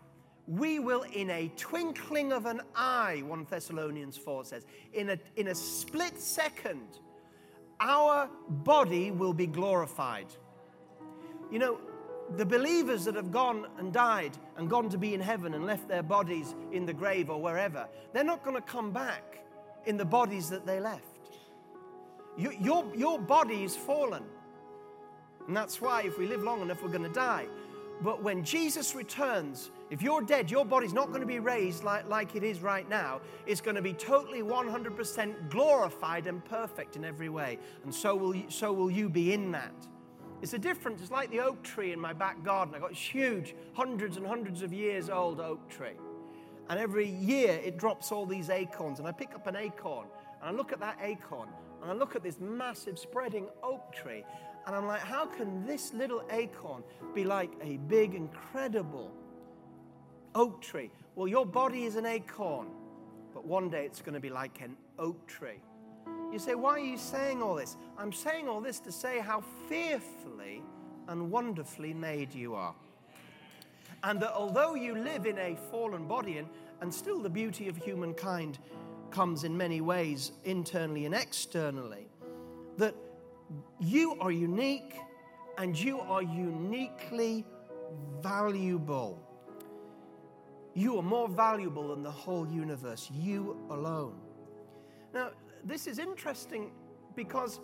we 0.47 0.79
will, 0.79 1.03
in 1.03 1.29
a 1.29 1.49
twinkling 1.55 2.33
of 2.33 2.45
an 2.45 2.61
eye, 2.75 3.23
1 3.25 3.47
Thessalonians 3.49 4.17
4 4.17 4.45
says, 4.45 4.65
in 4.93 5.11
a, 5.11 5.19
in 5.35 5.49
a 5.49 5.55
split 5.55 6.19
second, 6.19 6.99
our 7.79 8.29
body 8.49 9.11
will 9.11 9.33
be 9.33 9.47
glorified. 9.47 10.27
You 11.51 11.59
know, 11.59 11.79
the 12.37 12.45
believers 12.45 13.05
that 13.05 13.15
have 13.15 13.31
gone 13.31 13.67
and 13.77 13.91
died 13.91 14.37
and 14.57 14.69
gone 14.69 14.89
to 14.89 14.97
be 14.97 15.13
in 15.13 15.21
heaven 15.21 15.53
and 15.53 15.65
left 15.65 15.87
their 15.87 16.03
bodies 16.03 16.55
in 16.71 16.85
the 16.85 16.93
grave 16.93 17.29
or 17.29 17.41
wherever, 17.41 17.87
they're 18.13 18.23
not 18.23 18.43
going 18.43 18.55
to 18.55 18.61
come 18.61 18.91
back 18.91 19.45
in 19.85 19.97
the 19.97 20.05
bodies 20.05 20.49
that 20.49 20.65
they 20.65 20.79
left. 20.79 21.10
You, 22.37 22.51
your, 22.59 22.85
your 22.95 23.19
body 23.19 23.63
is 23.63 23.75
fallen. 23.75 24.23
And 25.47 25.55
that's 25.55 25.81
why, 25.81 26.03
if 26.03 26.17
we 26.17 26.27
live 26.27 26.43
long 26.43 26.61
enough, 26.61 26.81
we're 26.83 26.89
going 26.89 27.03
to 27.03 27.09
die. 27.09 27.47
But 28.01 28.23
when 28.23 28.43
Jesus 28.43 28.95
returns, 28.95 29.69
if 29.91 30.01
you're 30.01 30.23
dead, 30.23 30.49
your 30.49 30.65
body's 30.65 30.93
not 30.93 31.09
going 31.09 31.21
to 31.21 31.27
be 31.27 31.39
raised 31.39 31.83
like, 31.83 32.07
like 32.07 32.35
it 32.35 32.43
is 32.43 32.61
right 32.61 32.87
now. 32.89 33.21
It's 33.45 33.61
going 33.61 33.75
to 33.75 33.81
be 33.81 33.93
totally 33.93 34.41
100% 34.41 35.49
glorified 35.49 36.25
and 36.25 36.43
perfect 36.43 36.95
in 36.95 37.05
every 37.05 37.29
way. 37.29 37.59
And 37.83 37.93
so 37.93 38.15
will 38.15 38.35
you, 38.35 38.45
so 38.49 38.73
will 38.73 38.89
you 38.89 39.07
be 39.07 39.33
in 39.33 39.51
that. 39.51 39.73
It's 40.41 40.53
a 40.53 40.59
difference. 40.59 41.01
It's 41.01 41.11
like 41.11 41.29
the 41.29 41.41
oak 41.41 41.61
tree 41.61 41.91
in 41.91 41.99
my 41.99 42.13
back 42.13 42.43
garden. 42.43 42.73
I've 42.73 42.81
got 42.81 42.89
this 42.89 42.97
huge, 42.97 43.53
hundreds 43.73 44.17
and 44.17 44.25
hundreds 44.25 44.63
of 44.63 44.73
years 44.73 45.09
old 45.09 45.39
oak 45.39 45.69
tree. 45.69 45.99
And 46.69 46.79
every 46.79 47.07
year 47.07 47.59
it 47.63 47.77
drops 47.77 48.11
all 48.11 48.25
these 48.25 48.49
acorns. 48.49 48.97
And 48.97 49.07
I 49.07 49.11
pick 49.11 49.35
up 49.35 49.45
an 49.45 49.55
acorn 49.55 50.07
and 50.41 50.49
I 50.49 50.51
look 50.57 50.71
at 50.71 50.79
that 50.79 50.97
acorn 51.03 51.49
and 51.81 51.89
I 51.89 51.93
look 51.93 52.15
at 52.15 52.23
this 52.23 52.39
massive 52.39 52.99
spreading 52.99 53.47
oak 53.63 53.93
tree. 53.93 54.23
And 54.67 54.75
I'm 54.75 54.85
like, 54.85 55.01
how 55.01 55.25
can 55.25 55.65
this 55.65 55.93
little 55.93 56.23
acorn 56.29 56.83
be 57.15 57.23
like 57.23 57.51
a 57.63 57.77
big, 57.87 58.13
incredible 58.13 59.11
oak 60.35 60.61
tree? 60.61 60.91
Well, 61.15 61.27
your 61.27 61.45
body 61.45 61.85
is 61.85 61.95
an 61.95 62.05
acorn, 62.05 62.67
but 63.33 63.45
one 63.45 63.69
day 63.69 63.85
it's 63.85 64.01
going 64.01 64.13
to 64.13 64.19
be 64.19 64.29
like 64.29 64.61
an 64.61 64.77
oak 64.99 65.25
tree. 65.27 65.61
You 66.31 66.39
say, 66.39 66.55
why 66.55 66.71
are 66.71 66.79
you 66.79 66.97
saying 66.97 67.41
all 67.41 67.55
this? 67.55 67.75
I'm 67.97 68.13
saying 68.13 68.47
all 68.47 68.61
this 68.61 68.79
to 68.81 68.91
say 68.91 69.19
how 69.19 69.43
fearfully 69.67 70.61
and 71.07 71.31
wonderfully 71.31 71.93
made 71.93 72.33
you 72.33 72.53
are. 72.53 72.75
And 74.03 74.19
that 74.21 74.31
although 74.33 74.75
you 74.75 74.95
live 74.95 75.25
in 75.25 75.37
a 75.37 75.57
fallen 75.69 76.07
body, 76.07 76.37
and, 76.37 76.47
and 76.81 76.93
still 76.93 77.19
the 77.19 77.29
beauty 77.29 77.67
of 77.67 77.75
humankind 77.75 78.59
comes 79.11 79.43
in 79.43 79.55
many 79.55 79.81
ways, 79.81 80.31
internally 80.43 81.05
and 81.05 81.13
externally, 81.13 82.07
that 82.77 82.95
you 83.79 84.15
are 84.19 84.31
unique 84.31 84.95
and 85.57 85.77
you 85.77 85.99
are 85.99 86.23
uniquely 86.23 87.45
valuable. 88.21 89.21
You 90.73 90.97
are 90.97 91.03
more 91.03 91.27
valuable 91.27 91.89
than 91.89 92.01
the 92.03 92.11
whole 92.11 92.47
universe, 92.47 93.09
you 93.13 93.57
alone. 93.69 94.15
Now, 95.13 95.31
this 95.63 95.85
is 95.87 95.99
interesting 95.99 96.71
because 97.15 97.59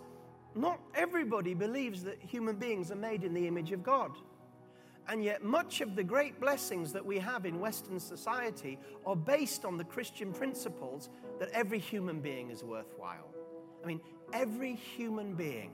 not 0.54 0.80
everybody 0.94 1.54
believes 1.54 2.02
that 2.04 2.20
human 2.20 2.56
beings 2.56 2.90
are 2.90 2.96
made 2.96 3.24
in 3.24 3.32
the 3.32 3.46
image 3.46 3.72
of 3.72 3.82
God. 3.82 4.12
And 5.08 5.24
yet, 5.24 5.42
much 5.42 5.80
of 5.80 5.96
the 5.96 6.04
great 6.04 6.38
blessings 6.38 6.92
that 6.92 7.04
we 7.04 7.18
have 7.18 7.46
in 7.46 7.60
Western 7.60 7.98
society 7.98 8.78
are 9.06 9.16
based 9.16 9.64
on 9.64 9.78
the 9.78 9.84
Christian 9.84 10.32
principles 10.32 11.08
that 11.38 11.48
every 11.50 11.78
human 11.78 12.20
being 12.20 12.50
is 12.50 12.62
worthwhile. 12.62 13.32
I 13.82 13.86
mean, 13.86 14.00
every 14.34 14.74
human 14.74 15.34
being, 15.34 15.70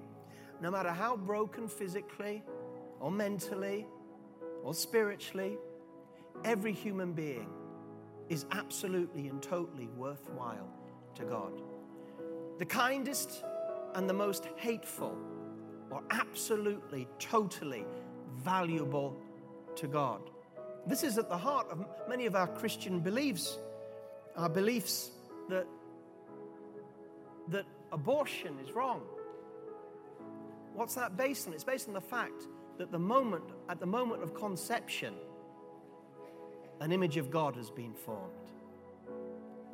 no 0.61 0.71
matter 0.71 0.91
how 0.91 1.17
broken 1.17 1.67
physically 1.67 2.45
or 3.01 3.11
mentally 3.11 3.87
or 4.63 4.73
spiritually, 4.73 5.59
every 6.45 6.73
human 6.73 7.13
being 7.13 7.49
is 8.29 8.47
absolutely 8.53 9.27
and 9.27 9.43
totally 9.43 9.89
worthwhile 9.97 10.69
to 11.17 11.25
God. 11.25 11.61
The 12.59 12.67
kindest 12.67 13.43
and 13.97 14.09
the 14.09 14.15
most 14.15 14.47
hateful 14.57 15.19
are 15.91 16.03
absolutely, 16.11 17.09
totally 17.19 17.85
valuable 18.43 19.17
to 19.77 19.87
God. 19.87 20.21
This 20.87 21.03
is 21.03 21.19
at 21.19 21.29
the 21.29 21.39
heart 21.39 21.69
of 21.71 21.85
many 22.09 22.27
of 22.27 22.35
our 22.35 22.47
Christian 22.47 23.01
beliefs, 23.01 23.59
our 24.37 24.49
beliefs 24.49 25.11
that, 25.49 25.67
that 27.49 27.65
abortion 27.93 28.59
is 28.63 28.73
wrong. 28.73 29.03
What's 30.75 30.95
that 30.97 31.17
based 31.17 31.47
on? 31.47 31.55
It's 31.55 31.65
based 31.65 31.89
on 31.89 31.95
the 31.95 32.01
fact 32.01 32.49
that 32.79 32.91
the 32.91 32.99
moment, 32.99 33.45
at 33.69 33.81
the 33.81 33.87
moment 33.87 34.23
of 34.23 34.35
conception, 34.35 35.15
an 36.81 36.93
image 36.93 37.17
of 37.17 37.31
God 37.31 37.55
has 37.57 37.71
been 37.71 37.95
formed 37.95 38.33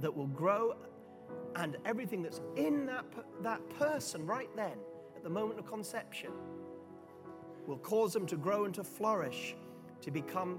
that 0.01 0.15
will 0.15 0.27
grow, 0.29 0.75
and 1.57 1.77
everything 1.85 2.23
that's 2.23 2.41
in 2.57 2.87
that, 2.87 3.05
that 3.43 3.61
person 3.79 4.27
right 4.27 4.49
then, 4.57 4.79
at 5.17 5.23
the 5.23 5.31
moment 5.31 5.59
of 5.59 5.67
conception, 5.67 6.31
will 7.67 7.79
cause 7.79 8.13
them 8.13 8.27
to 8.27 8.37
grow 8.37 8.65
and 8.65 8.75
to 8.75 8.85
flourish, 8.85 9.55
to 10.03 10.11
become 10.11 10.59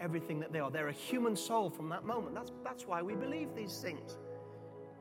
everything 0.00 0.40
that 0.40 0.52
they 0.52 0.60
are. 0.60 0.70
They're 0.70 0.88
a 0.88 0.92
human 0.92 1.36
soul 1.36 1.70
from 1.70 1.88
that 1.90 2.04
moment. 2.04 2.34
That's, 2.34 2.52
that's 2.64 2.86
why 2.86 3.02
we 3.02 3.14
believe 3.14 3.54
these 3.54 3.78
things. 3.78 4.18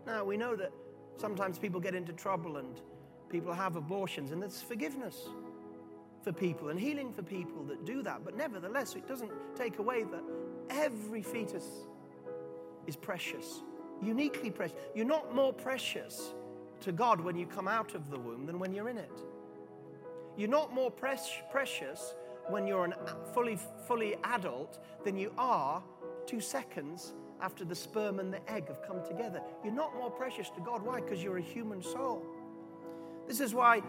Now, 0.05 0.23
we 0.23 0.37
know 0.37 0.55
that 0.55 0.71
sometimes 1.17 1.57
people 1.57 1.79
get 1.79 1.95
into 1.95 2.13
trouble 2.13 2.57
and 2.57 2.79
people 3.29 3.53
have 3.53 3.75
abortions, 3.75 4.31
and 4.31 4.41
there's 4.41 4.61
forgiveness 4.61 5.29
for 6.23 6.31
people 6.31 6.69
and 6.69 6.79
healing 6.79 7.11
for 7.11 7.23
people 7.23 7.63
that 7.63 7.85
do 7.85 8.03
that. 8.03 8.23
But 8.23 8.35
nevertheless, 8.37 8.95
it 8.95 9.07
doesn't 9.07 9.31
take 9.55 9.79
away 9.79 10.03
that 10.03 10.23
every 10.69 11.21
fetus 11.21 11.65
is 12.87 12.95
precious, 12.95 13.61
uniquely 14.01 14.51
precious. 14.51 14.75
You're 14.93 15.05
not 15.05 15.33
more 15.33 15.53
precious 15.53 16.33
to 16.81 16.91
God 16.91 17.21
when 17.21 17.35
you 17.35 17.45
come 17.45 17.67
out 17.67 17.95
of 17.95 18.09
the 18.09 18.19
womb 18.19 18.45
than 18.45 18.59
when 18.59 18.73
you're 18.73 18.89
in 18.89 18.97
it. 18.97 19.21
You're 20.37 20.49
not 20.49 20.73
more 20.73 20.91
precious 20.91 22.15
when 22.51 22.67
you're 22.67 22.85
a 22.85 23.33
fully, 23.33 23.57
fully 23.87 24.15
adult 24.23 24.79
than 25.03 25.17
you 25.17 25.31
are 25.37 25.81
two 26.25 26.41
seconds 26.41 27.13
after 27.41 27.65
the 27.65 27.75
sperm 27.75 28.19
and 28.19 28.31
the 28.31 28.51
egg 28.51 28.67
have 28.67 28.81
come 28.85 29.03
together. 29.03 29.41
You're 29.63 29.73
not 29.73 29.95
more 29.95 30.11
precious 30.11 30.49
to 30.51 30.61
God. 30.61 30.83
Why? 30.83 31.01
Because 31.01 31.23
you're 31.23 31.37
a 31.37 31.41
human 31.41 31.81
soul. 31.81 32.23
This 33.27 33.39
is 33.39 33.53
why 33.53 33.81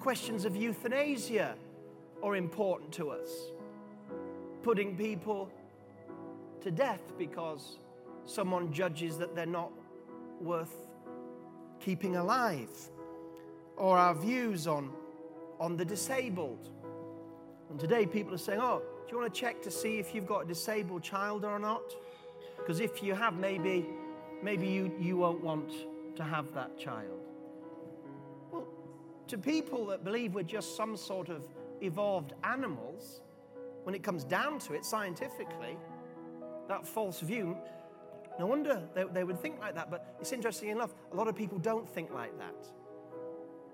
questions 0.00 0.44
of 0.44 0.56
euthanasia 0.56 1.54
are 2.22 2.36
important 2.36 2.92
to 2.92 3.10
us. 3.10 3.28
Putting 4.62 4.96
people 4.96 5.50
to 6.60 6.70
death 6.70 7.02
because 7.18 7.78
someone 8.24 8.72
judges 8.72 9.18
that 9.18 9.34
they're 9.34 9.46
not 9.46 9.70
worth 10.40 10.74
keeping 11.80 12.16
alive, 12.16 12.70
or 13.76 13.98
our 13.98 14.14
views 14.14 14.66
on 14.66 14.92
on 15.58 15.76
the 15.76 15.84
disabled. 15.84 16.70
And 17.72 17.80
today 17.80 18.04
people 18.04 18.34
are 18.34 18.38
saying, 18.38 18.60
oh, 18.60 18.82
do 19.06 19.12
you 19.12 19.18
want 19.18 19.32
to 19.32 19.40
check 19.40 19.62
to 19.62 19.70
see 19.70 19.98
if 19.98 20.14
you've 20.14 20.26
got 20.26 20.40
a 20.40 20.46
disabled 20.46 21.02
child 21.02 21.42
or 21.42 21.58
not? 21.58 21.82
Because 22.58 22.80
if 22.80 23.02
you 23.02 23.14
have, 23.14 23.38
maybe, 23.38 23.86
maybe 24.42 24.66
you, 24.66 24.92
you 25.00 25.16
won't 25.16 25.42
want 25.42 25.72
to 26.16 26.22
have 26.22 26.52
that 26.52 26.78
child. 26.78 27.26
Well, 28.50 28.68
to 29.26 29.38
people 29.38 29.86
that 29.86 30.04
believe 30.04 30.34
we're 30.34 30.42
just 30.42 30.76
some 30.76 30.98
sort 30.98 31.30
of 31.30 31.46
evolved 31.80 32.34
animals, 32.44 33.22
when 33.84 33.94
it 33.94 34.02
comes 34.02 34.22
down 34.22 34.58
to 34.58 34.74
it 34.74 34.84
scientifically, 34.84 35.78
that 36.68 36.86
false 36.86 37.20
view, 37.20 37.56
no 38.38 38.44
wonder 38.44 38.82
they, 38.94 39.04
they 39.14 39.24
would 39.24 39.40
think 39.40 39.58
like 39.60 39.74
that. 39.76 39.90
But 39.90 40.14
it's 40.20 40.32
interesting 40.32 40.68
enough, 40.68 40.94
a 41.10 41.16
lot 41.16 41.26
of 41.26 41.34
people 41.34 41.58
don't 41.58 41.88
think 41.88 42.12
like 42.12 42.38
that. 42.38 42.66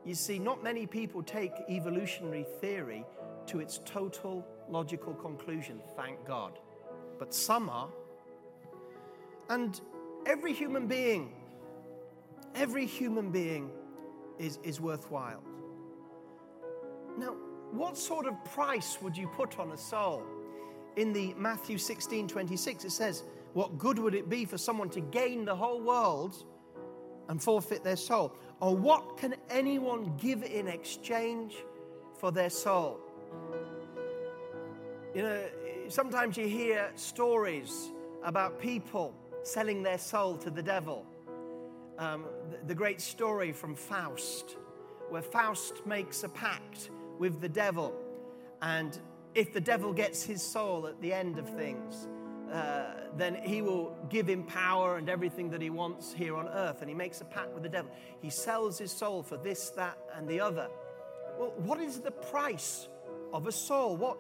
You 0.04 0.14
see, 0.14 0.38
not 0.38 0.62
many 0.62 0.86
people 0.86 1.20
take 1.20 1.50
evolutionary 1.68 2.46
theory 2.60 3.04
to 3.48 3.60
its 3.60 3.80
total 3.84 4.46
logical 4.68 5.14
conclusion, 5.14 5.80
thank 5.96 6.24
God. 6.26 6.58
But 7.18 7.34
some 7.34 7.68
are. 7.68 7.88
And 9.48 9.80
every 10.26 10.52
human 10.52 10.86
being, 10.86 11.32
every 12.54 12.86
human 12.86 13.30
being 13.30 13.70
is, 14.38 14.58
is 14.62 14.80
worthwhile. 14.80 15.42
Now, 17.18 17.34
what 17.72 17.96
sort 17.96 18.26
of 18.26 18.42
price 18.44 18.98
would 19.02 19.16
you 19.16 19.28
put 19.28 19.58
on 19.58 19.72
a 19.72 19.76
soul? 19.76 20.22
In 20.96 21.12
the 21.12 21.34
Matthew 21.34 21.78
16 21.78 22.28
26, 22.28 22.84
it 22.84 22.90
says, 22.90 23.24
What 23.54 23.78
good 23.78 23.98
would 23.98 24.14
it 24.14 24.28
be 24.28 24.44
for 24.44 24.58
someone 24.58 24.90
to 24.90 25.00
gain 25.00 25.44
the 25.44 25.54
whole 25.54 25.80
world 25.80 26.44
and 27.28 27.42
forfeit 27.42 27.84
their 27.84 27.96
soul? 27.96 28.34
Or 28.60 28.76
what 28.76 29.16
can 29.16 29.34
anyone 29.50 30.16
give 30.16 30.42
in 30.42 30.66
exchange 30.66 31.56
for 32.18 32.32
their 32.32 32.50
soul? 32.50 33.00
You 35.14 35.22
know, 35.22 35.44
sometimes 35.88 36.36
you 36.36 36.46
hear 36.46 36.90
stories 36.94 37.90
about 38.22 38.60
people 38.60 39.14
selling 39.42 39.82
their 39.82 39.98
soul 39.98 40.36
to 40.36 40.50
the 40.50 40.62
devil. 40.62 41.06
Um, 41.98 42.26
the, 42.50 42.58
the 42.68 42.74
great 42.74 43.00
story 43.00 43.52
from 43.52 43.74
Faust, 43.74 44.56
where 45.08 45.22
Faust 45.22 45.86
makes 45.86 46.22
a 46.24 46.28
pact 46.28 46.90
with 47.18 47.40
the 47.40 47.48
devil. 47.48 47.94
And 48.62 48.98
if 49.34 49.52
the 49.52 49.60
devil 49.60 49.92
gets 49.92 50.22
his 50.22 50.42
soul 50.42 50.86
at 50.86 51.00
the 51.00 51.12
end 51.12 51.38
of 51.38 51.48
things, 51.48 52.06
uh, 52.52 52.94
then 53.16 53.34
he 53.42 53.62
will 53.62 53.96
give 54.08 54.28
him 54.28 54.42
power 54.44 54.96
and 54.96 55.08
everything 55.08 55.50
that 55.50 55.60
he 55.60 55.70
wants 55.70 56.12
here 56.12 56.36
on 56.36 56.48
earth. 56.48 56.80
And 56.80 56.88
he 56.88 56.94
makes 56.94 57.20
a 57.20 57.24
pact 57.24 57.52
with 57.52 57.62
the 57.62 57.68
devil. 57.68 57.90
He 58.20 58.30
sells 58.30 58.78
his 58.78 58.92
soul 58.92 59.22
for 59.22 59.36
this, 59.36 59.70
that, 59.70 59.98
and 60.14 60.28
the 60.28 60.40
other. 60.40 60.68
Well, 61.38 61.52
what 61.58 61.80
is 61.80 62.00
the 62.00 62.10
price 62.10 62.88
of 63.32 63.46
a 63.46 63.52
soul? 63.52 63.96
What 63.96 64.18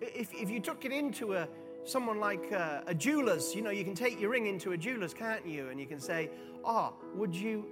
if, 0.00 0.32
if 0.32 0.50
you 0.50 0.60
took 0.60 0.84
it 0.84 0.92
into 0.92 1.34
a 1.34 1.48
someone 1.84 2.20
like 2.20 2.52
uh, 2.52 2.82
a 2.86 2.94
jeweler's, 2.94 3.54
you 3.54 3.62
know, 3.62 3.70
you 3.70 3.84
can 3.84 3.94
take 3.94 4.20
your 4.20 4.30
ring 4.30 4.46
into 4.46 4.72
a 4.72 4.76
jeweler's, 4.76 5.14
can't 5.14 5.46
you? 5.46 5.68
And 5.68 5.80
you 5.80 5.86
can 5.86 6.00
say, 6.00 6.30
"Ah, 6.64 6.92
oh, 6.92 7.04
would 7.14 7.34
you 7.34 7.66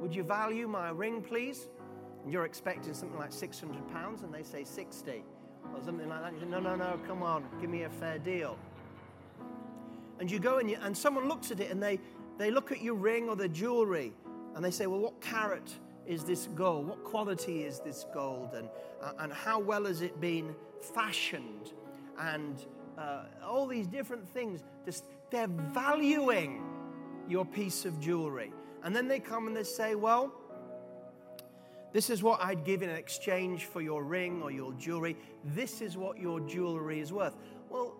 would 0.00 0.14
you 0.14 0.22
value 0.22 0.68
my 0.68 0.90
ring, 0.90 1.22
please?" 1.22 1.68
And 2.22 2.32
you're 2.32 2.46
expecting 2.46 2.94
something 2.94 3.18
like 3.18 3.32
600 3.32 3.86
pounds, 3.92 4.22
and 4.22 4.32
they 4.32 4.42
say 4.42 4.64
60 4.64 5.24
or 5.74 5.82
something 5.84 6.08
like 6.08 6.22
that. 6.22 6.32
You 6.34 6.40
say, 6.40 6.46
"No, 6.46 6.60
no, 6.60 6.76
no, 6.76 6.98
come 7.06 7.22
on, 7.22 7.44
give 7.60 7.70
me 7.70 7.82
a 7.82 7.90
fair 7.90 8.18
deal." 8.18 8.56
And 10.20 10.30
you 10.30 10.38
go 10.38 10.58
and, 10.58 10.70
you, 10.70 10.78
and 10.80 10.96
someone 10.96 11.28
looks 11.28 11.50
at 11.50 11.60
it 11.60 11.70
and 11.70 11.82
they, 11.82 11.98
they 12.38 12.50
look 12.50 12.72
at 12.72 12.80
your 12.80 12.94
ring 12.94 13.28
or 13.28 13.36
the 13.36 13.48
jewelry 13.48 14.12
and 14.54 14.64
they 14.64 14.70
say, 14.70 14.86
Well, 14.86 15.00
what 15.00 15.20
carat 15.20 15.72
is 16.06 16.24
this 16.24 16.48
gold? 16.54 16.88
What 16.88 17.04
quality 17.04 17.64
is 17.64 17.80
this 17.80 18.06
gold? 18.12 18.54
And, 18.54 18.68
uh, 19.02 19.12
and 19.20 19.32
how 19.32 19.58
well 19.58 19.84
has 19.86 20.02
it 20.02 20.20
been 20.20 20.54
fashioned? 20.80 21.72
And 22.18 22.64
uh, 22.98 23.24
all 23.44 23.66
these 23.66 23.86
different 23.86 24.28
things. 24.28 24.62
Just, 24.84 25.04
they're 25.30 25.48
valuing 25.48 26.62
your 27.28 27.44
piece 27.44 27.84
of 27.84 28.00
jewelry. 28.00 28.52
And 28.82 28.94
then 28.94 29.08
they 29.08 29.18
come 29.18 29.46
and 29.46 29.56
they 29.56 29.64
say, 29.64 29.94
Well, 29.94 30.32
this 31.92 32.10
is 32.10 32.22
what 32.22 32.40
I'd 32.42 32.64
give 32.64 32.82
in 32.82 32.90
exchange 32.90 33.66
for 33.66 33.80
your 33.80 34.02
ring 34.02 34.42
or 34.42 34.50
your 34.50 34.72
jewelry. 34.74 35.16
This 35.44 35.80
is 35.80 35.96
what 35.96 36.18
your 36.18 36.40
jewelry 36.40 37.00
is 37.00 37.12
worth. 37.12 37.36
Well, 37.70 37.96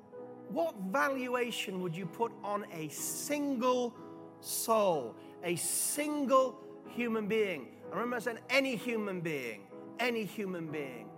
what 0.49 0.75
valuation 0.91 1.81
would 1.81 1.97
you 1.97 2.07
put 2.07 2.33
on 2.43 2.67
a 2.73 2.89
single 2.89 3.95
soul, 4.41 5.15
a 5.43 5.57
single 5.57 6.59
human 6.89 7.27
being? 7.27 7.69
I 7.93 7.97
remember 7.97 8.21
saying 8.21 8.39
any 8.51 8.77
human 8.77 9.21
being, 9.21 9.63
any 10.01 10.25
human 10.25 10.67
being, 10.71 11.09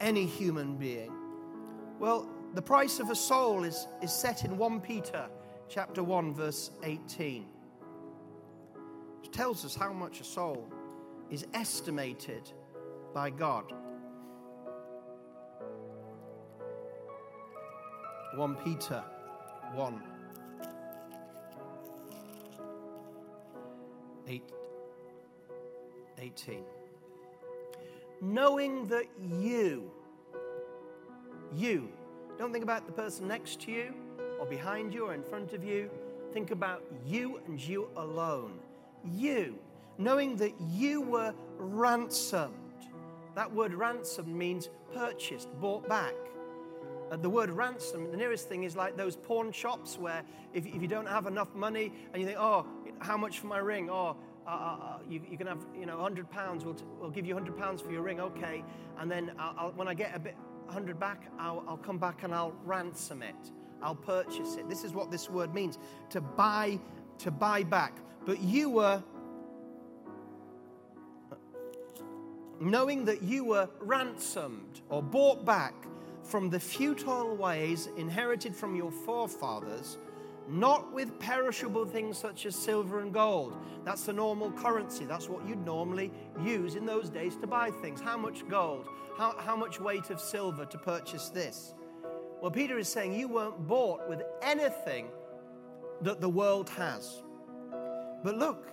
any 0.00 0.26
human 0.26 0.76
being. 0.76 1.12
Well, 1.98 2.28
the 2.54 2.62
price 2.62 3.00
of 3.00 3.10
a 3.10 3.14
soul 3.14 3.64
is, 3.64 3.86
is 4.02 4.12
set 4.12 4.44
in 4.44 4.56
1 4.56 4.80
Peter 4.80 5.28
chapter 5.68 6.02
1, 6.02 6.34
verse 6.34 6.70
18. 6.82 7.46
It 9.22 9.32
tells 9.32 9.64
us 9.64 9.74
how 9.74 9.92
much 9.92 10.20
a 10.20 10.24
soul 10.24 10.68
is 11.30 11.46
estimated 11.54 12.52
by 13.12 13.30
God. 13.30 13.72
1 18.36 18.56
Peter 18.56 19.02
1. 19.74 20.02
8, 24.26 24.42
18. 26.24 26.64
Knowing 28.22 28.86
that 28.86 29.04
you, 29.20 29.90
you, 31.54 31.88
don't 32.38 32.52
think 32.52 32.64
about 32.64 32.86
the 32.86 32.92
person 32.92 33.28
next 33.28 33.60
to 33.60 33.70
you 33.70 33.94
or 34.40 34.46
behind 34.46 34.94
you 34.94 35.06
or 35.06 35.14
in 35.14 35.22
front 35.22 35.52
of 35.52 35.62
you. 35.62 35.90
Think 36.32 36.50
about 36.50 36.82
you 37.06 37.40
and 37.46 37.60
you 37.60 37.88
alone. 37.96 38.58
You, 39.04 39.58
knowing 39.98 40.36
that 40.36 40.54
you 40.70 41.02
were 41.02 41.34
ransomed. 41.58 42.54
That 43.34 43.52
word 43.52 43.74
ransom 43.74 44.36
means 44.36 44.70
purchased, 44.94 45.48
bought 45.60 45.86
back. 45.88 46.14
Uh, 47.10 47.16
the 47.16 47.28
word 47.28 47.50
ransom, 47.50 48.10
the 48.10 48.16
nearest 48.16 48.48
thing 48.48 48.64
is 48.64 48.74
like 48.74 48.96
those 48.96 49.14
pawn 49.14 49.52
shops 49.52 49.98
where 49.98 50.22
if, 50.54 50.64
if 50.64 50.80
you 50.80 50.88
don't 50.88 51.06
have 51.06 51.26
enough 51.26 51.54
money 51.54 51.92
and 52.12 52.22
you 52.22 52.26
think, 52.26 52.38
oh, 52.40 52.66
how 53.00 53.16
much 53.16 53.40
for 53.40 53.46
my 53.46 53.58
ring? 53.58 53.90
Oh, 53.90 54.16
uh, 54.46 54.50
uh, 54.50 54.52
uh 54.52 54.98
you, 55.08 55.20
you, 55.30 55.38
can 55.38 55.46
have, 55.46 55.64
you 55.78 55.86
know, 55.86 55.96
100 55.96 56.30
pounds. 56.30 56.64
We'll, 56.64 56.74
t- 56.74 56.84
we'll 57.00 57.10
give 57.10 57.26
you 57.26 57.34
100 57.34 57.58
pounds 57.58 57.80
for 57.80 57.90
your 57.90 58.02
ring. 58.02 58.20
Okay. 58.20 58.64
And 58.98 59.10
then 59.10 59.32
I'll, 59.38 59.54
I'll, 59.58 59.70
when 59.72 59.88
I 59.88 59.94
get 59.94 60.14
a 60.14 60.18
bit, 60.18 60.36
100 60.66 60.98
back, 60.98 61.30
I'll, 61.38 61.62
I'll 61.68 61.76
come 61.76 61.98
back 61.98 62.22
and 62.22 62.34
I'll 62.34 62.54
ransom 62.64 63.22
it. 63.22 63.34
I'll 63.82 63.94
purchase 63.94 64.56
it. 64.56 64.68
This 64.68 64.82
is 64.84 64.92
what 64.92 65.10
this 65.10 65.28
word 65.28 65.54
means 65.54 65.78
to 66.10 66.20
buy, 66.20 66.78
to 67.18 67.30
buy 67.30 67.62
back. 67.62 67.98
But 68.24 68.40
you 68.40 68.70
were 68.70 69.02
knowing 72.60 73.04
that 73.04 73.22
you 73.22 73.44
were 73.44 73.68
ransomed 73.80 74.80
or 74.88 75.02
bought 75.02 75.44
back 75.44 75.74
from 76.22 76.48
the 76.48 76.58
futile 76.58 77.36
ways 77.36 77.88
inherited 77.96 78.56
from 78.56 78.74
your 78.74 78.90
forefathers, 78.90 79.98
not 80.48 80.92
with 80.92 81.18
perishable 81.18 81.86
things 81.86 82.18
such 82.18 82.46
as 82.46 82.54
silver 82.54 83.00
and 83.00 83.12
gold. 83.12 83.56
That's 83.84 84.04
the 84.04 84.12
normal 84.12 84.50
currency. 84.52 85.04
That's 85.04 85.28
what 85.28 85.46
you'd 85.48 85.64
normally 85.64 86.10
use 86.42 86.74
in 86.74 86.86
those 86.86 87.08
days 87.08 87.36
to 87.36 87.46
buy 87.46 87.70
things. 87.70 88.00
How 88.00 88.16
much 88.16 88.46
gold? 88.48 88.88
How, 89.16 89.36
how 89.38 89.56
much 89.56 89.80
weight 89.80 90.10
of 90.10 90.20
silver 90.20 90.66
to 90.66 90.78
purchase 90.78 91.28
this? 91.28 91.74
Well, 92.40 92.50
Peter 92.50 92.78
is 92.78 92.88
saying 92.88 93.14
you 93.14 93.28
weren't 93.28 93.66
bought 93.66 94.08
with 94.08 94.22
anything 94.42 95.08
that 96.02 96.20
the 96.20 96.28
world 96.28 96.68
has. 96.70 97.22
But 98.22 98.36
look, 98.36 98.68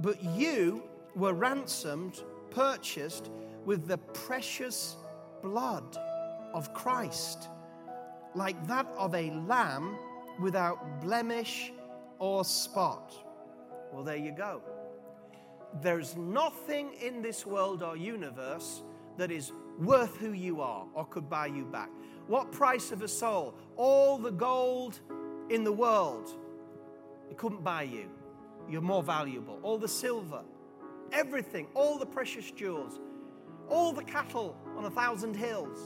but 0.00 0.22
you 0.22 0.82
were 1.14 1.32
ransomed, 1.32 2.22
purchased 2.50 3.30
with 3.64 3.86
the 3.86 3.98
precious 3.98 4.96
blood 5.42 5.96
of 6.52 6.72
Christ, 6.74 7.48
like 8.34 8.66
that 8.66 8.86
of 8.96 9.14
a 9.14 9.30
lamb 9.46 9.96
without 10.40 11.00
blemish 11.00 11.72
or 12.18 12.44
spot. 12.44 13.12
Well, 13.92 14.02
there 14.02 14.16
you 14.16 14.32
go. 14.32 14.62
There's 15.80 16.16
nothing 16.16 16.94
in 17.00 17.22
this 17.22 17.46
world 17.46 17.82
or 17.82 17.96
universe 17.96 18.82
that 19.16 19.30
is 19.30 19.52
worth 19.78 20.16
who 20.16 20.32
you 20.32 20.60
are 20.60 20.86
or 20.94 21.04
could 21.06 21.28
buy 21.28 21.46
you 21.46 21.64
back. 21.64 21.90
What 22.26 22.52
price 22.52 22.92
of 22.92 23.02
a 23.02 23.08
soul? 23.08 23.54
All 23.76 24.18
the 24.18 24.32
gold 24.32 25.00
in 25.48 25.64
the 25.64 25.72
world, 25.72 26.30
it 27.30 27.36
couldn't 27.36 27.62
buy 27.62 27.82
you. 27.82 28.08
You're 28.68 28.82
more 28.82 29.02
valuable. 29.02 29.58
All 29.62 29.78
the 29.78 29.88
silver, 29.88 30.42
everything, 31.12 31.66
all 31.74 31.98
the 31.98 32.06
precious 32.06 32.50
jewels, 32.50 33.00
all 33.68 33.92
the 33.92 34.04
cattle 34.04 34.56
on 34.76 34.84
a 34.84 34.90
thousand 34.90 35.34
hills 35.34 35.78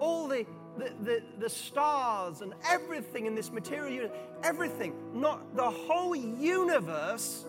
all 0.00 0.26
the, 0.26 0.46
the, 0.78 0.92
the, 1.02 1.22
the 1.38 1.48
stars 1.48 2.40
and 2.40 2.54
everything 2.68 3.26
in 3.26 3.34
this 3.34 3.50
material 3.50 3.92
universe, 3.92 4.16
everything, 4.42 4.94
not 5.12 5.54
the 5.56 5.70
whole 5.70 6.14
universe 6.14 7.44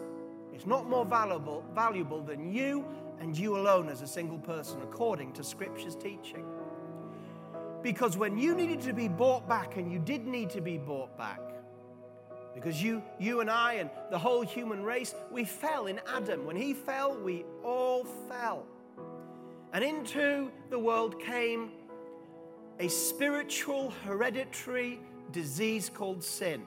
is 0.53 0.65
not 0.65 0.87
more 0.89 1.05
valuable, 1.05 1.63
valuable 1.73 2.21
than 2.21 2.53
you 2.53 2.85
and 3.19 3.37
you 3.37 3.55
alone 3.55 3.87
as 3.89 4.01
a 4.01 4.07
single 4.07 4.39
person, 4.39 4.81
according 4.81 5.31
to 5.33 5.43
Scripture's 5.43 5.95
teaching. 5.95 6.45
Because 7.83 8.17
when 8.17 8.37
you 8.37 8.55
needed 8.55 8.81
to 8.81 8.93
be 8.93 9.07
bought 9.07 9.47
back, 9.47 9.77
and 9.77 9.91
you 9.91 9.99
did 9.99 10.25
need 10.25 10.49
to 10.51 10.61
be 10.61 10.77
bought 10.77 11.17
back, 11.17 11.39
because 12.53 12.81
you, 12.81 13.01
you 13.19 13.39
and 13.39 13.49
I 13.49 13.75
and 13.75 13.89
the 14.09 14.19
whole 14.19 14.41
human 14.41 14.83
race, 14.83 15.15
we 15.31 15.45
fell 15.45 15.87
in 15.87 15.99
Adam. 16.13 16.45
When 16.45 16.55
he 16.55 16.73
fell, 16.73 17.15
we 17.15 17.45
all 17.63 18.03
fell. 18.27 18.65
And 19.73 19.83
into 19.83 20.51
the 20.69 20.77
world 20.77 21.19
came 21.21 21.71
a 22.81 22.87
spiritual 22.87 23.91
hereditary 24.03 24.99
disease 25.31 25.87
called 25.87 26.23
sin. 26.23 26.63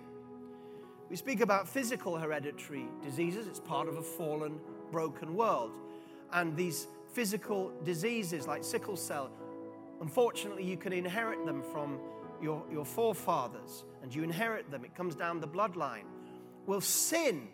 We 1.10 1.16
speak 1.16 1.40
about 1.40 1.68
physical 1.68 2.16
hereditary 2.16 2.86
diseases, 3.02 3.48
it's 3.48 3.58
part 3.58 3.88
of 3.88 3.96
a 3.96 4.02
fallen, 4.02 4.60
broken 4.92 5.34
world. 5.34 5.72
And 6.32 6.56
these 6.56 6.86
physical 7.12 7.72
diseases 7.82 8.46
like 8.46 8.62
sickle 8.62 8.96
cell, 8.96 9.28
unfortunately, 10.00 10.62
you 10.62 10.76
can 10.76 10.92
inherit 10.92 11.44
them 11.46 11.64
from 11.72 11.98
your, 12.40 12.62
your 12.70 12.84
forefathers, 12.84 13.82
and 14.00 14.14
you 14.14 14.22
inherit 14.22 14.70
them, 14.70 14.84
it 14.84 14.94
comes 14.94 15.16
down 15.16 15.40
the 15.40 15.48
bloodline. 15.48 16.04
Well, 16.66 16.80
sin 16.80 17.48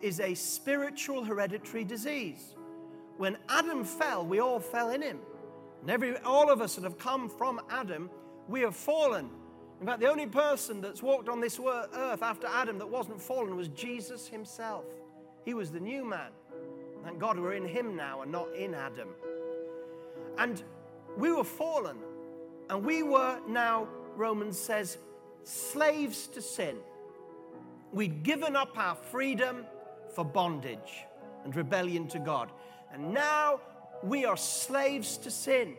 is 0.00 0.20
a 0.20 0.32
spiritual 0.34 1.24
hereditary 1.24 1.82
disease. 1.82 2.54
When 3.16 3.36
Adam 3.48 3.82
fell, 3.82 4.24
we 4.24 4.38
all 4.38 4.60
fell 4.60 4.90
in 4.90 5.02
him. 5.02 5.18
And 5.86 5.92
every, 5.92 6.18
all 6.24 6.50
of 6.50 6.60
us 6.60 6.74
that 6.74 6.82
have 6.82 6.98
come 6.98 7.28
from 7.28 7.60
Adam, 7.70 8.10
we 8.48 8.62
have 8.62 8.74
fallen. 8.74 9.30
In 9.80 9.86
fact, 9.86 10.00
the 10.00 10.08
only 10.08 10.26
person 10.26 10.80
that's 10.80 11.00
walked 11.00 11.28
on 11.28 11.40
this 11.40 11.60
earth 11.60 12.24
after 12.24 12.48
Adam 12.48 12.76
that 12.78 12.88
wasn't 12.88 13.22
fallen 13.22 13.54
was 13.54 13.68
Jesus 13.68 14.26
himself. 14.26 14.84
He 15.44 15.54
was 15.54 15.70
the 15.70 15.78
new 15.78 16.04
man. 16.04 16.32
Thank 17.04 17.20
God 17.20 17.38
we're 17.38 17.52
in 17.52 17.68
him 17.68 17.94
now 17.94 18.22
and 18.22 18.32
not 18.32 18.52
in 18.56 18.74
Adam. 18.74 19.10
And 20.38 20.60
we 21.16 21.32
were 21.32 21.44
fallen. 21.44 21.98
And 22.68 22.84
we 22.84 23.04
were 23.04 23.38
now, 23.46 23.86
Romans 24.16 24.58
says, 24.58 24.98
slaves 25.44 26.26
to 26.26 26.42
sin. 26.42 26.78
We'd 27.92 28.24
given 28.24 28.56
up 28.56 28.76
our 28.76 28.96
freedom 28.96 29.64
for 30.16 30.24
bondage 30.24 31.04
and 31.44 31.54
rebellion 31.54 32.08
to 32.08 32.18
God. 32.18 32.50
And 32.92 33.14
now 33.14 33.60
we 34.02 34.24
are 34.24 34.36
slaves 34.36 35.16
to 35.18 35.30
sin. 35.30 35.76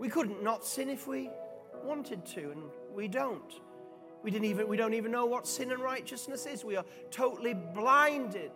We 0.00 0.08
couldn't 0.08 0.42
not 0.42 0.64
sin 0.64 0.88
if 0.88 1.06
we 1.06 1.28
wanted 1.84 2.24
to, 2.24 2.52
and 2.52 2.62
we 2.94 3.06
don't. 3.06 3.52
We, 4.22 4.30
didn't 4.30 4.46
even, 4.46 4.66
we 4.66 4.78
don't 4.78 4.94
even 4.94 5.12
know 5.12 5.26
what 5.26 5.46
sin 5.46 5.72
and 5.72 5.82
righteousness 5.82 6.46
is. 6.46 6.64
We 6.64 6.76
are 6.76 6.86
totally 7.10 7.52
blinded 7.52 8.50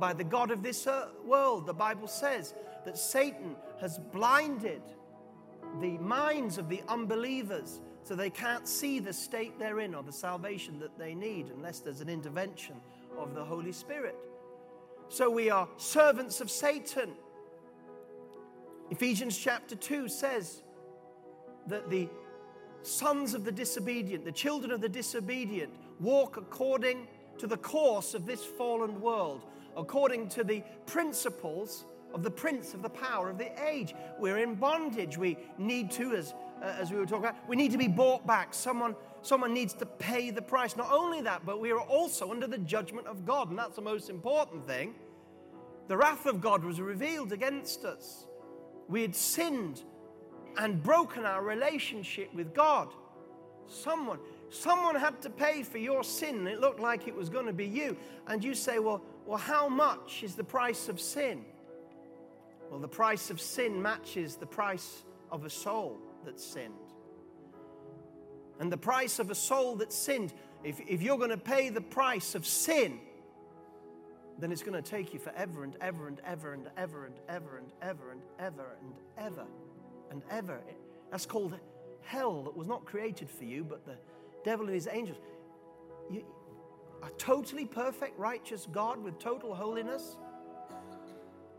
by 0.00 0.14
the 0.14 0.24
God 0.24 0.50
of 0.50 0.64
this 0.64 0.88
uh, 0.88 1.10
world. 1.24 1.66
The 1.66 1.72
Bible 1.72 2.08
says 2.08 2.54
that 2.84 2.98
Satan 2.98 3.54
has 3.80 4.00
blinded 4.12 4.82
the 5.80 5.96
minds 5.98 6.58
of 6.58 6.68
the 6.68 6.82
unbelievers 6.88 7.80
so 8.02 8.16
they 8.16 8.30
can't 8.30 8.66
see 8.66 8.98
the 8.98 9.12
state 9.12 9.60
they're 9.60 9.78
in 9.78 9.94
or 9.94 10.02
the 10.02 10.12
salvation 10.12 10.80
that 10.80 10.98
they 10.98 11.14
need 11.14 11.52
unless 11.54 11.78
there's 11.78 12.00
an 12.00 12.08
intervention 12.08 12.74
of 13.16 13.36
the 13.36 13.44
Holy 13.44 13.70
Spirit. 13.70 14.16
So 15.08 15.30
we 15.30 15.50
are 15.50 15.68
servants 15.76 16.40
of 16.40 16.50
Satan. 16.50 17.12
Ephesians 18.90 19.38
chapter 19.38 19.76
2 19.76 20.08
says 20.08 20.64
that 21.70 21.88
the 21.90 22.08
sons 22.82 23.34
of 23.34 23.44
the 23.44 23.52
disobedient, 23.52 24.24
the 24.24 24.32
children 24.32 24.70
of 24.70 24.80
the 24.80 24.88
disobedient, 24.88 25.72
walk 25.98 26.36
according 26.36 27.08
to 27.38 27.46
the 27.46 27.56
course 27.56 28.14
of 28.14 28.26
this 28.26 28.44
fallen 28.44 29.00
world, 29.00 29.44
according 29.76 30.28
to 30.28 30.44
the 30.44 30.62
principles 30.86 31.84
of 32.12 32.22
the 32.22 32.30
prince 32.30 32.74
of 32.74 32.82
the 32.82 32.90
power 32.90 33.30
of 33.30 33.38
the 33.38 33.50
age. 33.66 33.94
We're 34.18 34.38
in 34.38 34.54
bondage. 34.54 35.16
We 35.16 35.38
need 35.58 35.90
to, 35.92 36.14
as, 36.14 36.34
uh, 36.60 36.76
as 36.78 36.90
we 36.90 36.98
were 36.98 37.06
talking 37.06 37.24
about, 37.24 37.48
we 37.48 37.56
need 37.56 37.72
to 37.72 37.78
be 37.78 37.88
bought 37.88 38.26
back. 38.26 38.52
Someone, 38.52 38.96
someone 39.22 39.54
needs 39.54 39.72
to 39.74 39.86
pay 39.86 40.30
the 40.30 40.42
price. 40.42 40.76
Not 40.76 40.90
only 40.92 41.22
that, 41.22 41.46
but 41.46 41.60
we 41.60 41.70
are 41.70 41.80
also 41.80 42.30
under 42.30 42.46
the 42.46 42.58
judgment 42.58 43.06
of 43.06 43.24
God, 43.24 43.50
and 43.50 43.58
that's 43.58 43.76
the 43.76 43.82
most 43.82 44.10
important 44.10 44.66
thing. 44.66 44.94
The 45.88 45.96
wrath 45.96 46.26
of 46.26 46.40
God 46.40 46.64
was 46.64 46.80
revealed 46.80 47.32
against 47.32 47.84
us. 47.84 48.26
We 48.88 49.02
had 49.02 49.14
sinned 49.14 49.82
and 50.56 50.82
broken 50.82 51.24
our 51.24 51.42
relationship 51.42 52.32
with 52.34 52.54
God. 52.54 52.88
Someone, 53.66 54.18
someone 54.48 54.96
had 54.96 55.20
to 55.22 55.30
pay 55.30 55.62
for 55.62 55.78
your 55.78 56.02
sin, 56.02 56.46
it 56.46 56.60
looked 56.60 56.80
like 56.80 57.06
it 57.06 57.14
was 57.14 57.28
going 57.28 57.46
to 57.46 57.52
be 57.52 57.66
you. 57.66 57.96
And 58.26 58.42
you 58.42 58.54
say, 58.54 58.78
well, 58.78 59.02
well, 59.26 59.38
how 59.38 59.68
much 59.68 60.22
is 60.22 60.34
the 60.34 60.44
price 60.44 60.88
of 60.88 61.00
sin? 61.00 61.44
Well, 62.70 62.80
the 62.80 62.88
price 62.88 63.30
of 63.30 63.40
sin 63.40 63.80
matches 63.80 64.36
the 64.36 64.46
price 64.46 65.02
of 65.30 65.44
a 65.44 65.50
soul 65.50 65.98
that 66.24 66.40
sinned. 66.40 66.74
And 68.58 68.70
the 68.70 68.76
price 68.76 69.18
of 69.18 69.30
a 69.30 69.34
soul 69.34 69.76
that 69.76 69.92
sinned, 69.92 70.32
if, 70.64 70.80
if 70.86 71.00
you're 71.02 71.16
going 71.16 71.30
to 71.30 71.38
pay 71.38 71.70
the 71.70 71.80
price 71.80 72.34
of 72.34 72.46
sin, 72.46 73.00
then 74.38 74.52
it's 74.52 74.62
going 74.62 74.80
to 74.80 74.88
take 74.88 75.12
you 75.12 75.18
forever 75.18 75.64
and 75.64 75.76
ever 75.80 76.08
and 76.08 76.20
ever 76.24 76.54
and 76.54 76.68
ever 76.76 77.06
and 77.06 77.14
ever 77.28 77.58
and 77.58 77.66
ever 77.82 78.10
and 78.10 78.22
ever 78.38 78.76
and 78.80 78.94
ever 79.18 79.36
and 79.36 79.36
ever. 79.38 79.46
That's 81.10 81.26
called 81.26 81.58
hell 82.02 82.42
that 82.42 82.56
was 82.56 82.66
not 82.66 82.84
created 82.84 83.30
for 83.30 83.44
you, 83.44 83.64
but 83.64 83.84
the 83.84 83.96
devil 84.44 84.66
and 84.66 84.74
his 84.74 84.88
angels. 84.90 85.18
You, 86.10 86.24
a 87.02 87.10
totally 87.18 87.64
perfect, 87.64 88.18
righteous 88.18 88.66
God 88.70 89.02
with 89.02 89.18
total 89.18 89.54
holiness 89.54 90.16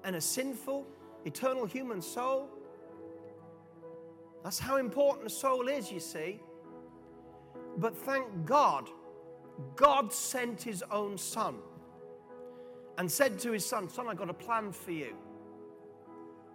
and 0.04 0.16
a 0.16 0.22
sinful, 0.22 0.86
eternal 1.26 1.66
human 1.66 2.02
soul. 2.02 2.49
That's 4.43 4.60
how 4.60 4.78
important 4.78 5.28
a 5.28 5.30
soul 5.30 5.68
is, 5.68 5.91
you 5.91 5.99
see. 5.99 6.41
But 7.78 7.95
thank 7.95 8.45
God, 8.45 8.89
God 9.76 10.12
sent 10.12 10.62
his 10.62 10.84
own 10.91 11.18
son 11.18 11.58
and 12.97 13.10
said 13.10 13.39
to 13.39 13.52
his 13.52 13.66
son, 13.66 13.89
Son, 13.89 14.08
I've 14.08 14.18
got 14.18 14.30
a 14.30 14.34
plan 14.34 14.72
for 14.72 14.91
you. 14.91 15.16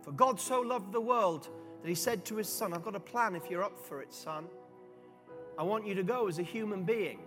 For 0.03 0.13
God 0.13 0.39
so 0.39 0.61
loved 0.61 0.93
the 0.93 1.01
world 1.01 1.49
that 1.83 1.89
he 1.89 1.95
said 1.95 2.25
to 2.27 2.37
his 2.37 2.49
son, 2.49 2.73
I've 2.73 2.85
got 2.85 2.97
a 2.97 3.01
plan 3.01 3.37
if 3.37 3.51
you're 3.51 3.63
up 3.63 3.79
for 3.79 4.01
it, 4.03 4.13
son. 4.13 4.47
I 5.59 5.63
want 5.63 5.87
you 5.87 5.95
to 5.95 6.03
go 6.03 6.29
as 6.29 6.39
a 6.39 6.43
human 6.43 6.85
being. 6.85 7.21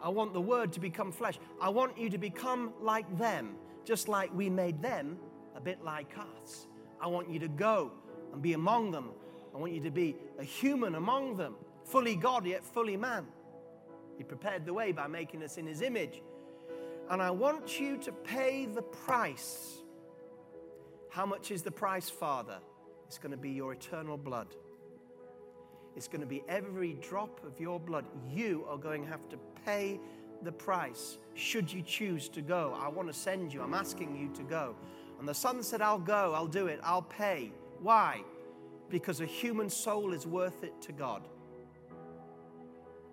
I 0.00 0.08
want 0.08 0.32
the 0.32 0.40
word 0.40 0.72
to 0.74 0.80
become 0.80 1.12
flesh. 1.12 1.38
I 1.60 1.68
want 1.68 1.96
you 1.98 2.10
to 2.10 2.18
become 2.18 2.72
like 2.80 3.18
them, 3.18 3.56
just 3.84 4.08
like 4.08 4.34
we 4.34 4.50
made 4.50 4.82
them 4.82 5.18
a 5.54 5.60
bit 5.60 5.82
like 5.84 6.14
us. 6.18 6.66
I 7.00 7.06
want 7.06 7.30
you 7.30 7.38
to 7.40 7.48
go 7.48 7.92
and 8.32 8.42
be 8.42 8.52
among 8.52 8.90
them. 8.90 9.10
I 9.54 9.58
want 9.58 9.72
you 9.72 9.80
to 9.80 9.90
be 9.90 10.16
a 10.38 10.44
human 10.44 10.96
among 10.96 11.36
them, 11.36 11.54
fully 11.84 12.16
God 12.16 12.46
yet 12.46 12.64
fully 12.64 12.96
man. 12.96 13.26
He 14.18 14.24
prepared 14.24 14.66
the 14.66 14.74
way 14.74 14.92
by 14.92 15.06
making 15.06 15.42
us 15.42 15.56
in 15.56 15.66
his 15.66 15.82
image. 15.82 16.22
And 17.08 17.22
I 17.22 17.30
want 17.30 17.78
you 17.78 17.96
to 17.98 18.12
pay 18.12 18.66
the 18.66 18.82
price. 18.82 19.78
How 21.10 21.24
much 21.24 21.50
is 21.50 21.62
the 21.62 21.70
price, 21.70 22.10
Father? 22.10 22.58
It's 23.06 23.18
going 23.18 23.30
to 23.30 23.36
be 23.36 23.50
your 23.50 23.72
eternal 23.72 24.16
blood. 24.16 24.48
It's 25.94 26.08
going 26.08 26.20
to 26.20 26.26
be 26.26 26.42
every 26.48 26.94
drop 26.94 27.40
of 27.44 27.58
your 27.58 27.80
blood. 27.80 28.04
You 28.28 28.66
are 28.68 28.76
going 28.76 29.04
to 29.04 29.08
have 29.08 29.28
to 29.30 29.38
pay 29.64 29.98
the 30.42 30.52
price 30.52 31.18
should 31.34 31.72
you 31.72 31.82
choose 31.82 32.28
to 32.30 32.42
go. 32.42 32.76
I 32.78 32.88
want 32.88 33.08
to 33.08 33.14
send 33.14 33.52
you. 33.52 33.62
I'm 33.62 33.74
asking 33.74 34.16
you 34.16 34.28
to 34.36 34.42
go. 34.42 34.74
And 35.18 35.26
the 35.26 35.34
son 35.34 35.62
said, 35.62 35.80
I'll 35.80 35.98
go, 35.98 36.34
I'll 36.34 36.46
do 36.46 36.66
it, 36.66 36.80
I'll 36.82 37.02
pay. 37.02 37.52
Why? 37.80 38.22
Because 38.90 39.20
a 39.20 39.26
human 39.26 39.70
soul 39.70 40.12
is 40.12 40.26
worth 40.26 40.62
it 40.62 40.80
to 40.82 40.92
God. 40.92 41.26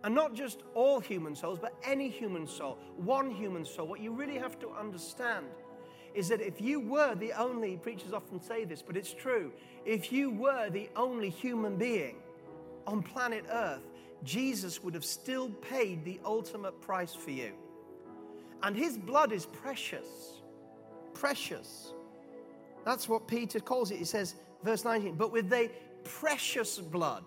And 0.04 0.14
not 0.14 0.34
just 0.34 0.64
all 0.74 1.00
human 1.00 1.34
souls, 1.34 1.60
but 1.62 1.74
any 1.86 2.10
human 2.10 2.46
soul, 2.46 2.78
one 2.98 3.32
human 3.32 3.64
soul. 3.64 3.88
What 3.88 4.02
you 4.02 4.12
really 4.12 4.38
have 4.38 4.60
to 4.60 4.70
understand 4.72 5.46
is 6.14 6.30
that 6.30 6.42
if 6.42 6.62
you 6.62 6.80
were 6.80 7.16
the 7.16 7.34
only, 7.34 7.78
preachers 7.78 8.14
often 8.14 8.42
say 8.42 8.66
this, 8.66 8.82
but 8.82 8.96
it's 8.96 9.14
true, 9.14 9.52
if 9.86 10.12
you 10.12 10.30
were 10.30 10.70
the 10.70 10.90
only 10.96 11.30
human 11.30 11.76
being 11.76 12.18
on 12.86 13.02
planet 13.02 13.46
Earth, 13.52 13.82
Jesus 14.24 14.84
would 14.84 14.94
have 14.94 15.06
still 15.06 15.50
paid 15.50 16.06
the 16.06 16.20
ultimate 16.24 16.80
price 16.82 17.14
for 17.14 17.32
you. 17.32 17.52
And 18.62 18.76
his 18.76 18.98
blood 18.98 19.32
is 19.32 19.46
precious 19.46 20.42
precious. 21.14 21.94
That's 22.86 23.08
what 23.08 23.28
Peter 23.28 23.60
calls 23.60 23.92
it. 23.92 23.98
He 23.98 24.06
says, 24.06 24.36
verse 24.64 24.84
19, 24.84 25.16
but 25.16 25.32
with 25.32 25.50
the 25.50 25.70
precious 26.04 26.80
blood. 26.80 27.24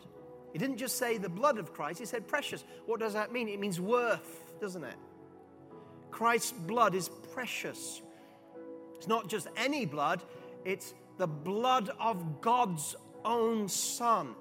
He 0.53 0.59
didn't 0.59 0.79
just 0.79 0.99
say 0.99 1.19
the 1.19 1.29
blood 1.29 1.59
of 1.59 1.73
Christ, 1.73 1.99
he 1.99 2.05
said 2.05 2.27
precious. 2.29 2.65
What 2.87 3.01
does 3.01 3.15
that 3.15 3.33
mean? 3.33 3.49
It 3.49 3.61
means 3.61 3.81
worth, 3.81 4.55
doesn't 4.61 4.85
it? 4.85 4.97
Christ's 6.11 6.53
blood 6.53 6.95
is 6.95 7.11
precious. 7.33 8.01
It's 8.97 9.09
not 9.09 9.29
just 9.29 9.49
any 9.57 9.87
blood, 9.87 10.23
it's 10.65 10.95
the 11.19 11.27
blood 11.27 11.91
of 12.01 12.41
God's 12.41 12.97
own 13.25 13.69
Son. 13.69 14.35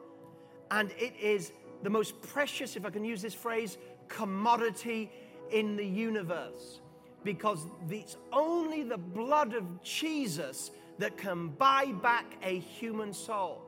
And 0.71 0.91
it 0.97 1.13
is 1.21 1.51
the 1.83 1.89
most 1.89 2.21
precious, 2.21 2.75
if 2.75 2.85
I 2.85 2.89
can 2.89 3.05
use 3.05 3.21
this 3.21 3.33
phrase, 3.33 3.77
commodity 4.07 5.11
in 5.51 5.75
the 5.75 5.85
universe 5.85 6.79
because 7.25 7.65
it's 7.89 8.17
only 8.31 8.83
the 8.83 8.97
blood 8.97 9.53
of 9.53 9.81
Jesus 9.83 10.71
that 10.99 11.17
can 11.17 11.49
buy 11.49 11.91
back 12.01 12.37
a 12.43 12.59
human 12.59 13.11
soul. 13.11 13.64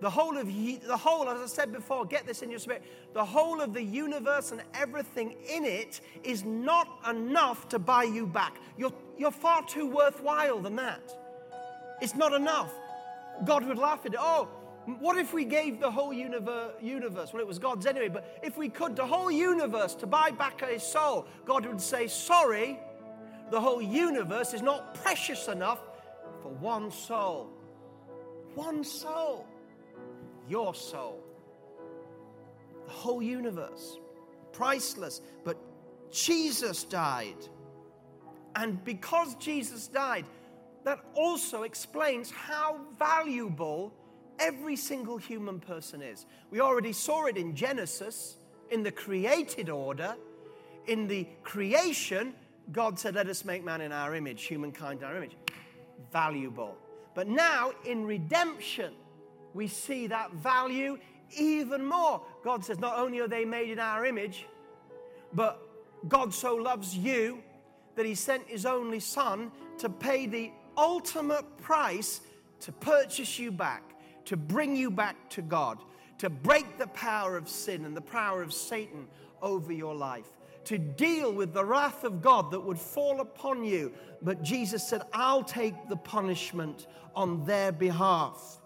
The 0.00 0.10
whole 0.10 0.36
of 0.38 0.46
the 0.46 0.96
whole, 0.96 1.28
as 1.28 1.40
I 1.40 1.46
said 1.46 1.72
before, 1.72 2.04
get 2.04 2.26
this 2.26 2.42
in 2.42 2.50
your 2.50 2.60
spirit. 2.60 2.82
The 3.14 3.24
whole 3.24 3.60
of 3.60 3.74
the 3.74 3.82
universe 3.82 4.52
and 4.52 4.62
everything 4.74 5.34
in 5.48 5.64
it 5.64 6.00
is 6.22 6.44
not 6.44 7.00
enough 7.08 7.68
to 7.70 7.78
buy 7.78 8.04
you 8.04 8.26
back. 8.26 8.56
You're, 8.76 8.92
you're 9.16 9.32
far 9.32 9.64
too 9.66 9.86
worthwhile 9.86 10.60
than 10.60 10.76
that. 10.76 11.12
It's 12.00 12.14
not 12.14 12.32
enough. 12.32 12.72
God 13.44 13.66
would 13.66 13.78
laugh 13.78 14.06
at 14.06 14.14
it. 14.14 14.20
Oh, 14.20 14.48
what 15.00 15.18
if 15.18 15.34
we 15.34 15.44
gave 15.44 15.80
the 15.80 15.90
whole 15.90 16.12
universe, 16.12 17.32
well, 17.32 17.42
it 17.42 17.46
was 17.46 17.58
God's 17.58 17.84
anyway, 17.84 18.08
but 18.08 18.40
if 18.42 18.56
we 18.56 18.68
could, 18.68 18.96
the 18.96 19.06
whole 19.06 19.30
universe 19.30 19.94
to 19.96 20.06
buy 20.06 20.30
back 20.30 20.64
his 20.64 20.82
soul, 20.82 21.26
God 21.44 21.66
would 21.66 21.80
say, 21.80 22.06
Sorry, 22.06 22.78
the 23.50 23.60
whole 23.60 23.82
universe 23.82 24.54
is 24.54 24.62
not 24.62 24.94
precious 25.02 25.48
enough 25.48 25.80
for 26.42 26.50
one 26.52 26.90
soul. 26.90 27.50
One 28.54 28.82
soul. 28.82 29.46
Your 30.48 30.74
soul. 30.74 31.22
The 32.86 32.92
whole 32.92 33.22
universe. 33.22 33.98
Priceless. 34.52 35.20
But 35.44 35.58
Jesus 36.10 36.84
died. 36.84 37.36
And 38.56 38.82
because 38.84 39.34
Jesus 39.36 39.88
died, 39.88 40.24
that 40.84 41.00
also 41.14 41.62
explains 41.62 42.30
how 42.30 42.80
valuable 42.98 43.92
every 44.38 44.76
single 44.76 45.18
human 45.18 45.60
person 45.60 46.02
is. 46.02 46.26
We 46.50 46.60
already 46.60 46.92
saw 46.92 47.26
it 47.26 47.36
in 47.36 47.54
Genesis, 47.54 48.36
in 48.70 48.82
the 48.82 48.92
created 48.92 49.68
order. 49.68 50.16
In 50.86 51.06
the 51.06 51.26
creation, 51.42 52.34
God 52.72 52.98
said, 52.98 53.14
Let 53.14 53.28
us 53.28 53.44
make 53.44 53.64
man 53.64 53.80
in 53.80 53.92
our 53.92 54.14
image, 54.14 54.44
humankind 54.44 55.00
in 55.02 55.08
our 55.08 55.16
image. 55.16 55.36
Valuable. 56.10 56.76
But 57.14 57.28
now, 57.28 57.72
in 57.84 58.04
redemption, 58.06 58.92
we 59.58 59.68
see 59.68 60.06
that 60.06 60.32
value 60.32 60.98
even 61.36 61.84
more. 61.84 62.22
God 62.42 62.64
says, 62.64 62.78
Not 62.78 62.98
only 62.98 63.18
are 63.18 63.28
they 63.28 63.44
made 63.44 63.70
in 63.70 63.78
our 63.78 64.06
image, 64.06 64.46
but 65.34 65.60
God 66.08 66.32
so 66.32 66.54
loves 66.54 66.96
you 66.96 67.42
that 67.96 68.06
he 68.06 68.14
sent 68.14 68.48
his 68.48 68.64
only 68.64 69.00
son 69.00 69.52
to 69.78 69.90
pay 69.90 70.26
the 70.26 70.50
ultimate 70.76 71.58
price 71.58 72.22
to 72.60 72.72
purchase 72.72 73.38
you 73.38 73.52
back 73.52 73.88
to 74.28 74.36
bring 74.36 74.76
you 74.76 74.90
back 74.90 75.16
to 75.30 75.40
God, 75.40 75.78
to 76.18 76.28
break 76.28 76.76
the 76.76 76.88
power 76.88 77.38
of 77.38 77.48
sin 77.48 77.86
and 77.86 77.96
the 77.96 78.02
power 78.02 78.42
of 78.42 78.52
Satan 78.52 79.08
over 79.40 79.72
your 79.72 79.94
life, 79.94 80.28
to 80.64 80.76
deal 80.76 81.32
with 81.32 81.54
the 81.54 81.64
wrath 81.64 82.04
of 82.04 82.20
God 82.20 82.50
that 82.50 82.60
would 82.60 82.78
fall 82.78 83.22
upon 83.22 83.64
you. 83.64 83.90
But 84.20 84.42
Jesus 84.42 84.86
said, 84.86 85.00
I'll 85.14 85.42
take 85.42 85.88
the 85.88 85.96
punishment 85.96 86.88
on 87.16 87.42
their 87.46 87.72
behalf. 87.72 88.60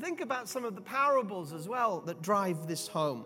Think 0.00 0.20
about 0.20 0.48
some 0.48 0.64
of 0.64 0.74
the 0.74 0.80
parables 0.80 1.52
as 1.52 1.68
well 1.68 2.00
that 2.02 2.22
drive 2.22 2.66
this 2.66 2.86
home. 2.86 3.24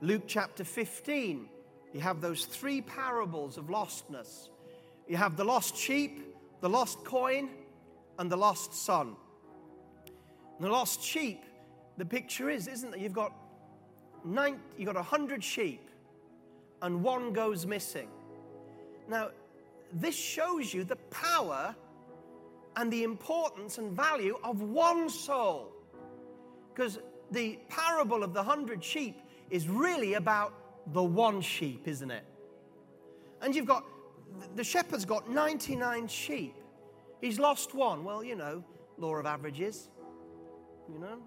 Luke 0.00 0.24
chapter 0.26 0.64
15, 0.64 1.48
you 1.92 2.00
have 2.00 2.20
those 2.20 2.44
three 2.44 2.80
parables 2.80 3.56
of 3.58 3.66
lostness. 3.66 4.48
You 5.06 5.16
have 5.16 5.36
the 5.36 5.44
lost 5.44 5.76
sheep, 5.76 6.34
the 6.60 6.68
lost 6.68 7.04
coin, 7.04 7.50
and 8.18 8.30
the 8.30 8.36
lost 8.36 8.74
son. 8.74 9.16
And 10.56 10.66
the 10.66 10.70
lost 10.70 11.02
sheep, 11.02 11.42
the 11.96 12.04
picture 12.04 12.50
is, 12.50 12.68
isn't 12.68 12.90
that 12.90 13.00
you've 13.00 13.12
got 13.12 13.32
nine, 14.24 14.58
you've 14.76 14.86
got 14.86 14.96
a 14.96 15.02
hundred 15.02 15.42
sheep, 15.44 15.90
and 16.82 17.02
one 17.02 17.32
goes 17.32 17.66
missing. 17.66 18.08
Now, 19.08 19.30
this 19.92 20.16
shows 20.16 20.74
you 20.74 20.84
the 20.84 20.96
power 20.96 21.74
and 22.76 22.92
the 22.92 23.02
importance 23.02 23.78
and 23.78 23.92
value 23.92 24.38
of 24.44 24.60
one 24.62 25.08
soul. 25.08 25.72
Because 26.72 26.98
the 27.30 27.58
parable 27.68 28.22
of 28.22 28.34
the 28.34 28.42
hundred 28.42 28.84
sheep 28.84 29.20
is 29.50 29.68
really 29.68 30.14
about 30.14 30.52
the 30.92 31.02
one 31.02 31.40
sheep, 31.40 31.88
isn't 31.88 32.10
it? 32.10 32.24
And 33.42 33.54
you've 33.54 33.66
got, 33.66 33.84
the 34.54 34.64
shepherd's 34.64 35.04
got 35.04 35.30
99 35.30 36.08
sheep. 36.08 36.54
He's 37.20 37.38
lost 37.38 37.74
one. 37.74 38.04
Well, 38.04 38.22
you 38.22 38.36
know, 38.36 38.62
law 38.98 39.16
of 39.16 39.26
averages, 39.26 39.88
you 40.92 40.98
know, 40.98 41.18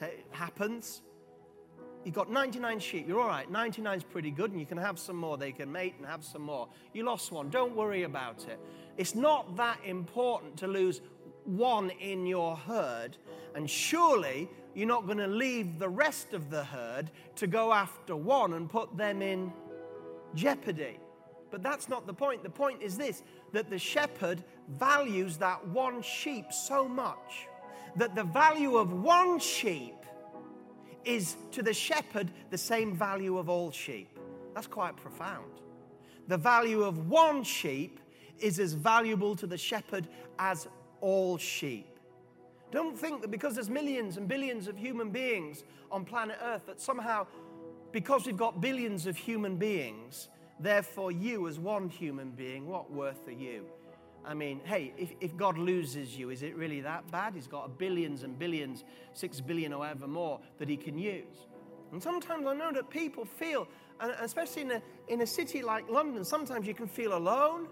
it 0.00 0.26
happens. 0.30 1.02
You've 2.04 2.14
got 2.14 2.30
99 2.30 2.78
sheep. 2.78 3.08
You're 3.08 3.20
all 3.20 3.26
right. 3.26 3.50
99 3.50 3.98
is 3.98 4.04
pretty 4.04 4.30
good, 4.30 4.52
and 4.52 4.60
you 4.60 4.66
can 4.66 4.78
have 4.78 4.98
some 4.98 5.16
more. 5.16 5.36
They 5.36 5.50
can 5.50 5.72
mate 5.72 5.94
and 5.98 6.06
have 6.06 6.22
some 6.22 6.42
more. 6.42 6.68
You 6.92 7.04
lost 7.04 7.32
one. 7.32 7.50
Don't 7.50 7.74
worry 7.74 8.04
about 8.04 8.46
it. 8.46 8.60
It's 8.96 9.14
not 9.14 9.56
that 9.56 9.78
important 9.84 10.56
to 10.58 10.66
lose 10.66 11.00
one 11.44 11.90
in 11.90 12.26
your 12.26 12.56
herd, 12.56 13.16
and 13.54 13.68
surely 13.68 14.48
you're 14.74 14.88
not 14.88 15.06
going 15.06 15.18
to 15.18 15.26
leave 15.26 15.78
the 15.78 15.88
rest 15.88 16.34
of 16.34 16.50
the 16.50 16.64
herd 16.64 17.10
to 17.36 17.46
go 17.46 17.72
after 17.72 18.16
one 18.16 18.54
and 18.54 18.68
put 18.68 18.96
them 18.96 19.22
in 19.22 19.52
jeopardy. 20.34 20.98
But 21.50 21.62
that's 21.62 21.88
not 21.88 22.06
the 22.06 22.12
point. 22.12 22.42
The 22.42 22.50
point 22.50 22.82
is 22.82 22.98
this 22.98 23.22
that 23.52 23.70
the 23.70 23.78
shepherd 23.78 24.42
values 24.68 25.38
that 25.38 25.66
one 25.68 26.02
sheep 26.02 26.52
so 26.52 26.88
much 26.88 27.46
that 27.96 28.14
the 28.14 28.24
value 28.24 28.76
of 28.76 28.92
one 28.92 29.38
sheep 29.38 29.94
is 31.04 31.36
to 31.52 31.62
the 31.62 31.72
shepherd 31.72 32.30
the 32.50 32.58
same 32.58 32.94
value 32.94 33.38
of 33.38 33.48
all 33.48 33.70
sheep. 33.70 34.18
That's 34.54 34.66
quite 34.66 34.96
profound. 34.96 35.50
The 36.28 36.36
value 36.36 36.82
of 36.82 37.08
one 37.08 37.44
sheep 37.44 38.00
is 38.40 38.58
as 38.58 38.72
valuable 38.72 39.34
to 39.36 39.46
the 39.46 39.58
shepherd 39.58 40.08
as 40.38 40.68
all 41.00 41.38
sheep. 41.38 41.98
Don't 42.70 42.98
think 42.98 43.22
that 43.22 43.30
because 43.30 43.54
there's 43.54 43.70
millions 43.70 44.16
and 44.16 44.26
billions 44.26 44.68
of 44.68 44.76
human 44.76 45.10
beings 45.10 45.64
on 45.90 46.04
planet 46.04 46.36
Earth, 46.42 46.66
that 46.66 46.80
somehow, 46.80 47.26
because 47.92 48.26
we've 48.26 48.36
got 48.36 48.60
billions 48.60 49.06
of 49.06 49.16
human 49.16 49.56
beings, 49.56 50.28
therefore 50.58 51.12
you 51.12 51.46
as 51.48 51.58
one 51.58 51.88
human 51.88 52.30
being, 52.30 52.66
what 52.66 52.90
worth 52.90 53.28
are 53.28 53.32
you? 53.32 53.66
I 54.24 54.34
mean, 54.34 54.60
hey, 54.64 54.92
if, 54.98 55.12
if 55.20 55.36
God 55.36 55.56
loses 55.56 56.18
you, 56.18 56.30
is 56.30 56.42
it 56.42 56.56
really 56.56 56.80
that 56.80 57.08
bad? 57.12 57.34
He's 57.34 57.46
got 57.46 57.78
billions 57.78 58.24
and 58.24 58.36
billions, 58.36 58.82
six 59.12 59.40
billion 59.40 59.72
or 59.72 59.86
ever 59.86 60.08
more 60.08 60.40
that 60.58 60.68
he 60.68 60.76
can 60.76 60.98
use. 60.98 61.46
And 61.92 62.02
sometimes 62.02 62.46
I 62.46 62.54
know 62.54 62.72
that 62.72 62.90
people 62.90 63.24
feel, 63.24 63.68
and 64.00 64.12
especially 64.20 64.62
in 64.62 64.70
a, 64.72 64.82
in 65.06 65.20
a 65.20 65.26
city 65.26 65.62
like 65.62 65.88
London, 65.88 66.24
sometimes 66.24 66.66
you 66.66 66.74
can 66.74 66.88
feel 66.88 67.16
alone. 67.16 67.68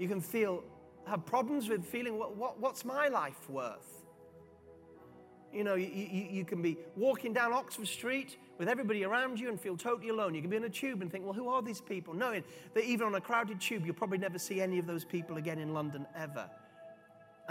You 0.00 0.08
can 0.08 0.22
feel, 0.22 0.64
have 1.06 1.26
problems 1.26 1.68
with 1.68 1.84
feeling, 1.84 2.18
what, 2.18 2.34
what, 2.34 2.58
what's 2.58 2.86
my 2.86 3.08
life 3.08 3.50
worth? 3.50 3.86
You 5.52 5.62
know, 5.62 5.74
you, 5.74 5.88
you, 5.88 6.26
you 6.30 6.44
can 6.44 6.62
be 6.62 6.78
walking 6.96 7.34
down 7.34 7.52
Oxford 7.52 7.86
Street 7.86 8.38
with 8.56 8.66
everybody 8.66 9.04
around 9.04 9.38
you 9.38 9.50
and 9.50 9.60
feel 9.60 9.76
totally 9.76 10.08
alone. 10.08 10.34
You 10.34 10.40
can 10.40 10.48
be 10.48 10.56
in 10.56 10.64
a 10.64 10.70
tube 10.70 11.02
and 11.02 11.12
think, 11.12 11.24
well, 11.24 11.34
who 11.34 11.48
are 11.48 11.60
these 11.60 11.82
people? 11.82 12.14
Knowing 12.14 12.44
that 12.72 12.84
even 12.84 13.08
on 13.08 13.14
a 13.16 13.20
crowded 13.20 13.60
tube, 13.60 13.84
you'll 13.84 13.94
probably 13.94 14.16
never 14.16 14.38
see 14.38 14.62
any 14.62 14.78
of 14.78 14.86
those 14.86 15.04
people 15.04 15.36
again 15.36 15.58
in 15.58 15.74
London 15.74 16.06
ever. 16.16 16.48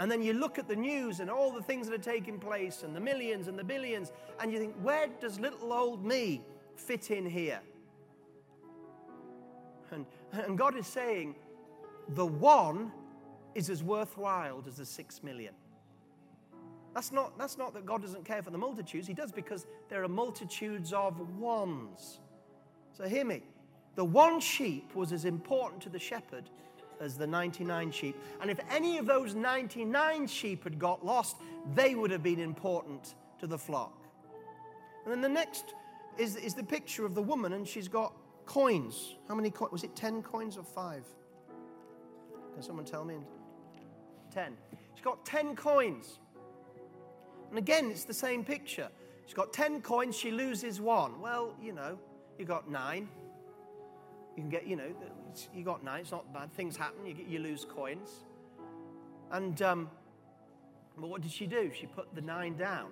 And 0.00 0.10
then 0.10 0.20
you 0.20 0.32
look 0.32 0.58
at 0.58 0.66
the 0.66 0.74
news 0.74 1.20
and 1.20 1.30
all 1.30 1.52
the 1.52 1.62
things 1.62 1.86
that 1.88 1.94
are 1.94 2.02
taking 2.02 2.40
place 2.40 2.82
and 2.82 2.96
the 2.96 3.00
millions 3.00 3.46
and 3.46 3.56
the 3.56 3.62
billions, 3.62 4.10
and 4.40 4.52
you 4.52 4.58
think, 4.58 4.74
where 4.82 5.06
does 5.20 5.38
little 5.38 5.72
old 5.72 6.04
me 6.04 6.40
fit 6.74 7.12
in 7.12 7.26
here? 7.26 7.60
And, 9.92 10.04
and 10.32 10.58
God 10.58 10.76
is 10.76 10.88
saying, 10.88 11.36
the 12.14 12.26
one 12.26 12.92
is 13.54 13.70
as 13.70 13.82
worthwhile 13.82 14.62
as 14.66 14.76
the 14.76 14.86
six 14.86 15.22
million. 15.22 15.54
That's 16.94 17.12
not, 17.12 17.38
that's 17.38 17.56
not 17.56 17.72
that 17.74 17.86
God 17.86 18.02
doesn't 18.02 18.24
care 18.24 18.42
for 18.42 18.50
the 18.50 18.58
multitudes. 18.58 19.06
He 19.06 19.14
does 19.14 19.30
because 19.30 19.66
there 19.88 20.02
are 20.02 20.08
multitudes 20.08 20.92
of 20.92 21.20
ones. 21.38 22.20
So 22.92 23.04
hear 23.04 23.24
me. 23.24 23.42
The 23.94 24.04
one 24.04 24.40
sheep 24.40 24.94
was 24.94 25.12
as 25.12 25.24
important 25.24 25.82
to 25.82 25.88
the 25.88 25.98
shepherd 25.98 26.50
as 27.00 27.16
the 27.16 27.26
99 27.26 27.90
sheep. 27.92 28.16
And 28.40 28.50
if 28.50 28.58
any 28.70 28.98
of 28.98 29.06
those 29.06 29.34
99 29.34 30.26
sheep 30.26 30.64
had 30.64 30.78
got 30.78 31.04
lost, 31.04 31.36
they 31.74 31.94
would 31.94 32.10
have 32.10 32.22
been 32.22 32.40
important 32.40 33.14
to 33.38 33.46
the 33.46 33.58
flock. 33.58 34.04
And 35.04 35.12
then 35.12 35.20
the 35.20 35.28
next 35.28 35.74
is, 36.18 36.36
is 36.36 36.54
the 36.54 36.62
picture 36.62 37.06
of 37.06 37.14
the 37.14 37.22
woman, 37.22 37.54
and 37.54 37.66
she's 37.66 37.88
got 37.88 38.14
coins. 38.46 39.16
How 39.28 39.34
many 39.34 39.50
coins? 39.50 39.72
Was 39.72 39.84
it 39.84 39.96
10 39.96 40.22
coins 40.22 40.56
or 40.56 40.64
five? 40.64 41.04
Can 42.54 42.62
someone 42.62 42.84
tell 42.84 43.04
me? 43.04 43.16
10. 44.32 44.56
She's 44.94 45.04
got 45.04 45.24
10 45.24 45.56
coins. 45.56 46.18
And 47.48 47.58
again, 47.58 47.90
it's 47.90 48.04
the 48.04 48.14
same 48.14 48.44
picture. 48.44 48.88
She's 49.26 49.34
got 49.34 49.52
10 49.52 49.82
coins, 49.82 50.16
she 50.16 50.30
loses 50.30 50.80
one. 50.80 51.20
Well, 51.20 51.54
you 51.62 51.72
know, 51.72 51.98
you 52.38 52.44
got 52.44 52.70
nine. 52.70 53.08
You 54.36 54.42
can 54.42 54.50
get, 54.50 54.66
you 54.66 54.76
know, 54.76 54.94
you 55.54 55.64
got 55.64 55.84
nine. 55.84 56.00
It's 56.00 56.12
not 56.12 56.32
bad. 56.32 56.52
Things 56.52 56.76
happen. 56.76 57.04
You, 57.04 57.14
get, 57.14 57.26
you 57.26 57.38
lose 57.40 57.64
coins. 57.64 58.24
And, 59.30 59.60
um, 59.62 59.90
but 60.98 61.08
what 61.08 61.20
did 61.22 61.30
she 61.30 61.46
do? 61.46 61.70
She 61.78 61.86
put 61.86 62.14
the 62.14 62.20
nine 62.20 62.56
down 62.56 62.90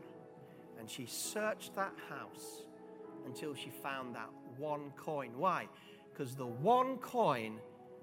and 0.79 0.89
she 0.89 1.07
searched 1.07 1.75
that 1.75 1.93
house 2.09 2.63
until 3.27 3.55
she 3.55 3.71
found 3.71 4.15
that 4.15 4.29
one 4.57 4.93
coin. 4.97 5.33
Why? 5.37 5.69
Because 6.13 6.35
the 6.35 6.47
one 6.47 6.97
coin 6.99 7.59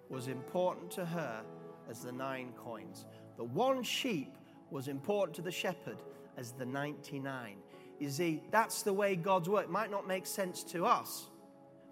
was 0.10 0.28
important 0.28 0.91
to 0.91 1.06
her 1.06 1.41
as 1.89 2.01
the 2.01 2.12
nine 2.12 2.53
coins. 2.58 3.06
The 3.38 3.43
one 3.43 3.84
sheep 3.84 4.38
was 4.70 4.88
important 4.88 5.36
to 5.36 5.41
the 5.41 5.51
shepherd 5.51 5.97
as 6.38 6.51
the 6.51 6.66
99. 6.66 7.58
You 7.99 8.10
see, 8.10 8.43
that's 8.51 8.82
the 8.82 8.93
way 8.93 9.16
God's 9.16 9.49
work. 9.49 9.66
It 9.66 9.72
might 9.72 9.91
not 9.91 10.08
make 10.08 10.26
sense 10.26 10.64
to 10.66 10.86
us, 10.86 11.28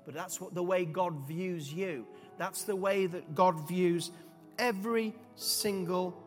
but 0.06 0.14
that's 0.14 0.42
what 0.42 0.54
the 0.54 0.64
way 0.64 0.86
God 0.86 1.28
views 1.28 1.72
you. 1.72 2.06
That's 2.38 2.64
the 2.64 2.76
way 2.76 3.06
that 3.06 3.36
God 3.36 3.68
views 3.68 4.12
every 4.60 5.14
single 5.36 6.22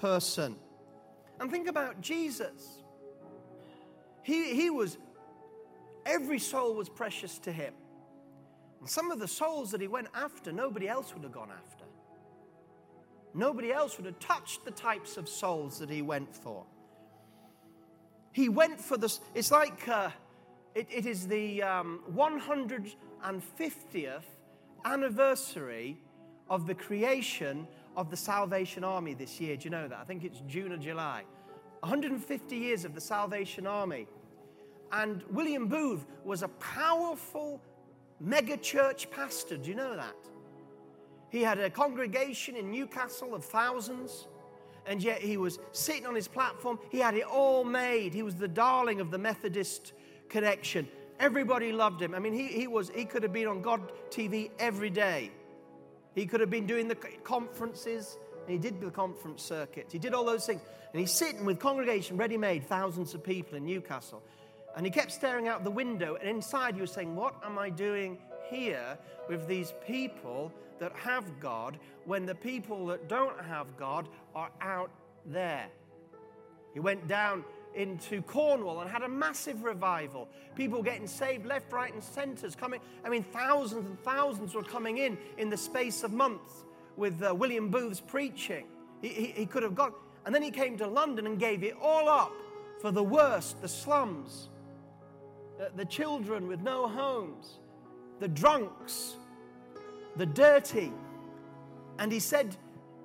person. 0.00 0.56
And 1.40 1.50
think 1.50 1.68
about 1.68 2.00
Jesus. 2.00 2.82
He, 4.22 4.54
he 4.54 4.70
was, 4.70 4.98
every 6.06 6.38
soul 6.38 6.74
was 6.74 6.88
precious 6.88 7.38
to 7.40 7.52
him. 7.52 7.74
And 8.82 8.90
some 8.90 9.10
of 9.12 9.20
the 9.20 9.28
souls 9.28 9.70
that 9.70 9.80
he 9.80 9.86
went 9.86 10.08
after, 10.12 10.50
nobody 10.50 10.88
else 10.88 11.14
would 11.14 11.22
have 11.22 11.30
gone 11.30 11.50
after. 11.56 11.84
Nobody 13.32 13.72
else 13.72 13.96
would 13.96 14.06
have 14.06 14.18
touched 14.18 14.64
the 14.64 14.72
types 14.72 15.16
of 15.16 15.28
souls 15.28 15.78
that 15.78 15.88
he 15.88 16.02
went 16.02 16.34
for. 16.34 16.66
He 18.32 18.48
went 18.48 18.80
for 18.80 18.96
this, 18.96 19.20
it's 19.36 19.52
like 19.52 19.88
uh, 19.88 20.10
it, 20.74 20.88
it 20.90 21.06
is 21.06 21.28
the 21.28 21.62
um, 21.62 22.00
150th 22.12 24.24
anniversary 24.84 25.96
of 26.50 26.66
the 26.66 26.74
creation 26.74 27.68
of 27.96 28.10
the 28.10 28.16
Salvation 28.16 28.82
Army 28.82 29.14
this 29.14 29.40
year. 29.40 29.56
Do 29.56 29.62
you 29.62 29.70
know 29.70 29.86
that? 29.86 30.00
I 30.00 30.02
think 30.02 30.24
it's 30.24 30.42
June 30.48 30.72
or 30.72 30.76
July. 30.76 31.22
150 31.80 32.56
years 32.56 32.84
of 32.84 32.96
the 32.96 33.00
Salvation 33.00 33.64
Army. 33.64 34.08
And 34.90 35.22
William 35.30 35.68
Booth 35.68 36.04
was 36.24 36.42
a 36.42 36.48
powerful 36.48 37.62
mega 38.22 38.56
church 38.56 39.10
pastor. 39.10 39.56
Do 39.56 39.68
you 39.68 39.76
know 39.76 39.96
that? 39.96 40.16
He 41.30 41.42
had 41.42 41.58
a 41.58 41.68
congregation 41.68 42.56
in 42.56 42.70
Newcastle 42.70 43.34
of 43.34 43.44
thousands 43.44 44.26
and 44.86 45.02
yet 45.02 45.20
he 45.20 45.36
was 45.36 45.58
sitting 45.72 46.06
on 46.06 46.14
his 46.14 46.28
platform. 46.28 46.78
He 46.90 46.98
had 46.98 47.14
it 47.14 47.24
all 47.24 47.64
made. 47.64 48.14
He 48.14 48.22
was 48.22 48.34
the 48.34 48.48
darling 48.48 49.00
of 49.00 49.10
the 49.10 49.18
Methodist 49.18 49.92
connection. 50.28 50.88
Everybody 51.20 51.72
loved 51.72 52.02
him. 52.02 52.14
I 52.14 52.18
mean, 52.18 52.32
he, 52.32 52.48
he, 52.48 52.66
was, 52.66 52.90
he 52.90 53.04
could 53.04 53.22
have 53.22 53.32
been 53.32 53.46
on 53.46 53.62
God 53.62 53.92
TV 54.10 54.50
every 54.58 54.90
day. 54.90 55.30
He 56.14 56.26
could 56.26 56.40
have 56.40 56.50
been 56.50 56.66
doing 56.66 56.88
the 56.88 56.96
conferences, 57.22 58.18
and 58.40 58.50
he 58.50 58.58
did 58.58 58.80
the 58.80 58.90
conference 58.90 59.42
circuits. 59.42 59.92
He 59.92 59.98
did 59.98 60.14
all 60.14 60.24
those 60.24 60.44
things. 60.44 60.60
And 60.92 61.00
he's 61.00 61.12
sitting 61.12 61.44
with 61.44 61.58
congregation 61.58 62.16
ready 62.16 62.36
made, 62.36 62.64
thousands 62.64 63.14
of 63.14 63.22
people 63.22 63.56
in 63.56 63.64
Newcastle. 63.64 64.22
And 64.76 64.86
he 64.86 64.90
kept 64.90 65.12
staring 65.12 65.48
out 65.48 65.64
the 65.64 65.70
window, 65.70 66.16
and 66.16 66.28
inside 66.28 66.74
he 66.74 66.80
was 66.80 66.90
saying, 66.90 67.14
What 67.14 67.34
am 67.44 67.58
I 67.58 67.68
doing 67.68 68.18
here 68.48 68.98
with 69.28 69.46
these 69.46 69.72
people 69.86 70.52
that 70.78 70.92
have 70.96 71.38
God 71.40 71.78
when 72.04 72.26
the 72.26 72.34
people 72.34 72.86
that 72.86 73.08
don't 73.08 73.40
have 73.44 73.76
God 73.76 74.08
are 74.34 74.50
out 74.60 74.90
there. 75.24 75.66
He 76.74 76.80
went 76.80 77.06
down 77.06 77.44
into 77.74 78.20
Cornwall 78.22 78.80
and 78.80 78.90
had 78.90 79.02
a 79.02 79.08
massive 79.08 79.62
revival. 79.62 80.28
People 80.54 80.82
getting 80.82 81.06
saved 81.06 81.46
left, 81.46 81.72
right, 81.72 81.92
and 81.92 82.02
centers 82.02 82.54
coming. 82.54 82.80
I 83.04 83.08
mean, 83.08 83.22
thousands 83.22 83.86
and 83.86 83.98
thousands 84.02 84.54
were 84.54 84.62
coming 84.62 84.98
in 84.98 85.16
in 85.38 85.48
the 85.50 85.56
space 85.56 86.02
of 86.02 86.12
months 86.12 86.64
with 86.96 87.22
uh, 87.22 87.34
William 87.34 87.68
Booth's 87.70 88.00
preaching. 88.00 88.66
He, 89.00 89.08
he, 89.08 89.26
he 89.26 89.46
could 89.46 89.62
have 89.62 89.74
gone. 89.74 89.92
And 90.26 90.34
then 90.34 90.42
he 90.42 90.50
came 90.50 90.76
to 90.78 90.86
London 90.86 91.26
and 91.26 91.38
gave 91.38 91.62
it 91.62 91.76
all 91.80 92.08
up 92.08 92.32
for 92.80 92.90
the 92.90 93.02
worst, 93.02 93.62
the 93.62 93.68
slums, 93.68 94.48
the, 95.62 95.70
the 95.76 95.84
children 95.84 96.48
with 96.48 96.60
no 96.60 96.88
homes, 96.88 97.58
the 98.18 98.26
drunks, 98.26 99.14
the 100.16 100.26
dirty. 100.26 100.92
And 102.00 102.10
he 102.10 102.18
said 102.18 102.56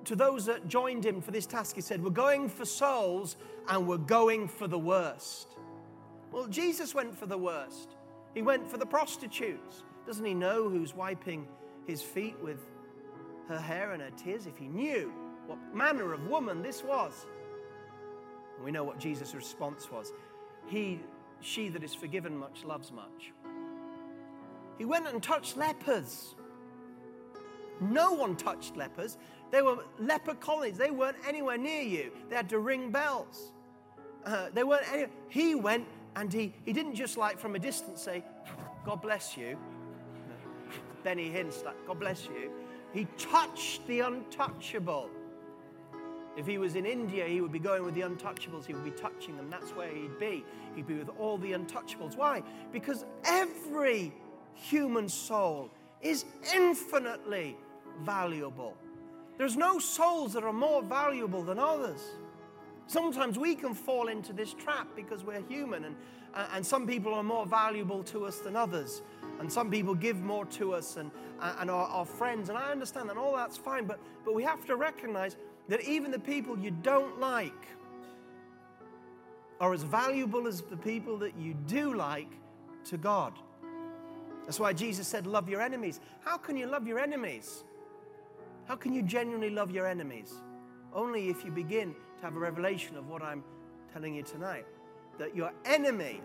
to 0.06 0.16
those 0.16 0.46
that 0.46 0.66
joined 0.66 1.06
him 1.06 1.20
for 1.20 1.30
this 1.30 1.46
task, 1.46 1.76
he 1.76 1.80
said, 1.80 2.02
We're 2.02 2.10
going 2.10 2.48
for 2.48 2.64
souls 2.64 3.36
and 3.68 3.86
we're 3.86 3.96
going 3.98 4.48
for 4.48 4.66
the 4.66 4.78
worst. 4.78 5.56
Well, 6.32 6.48
Jesus 6.48 6.94
went 6.94 7.16
for 7.16 7.26
the 7.26 7.38
worst. 7.38 7.96
He 8.34 8.42
went 8.42 8.68
for 8.68 8.76
the 8.76 8.86
prostitutes. 8.86 9.84
Doesn't 10.04 10.24
he 10.24 10.34
know 10.34 10.68
who's 10.68 10.94
wiping 10.94 11.46
his 11.86 12.02
feet 12.02 12.36
with 12.42 12.58
her 13.48 13.60
hair 13.60 13.92
and 13.92 14.02
her 14.02 14.10
tears? 14.10 14.46
If 14.46 14.56
he 14.58 14.66
knew 14.66 15.12
what 15.46 15.58
manner 15.72 16.12
of 16.12 16.26
woman 16.26 16.62
this 16.62 16.82
was. 16.82 17.26
We 18.64 18.72
know 18.72 18.82
what 18.82 18.98
Jesus' 18.98 19.32
response 19.34 19.92
was. 19.92 20.12
He, 20.66 21.00
she 21.40 21.68
that 21.68 21.82
is 21.82 21.94
forgiven 21.94 22.36
much 22.36 22.64
loves 22.64 22.92
much. 22.92 23.32
He 24.78 24.84
went 24.84 25.08
and 25.08 25.22
touched 25.22 25.56
lepers. 25.56 26.34
No 27.80 28.12
one 28.12 28.36
touched 28.36 28.76
lepers. 28.76 29.18
They 29.50 29.62
were 29.62 29.78
leper 29.98 30.34
colonies. 30.34 30.76
They 30.76 30.90
weren't 30.90 31.16
anywhere 31.26 31.58
near 31.58 31.82
you. 31.82 32.12
They 32.28 32.36
had 32.36 32.48
to 32.50 32.58
ring 32.58 32.90
bells. 32.90 33.52
Uh, 34.24 34.48
they 34.52 34.64
weren't 34.64 34.92
any, 34.92 35.06
he 35.28 35.54
went 35.54 35.86
and 36.16 36.32
he, 36.32 36.52
he 36.64 36.72
didn't 36.72 36.94
just 36.94 37.16
like 37.16 37.38
from 37.38 37.54
a 37.54 37.58
distance 37.58 38.02
say, 38.02 38.24
God 38.84 39.00
bless 39.00 39.36
you. 39.36 39.56
Benny 41.04 41.30
Hinn, 41.30 41.52
God 41.86 42.00
bless 42.00 42.26
you. 42.26 42.50
He 42.92 43.06
touched 43.16 43.86
the 43.86 44.00
untouchable. 44.00 45.10
If 46.38 46.46
he 46.46 46.56
was 46.56 46.76
in 46.76 46.86
India, 46.86 47.26
he 47.26 47.40
would 47.40 47.50
be 47.50 47.58
going 47.58 47.84
with 47.84 47.94
the 47.94 48.02
untouchables. 48.02 48.64
He 48.64 48.72
would 48.72 48.84
be 48.84 48.92
touching 48.92 49.36
them. 49.36 49.50
That's 49.50 49.72
where 49.72 49.88
he'd 49.88 50.20
be. 50.20 50.44
He'd 50.76 50.86
be 50.86 50.94
with 50.94 51.10
all 51.18 51.36
the 51.36 51.50
untouchables. 51.50 52.16
Why? 52.16 52.44
Because 52.70 53.04
every 53.24 54.12
human 54.54 55.08
soul 55.08 55.68
is 56.00 56.24
infinitely 56.54 57.56
valuable. 58.02 58.76
There's 59.36 59.56
no 59.56 59.80
souls 59.80 60.32
that 60.34 60.44
are 60.44 60.52
more 60.52 60.80
valuable 60.80 61.42
than 61.42 61.58
others. 61.58 62.02
Sometimes 62.86 63.36
we 63.36 63.56
can 63.56 63.74
fall 63.74 64.06
into 64.06 64.32
this 64.32 64.54
trap 64.54 64.86
because 64.94 65.24
we're 65.24 65.42
human, 65.48 65.86
and, 65.86 65.96
uh, 66.34 66.46
and 66.54 66.64
some 66.64 66.86
people 66.86 67.12
are 67.14 67.24
more 67.24 67.46
valuable 67.46 68.04
to 68.04 68.24
us 68.26 68.38
than 68.38 68.54
others. 68.54 69.02
And 69.40 69.52
some 69.52 69.70
people 69.70 69.94
give 69.94 70.20
more 70.20 70.46
to 70.46 70.72
us 70.72 70.98
and, 70.98 71.10
uh, 71.40 71.56
and 71.58 71.68
are, 71.68 71.86
are 71.86 72.06
friends, 72.06 72.48
and 72.48 72.56
I 72.56 72.70
understand 72.70 73.08
that, 73.08 73.16
and 73.16 73.20
all 73.20 73.34
that's 73.34 73.56
fine, 73.56 73.86
but, 73.86 73.98
but 74.24 74.34
we 74.34 74.44
have 74.44 74.64
to 74.66 74.76
recognize 74.76 75.36
that 75.68 75.82
even 75.82 76.10
the 76.10 76.18
people 76.18 76.58
you 76.58 76.70
don't 76.70 77.20
like 77.20 77.52
are 79.60 79.74
as 79.74 79.82
valuable 79.82 80.46
as 80.46 80.62
the 80.62 80.76
people 80.76 81.18
that 81.18 81.36
you 81.36 81.54
do 81.66 81.94
like 81.94 82.30
to 82.84 82.96
God. 82.96 83.34
That's 84.44 84.60
why 84.60 84.72
Jesus 84.72 85.06
said, 85.06 85.26
Love 85.26 85.48
your 85.48 85.60
enemies. 85.60 86.00
How 86.24 86.38
can 86.38 86.56
you 86.56 86.66
love 86.66 86.86
your 86.86 86.98
enemies? 86.98 87.64
How 88.66 88.76
can 88.76 88.92
you 88.92 89.02
genuinely 89.02 89.50
love 89.50 89.70
your 89.70 89.86
enemies? 89.86 90.34
Only 90.94 91.28
if 91.28 91.44
you 91.44 91.50
begin 91.50 91.94
to 92.18 92.22
have 92.24 92.36
a 92.36 92.38
revelation 92.38 92.96
of 92.96 93.08
what 93.08 93.22
I'm 93.22 93.42
telling 93.92 94.14
you 94.14 94.22
tonight 94.22 94.66
that 95.18 95.34
your 95.34 95.52
enemy 95.64 96.20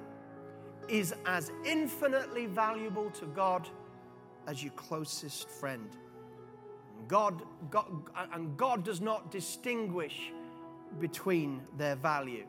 is 0.87 1.13
as 1.25 1.51
infinitely 1.65 2.45
valuable 2.45 3.09
to 3.11 3.25
God 3.25 3.67
as 4.47 4.63
your 4.63 4.73
closest 4.73 5.49
friend. 5.49 5.89
God, 7.07 7.41
God, 7.69 7.85
and 8.33 8.55
God 8.57 8.83
does 8.83 9.01
not 9.01 9.31
distinguish 9.31 10.31
between 10.99 11.61
their 11.77 11.95
value. 11.95 12.45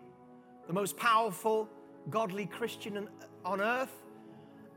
The 0.67 0.73
most 0.73 0.97
powerful, 0.97 1.69
godly 2.11 2.47
Christian 2.47 3.09
on 3.45 3.61
earth 3.61 4.03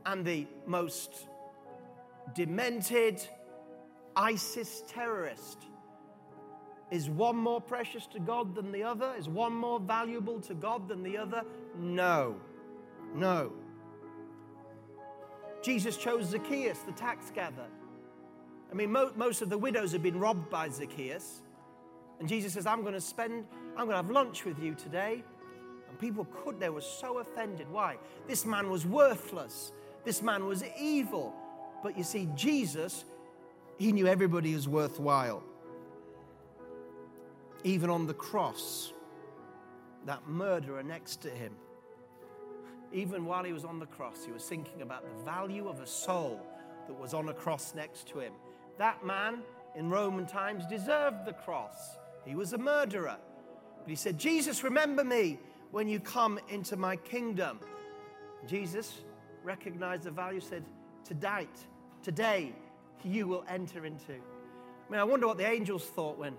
and 0.06 0.24
the 0.24 0.46
most 0.66 1.28
demented 2.34 3.26
ISIS 4.16 4.82
terrorist 4.88 5.66
is 6.90 7.10
one 7.10 7.36
more 7.36 7.60
precious 7.60 8.06
to 8.06 8.18
God 8.18 8.54
than 8.54 8.72
the 8.72 8.82
other? 8.82 9.14
Is 9.18 9.28
one 9.28 9.52
more 9.52 9.78
valuable 9.78 10.40
to 10.40 10.54
God 10.54 10.88
than 10.88 11.02
the 11.02 11.18
other? 11.18 11.42
No. 11.78 12.36
No. 13.14 13.52
Jesus 15.62 15.96
chose 15.96 16.26
Zacchaeus, 16.26 16.78
the 16.80 16.92
tax 16.92 17.30
gatherer. 17.30 17.66
I 18.70 18.74
mean, 18.74 18.92
mo- 18.92 19.12
most 19.16 19.42
of 19.42 19.50
the 19.50 19.58
widows 19.58 19.92
had 19.92 20.02
been 20.02 20.18
robbed 20.18 20.50
by 20.50 20.68
Zacchaeus. 20.68 21.42
And 22.20 22.28
Jesus 22.28 22.52
says, 22.52 22.66
I'm 22.66 22.82
going 22.82 22.94
to 22.94 23.00
spend, 23.00 23.46
I'm 23.70 23.86
going 23.86 23.90
to 23.90 23.96
have 23.96 24.10
lunch 24.10 24.44
with 24.44 24.58
you 24.58 24.74
today. 24.74 25.22
And 25.88 25.98
people 25.98 26.26
could, 26.26 26.60
they 26.60 26.68
were 26.68 26.80
so 26.80 27.18
offended. 27.18 27.70
Why? 27.70 27.96
This 28.26 28.44
man 28.44 28.70
was 28.70 28.84
worthless. 28.84 29.72
This 30.04 30.22
man 30.22 30.46
was 30.46 30.64
evil. 30.78 31.34
But 31.82 31.96
you 31.96 32.04
see, 32.04 32.28
Jesus, 32.34 33.04
he 33.78 33.92
knew 33.92 34.06
everybody 34.06 34.54
was 34.54 34.68
worthwhile 34.68 35.42
even 37.64 37.90
on 37.90 38.06
the 38.06 38.14
cross, 38.14 38.92
that 40.06 40.26
murderer 40.28 40.82
next 40.82 41.20
to 41.22 41.30
him, 41.30 41.52
even 42.92 43.26
while 43.26 43.44
he 43.44 43.52
was 43.52 43.64
on 43.64 43.78
the 43.78 43.86
cross, 43.86 44.24
he 44.24 44.32
was 44.32 44.44
thinking 44.44 44.82
about 44.82 45.02
the 45.02 45.24
value 45.24 45.68
of 45.68 45.80
a 45.80 45.86
soul 45.86 46.40
that 46.86 46.98
was 46.98 47.12
on 47.12 47.28
a 47.28 47.34
cross 47.34 47.74
next 47.74 48.06
to 48.08 48.20
him. 48.20 48.32
That 48.78 49.04
man 49.04 49.42
in 49.74 49.90
Roman 49.90 50.26
times 50.26 50.66
deserved 50.66 51.24
the 51.24 51.32
cross. 51.32 51.96
He 52.24 52.34
was 52.34 52.52
a 52.52 52.58
murderer. 52.58 53.16
But 53.80 53.90
he 53.90 53.96
said, 53.96 54.18
Jesus, 54.18 54.62
remember 54.64 55.04
me 55.04 55.38
when 55.70 55.88
you 55.88 56.00
come 56.00 56.38
into 56.48 56.76
my 56.76 56.96
kingdom. 56.96 57.60
Jesus 58.46 59.00
recognized 59.42 60.04
the 60.04 60.10
value, 60.10 60.40
said, 60.40 60.64
Tonight, 61.04 61.56
today, 62.02 62.52
you 63.04 63.26
will 63.26 63.44
enter 63.48 63.84
into. 63.86 64.12
I 64.12 64.90
mean, 64.90 65.00
I 65.00 65.04
wonder 65.04 65.26
what 65.26 65.38
the 65.38 65.46
angels 65.46 65.84
thought 65.84 66.18
when 66.18 66.34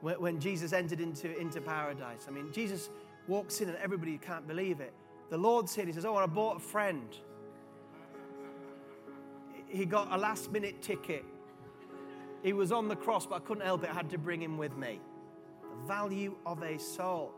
when, 0.00 0.40
Jesus 0.40 0.72
entered 0.72 1.00
into, 1.00 1.36
into 1.38 1.60
paradise. 1.60 2.26
I 2.26 2.30
mean, 2.30 2.52
Jesus 2.52 2.88
walks 3.28 3.60
in 3.60 3.68
and 3.68 3.76
everybody 3.78 4.18
can't 4.18 4.46
believe 4.46 4.80
it. 4.80 4.92
The 5.28 5.38
Lord 5.38 5.68
said, 5.68 5.86
He 5.86 5.92
says, 5.92 6.04
Oh, 6.04 6.16
I 6.16 6.26
bought 6.26 6.56
a 6.56 6.60
friend. 6.60 7.08
He 9.70 9.84
got 9.84 10.12
a 10.12 10.16
last 10.16 10.50
minute 10.50 10.82
ticket. 10.82 11.24
He 12.42 12.52
was 12.52 12.72
on 12.72 12.88
the 12.88 12.96
cross, 12.96 13.26
but 13.26 13.36
I 13.36 13.38
couldn't 13.40 13.64
help 13.64 13.84
it. 13.84 13.90
I 13.90 13.94
had 13.94 14.10
to 14.10 14.18
bring 14.18 14.42
him 14.42 14.58
with 14.58 14.76
me. 14.76 15.00
The 15.62 15.86
value 15.86 16.36
of 16.44 16.62
a 16.62 16.78
soul. 16.78 17.32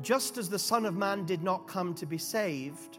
Just 0.00 0.38
as 0.38 0.48
the 0.48 0.58
Son 0.58 0.86
of 0.86 0.96
Man 0.96 1.26
did 1.26 1.42
not 1.42 1.66
come 1.66 1.94
to 1.94 2.06
be 2.06 2.16
saved, 2.16 2.98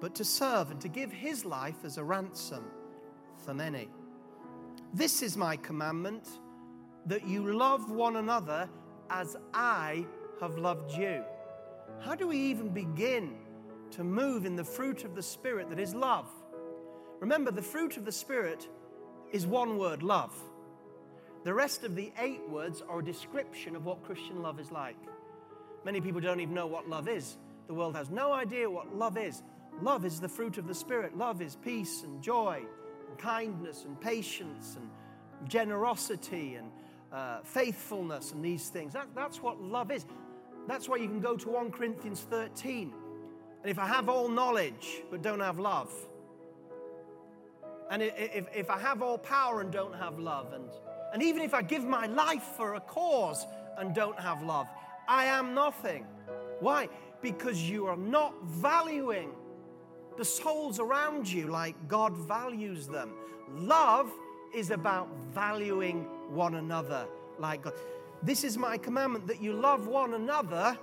but 0.00 0.14
to 0.16 0.24
serve 0.24 0.70
and 0.70 0.80
to 0.80 0.88
give 0.88 1.10
his 1.10 1.44
life 1.44 1.84
as 1.84 1.96
a 1.96 2.04
ransom 2.04 2.64
for 3.36 3.54
many. 3.54 3.88
This 4.92 5.22
is 5.22 5.36
my 5.36 5.56
commandment 5.56 6.28
that 7.06 7.26
you 7.26 7.52
love 7.56 7.90
one 7.90 8.16
another 8.16 8.68
as 9.08 9.36
I 9.54 10.04
have 10.40 10.58
loved 10.58 10.92
you. 10.92 11.24
How 12.00 12.14
do 12.14 12.26
we 12.26 12.36
even 12.36 12.68
begin 12.68 13.36
to 13.92 14.04
move 14.04 14.44
in 14.44 14.56
the 14.56 14.64
fruit 14.64 15.04
of 15.04 15.14
the 15.14 15.22
Spirit 15.22 15.70
that 15.70 15.78
is 15.78 15.94
love? 15.94 16.28
Remember, 17.20 17.50
the 17.50 17.62
fruit 17.62 17.96
of 17.96 18.04
the 18.04 18.12
Spirit 18.12 18.68
is 19.32 19.46
one 19.46 19.78
word 19.78 20.02
love. 20.02 20.34
The 21.44 21.54
rest 21.54 21.84
of 21.84 21.94
the 21.94 22.12
eight 22.18 22.48
words 22.48 22.82
are 22.88 23.00
a 23.00 23.04
description 23.04 23.74
of 23.74 23.84
what 23.84 24.02
Christian 24.02 24.42
love 24.42 24.60
is 24.60 24.70
like. 24.70 24.96
Many 25.84 26.00
people 26.00 26.20
don't 26.20 26.40
even 26.40 26.54
know 26.54 26.66
what 26.66 26.88
love 26.88 27.08
is. 27.08 27.36
The 27.66 27.74
world 27.74 27.96
has 27.96 28.10
no 28.10 28.32
idea 28.32 28.70
what 28.70 28.94
love 28.94 29.16
is. 29.16 29.42
Love 29.80 30.04
is 30.04 30.20
the 30.20 30.28
fruit 30.28 30.58
of 30.58 30.68
the 30.68 30.74
Spirit. 30.74 31.16
Love 31.16 31.40
is 31.42 31.56
peace 31.56 32.02
and 32.02 32.22
joy, 32.22 32.62
and 33.08 33.18
kindness 33.18 33.84
and 33.84 34.00
patience 34.00 34.76
and 34.76 34.90
generosity 35.48 36.54
and 36.54 36.70
uh, 37.12 37.40
faithfulness 37.42 38.32
and 38.32 38.44
these 38.44 38.68
things. 38.68 38.92
That, 38.92 39.08
that's 39.14 39.42
what 39.42 39.60
love 39.60 39.90
is. 39.90 40.06
That's 40.68 40.88
why 40.88 40.96
you 40.96 41.08
can 41.08 41.20
go 41.20 41.36
to 41.36 41.48
1 41.48 41.72
Corinthians 41.72 42.20
13. 42.30 42.92
And 43.62 43.70
if 43.70 43.78
I 43.78 43.86
have 43.86 44.08
all 44.08 44.28
knowledge 44.28 45.02
but 45.10 45.22
don't 45.22 45.40
have 45.40 45.58
love, 45.58 45.92
and 47.90 48.02
if, 48.02 48.46
if 48.54 48.70
I 48.70 48.78
have 48.78 49.02
all 49.02 49.18
power 49.18 49.60
and 49.60 49.70
don't 49.70 49.94
have 49.94 50.18
love, 50.18 50.52
and, 50.52 50.64
and 51.12 51.22
even 51.22 51.42
if 51.42 51.54
I 51.54 51.62
give 51.62 51.84
my 51.84 52.06
life 52.06 52.42
for 52.56 52.74
a 52.74 52.80
cause 52.80 53.46
and 53.76 53.94
don't 53.94 54.18
have 54.18 54.42
love, 54.42 54.66
I 55.06 55.24
am 55.24 55.54
nothing. 55.54 56.06
Why? 56.60 56.88
Because 57.20 57.68
you 57.68 57.86
are 57.86 57.96
not 57.96 58.34
valuing 58.44 59.30
the 60.16 60.24
souls 60.24 60.80
around 60.80 61.30
you 61.30 61.46
like 61.46 61.76
God 61.88 62.16
values 62.16 62.88
them. 62.88 63.12
Love 63.50 64.10
is 64.54 64.70
about 64.70 65.08
valuing 65.32 66.04
one 66.30 66.56
another 66.56 67.06
like 67.38 67.62
God. 67.62 67.74
This 68.22 68.44
is 68.44 68.56
my 68.56 68.78
commandment 68.78 69.26
that 69.26 69.42
you 69.42 69.52
love 69.52 69.86
one 69.86 70.14
another 70.14 70.78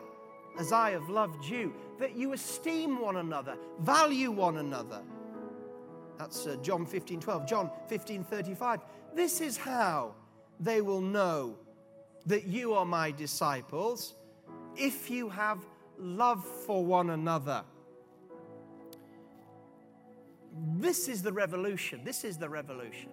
as 0.60 0.74
I 0.74 0.91
have 0.91 1.10
loved 1.10 1.45
you, 1.45 1.74
that 1.99 2.16
you 2.16 2.34
esteem 2.34 3.01
one 3.01 3.18
another, 3.18 3.57
value 3.80 4.30
one 4.30 4.57
another. 4.57 5.01
That's 6.18 6.45
uh, 6.45 6.57
John 6.62 6.86
15 6.86 7.22
12. 7.22 7.47
John 7.47 7.72
15 7.88 8.26
35. 8.26 8.82
This 9.16 9.39
is 9.39 9.55
how 9.55 10.14
they 10.60 10.82
will 10.82 11.01
know 11.01 11.55
that 12.26 12.45
you 12.45 12.74
are 12.74 12.86
my 12.86 13.10
disciples 13.12 14.16
if 14.76 15.10
you 15.10 15.30
have 15.30 15.66
love 15.97 16.45
for 16.45 16.84
one 16.86 17.12
another. 17.12 17.64
This 20.76 21.07
is 21.07 21.24
the 21.24 21.32
revolution. 21.32 22.01
This 22.03 22.26
is 22.26 22.38
the 22.38 22.49
revolution 22.49 23.10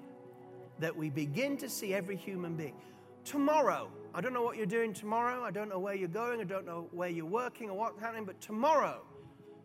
that 0.81 0.95
we 0.95 1.11
begin 1.11 1.57
to 1.59 1.69
see 1.69 1.95
every 1.95 2.17
human 2.17 2.57
being. 2.57 2.75
Tomorrow, 3.27 3.91
I 4.15 4.21
don't 4.21 4.33
know 4.33 4.43
what 4.43 4.57
you're 4.57 4.67
doing 4.67 4.93
tomorrow. 4.93 5.43
I 5.43 5.51
don't 5.51 5.69
know 5.69 5.81
where 5.81 5.95
you're 5.95 6.07
going. 6.07 6.41
I 6.41 6.45
don't 6.45 6.65
know 6.65 6.87
where 6.93 7.09
you're 7.09 7.27
working 7.27 7.69
or 7.69 7.77
what's 7.77 7.99
happening. 7.99 8.25
But 8.25 8.41
tomorrow, 8.41 9.03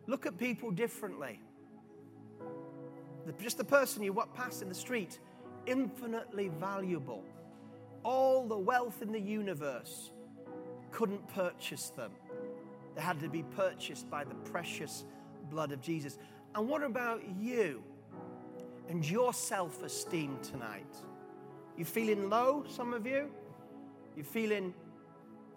look 0.08 0.26
at 0.26 0.36
people 0.36 0.72
differently. 0.72 1.40
Just 3.40 3.58
the 3.58 3.64
person 3.64 4.02
you 4.02 4.12
walk 4.12 4.34
past 4.34 4.62
in 4.62 4.68
the 4.68 4.74
street, 4.74 5.20
infinitely 5.66 6.48
valuable. 6.48 7.22
All 8.02 8.48
the 8.48 8.58
wealth 8.58 9.00
in 9.00 9.12
the 9.12 9.20
universe 9.20 10.10
couldn't 10.90 11.24
purchase 11.28 11.90
them. 11.90 12.10
They 12.96 13.00
had 13.00 13.20
to 13.20 13.28
be 13.28 13.44
purchased 13.44 14.10
by 14.10 14.24
the 14.24 14.34
precious 14.34 15.04
blood 15.50 15.70
of 15.70 15.80
Jesus. 15.80 16.18
And 16.56 16.68
what 16.68 16.82
about 16.82 17.22
you 17.38 17.84
and 18.88 19.08
your 19.08 19.32
self 19.32 19.84
esteem 19.84 20.36
tonight? 20.42 20.96
You 21.76 21.84
feeling 21.84 22.28
low, 22.28 22.64
some 22.68 22.92
of 22.92 23.06
you? 23.06 23.30
You 24.16 24.24
feeling 24.24 24.74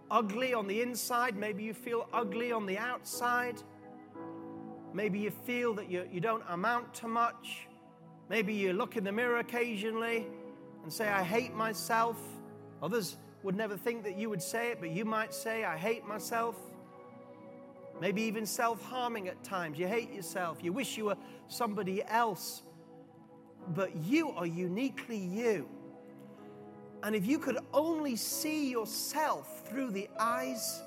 ugly 0.10 0.54
on 0.54 0.68
the 0.68 0.82
inside? 0.82 1.36
Maybe 1.36 1.64
you 1.64 1.74
feel 1.74 2.08
ugly 2.14 2.52
on 2.52 2.66
the 2.66 2.78
outside. 2.78 3.62
Maybe 4.94 5.20
you 5.20 5.32
feel 5.32 5.74
that 5.74 5.92
you, 5.92 6.08
you 6.12 6.22
don't 6.22 6.44
amount 6.50 6.94
to 6.96 7.08
much. 7.08 7.68
Maybe 8.30 8.54
you 8.54 8.74
look 8.74 8.96
in 8.96 9.04
the 9.04 9.12
mirror 9.12 9.40
occasionally 9.40 10.26
and 10.84 10.92
say, 10.92 11.10
I 11.10 11.22
hate 11.22 11.54
myself. 11.54 12.18
Others 12.82 13.18
would 13.44 13.56
never 13.56 13.76
think 13.76 14.04
that 14.04 14.18
you 14.18 14.30
would 14.30 14.42
say 14.42 14.72
it, 14.72 14.80
but 14.80 14.90
you 14.90 15.04
might 15.04 15.34
say, 15.34 15.66
I 15.66 15.78
hate 15.78 16.06
myself. 16.08 16.56
Maybe 18.00 18.22
even 18.24 18.46
self 18.46 18.84
harming 18.84 19.28
at 19.28 19.44
times. 19.44 19.78
You 19.78 19.88
hate 19.88 20.12
yourself. 20.12 20.60
You 20.64 20.74
wish 20.74 20.98
you 20.98 21.06
were 21.06 21.18
somebody 21.48 22.04
else. 22.04 22.64
But 23.70 23.96
you 23.98 24.30
are 24.32 24.46
uniquely 24.46 25.18
you. 25.18 25.68
And 27.06 27.16
if 27.16 27.28
you 27.28 27.38
could 27.38 27.60
only 27.72 28.16
see 28.16 28.72
yourself 28.72 29.62
through 29.70 29.92
the 29.92 30.10
eyes 30.20 30.82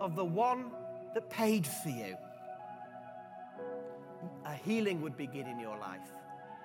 of 0.00 0.16
the 0.16 0.24
one 0.24 0.72
that 1.14 1.30
paid 1.30 1.64
for 1.64 1.90
you, 1.90 2.16
a 4.44 4.52
healing 4.52 5.00
would 5.00 5.16
begin 5.16 5.46
in 5.46 5.60
your 5.60 5.78
life. 5.78 6.00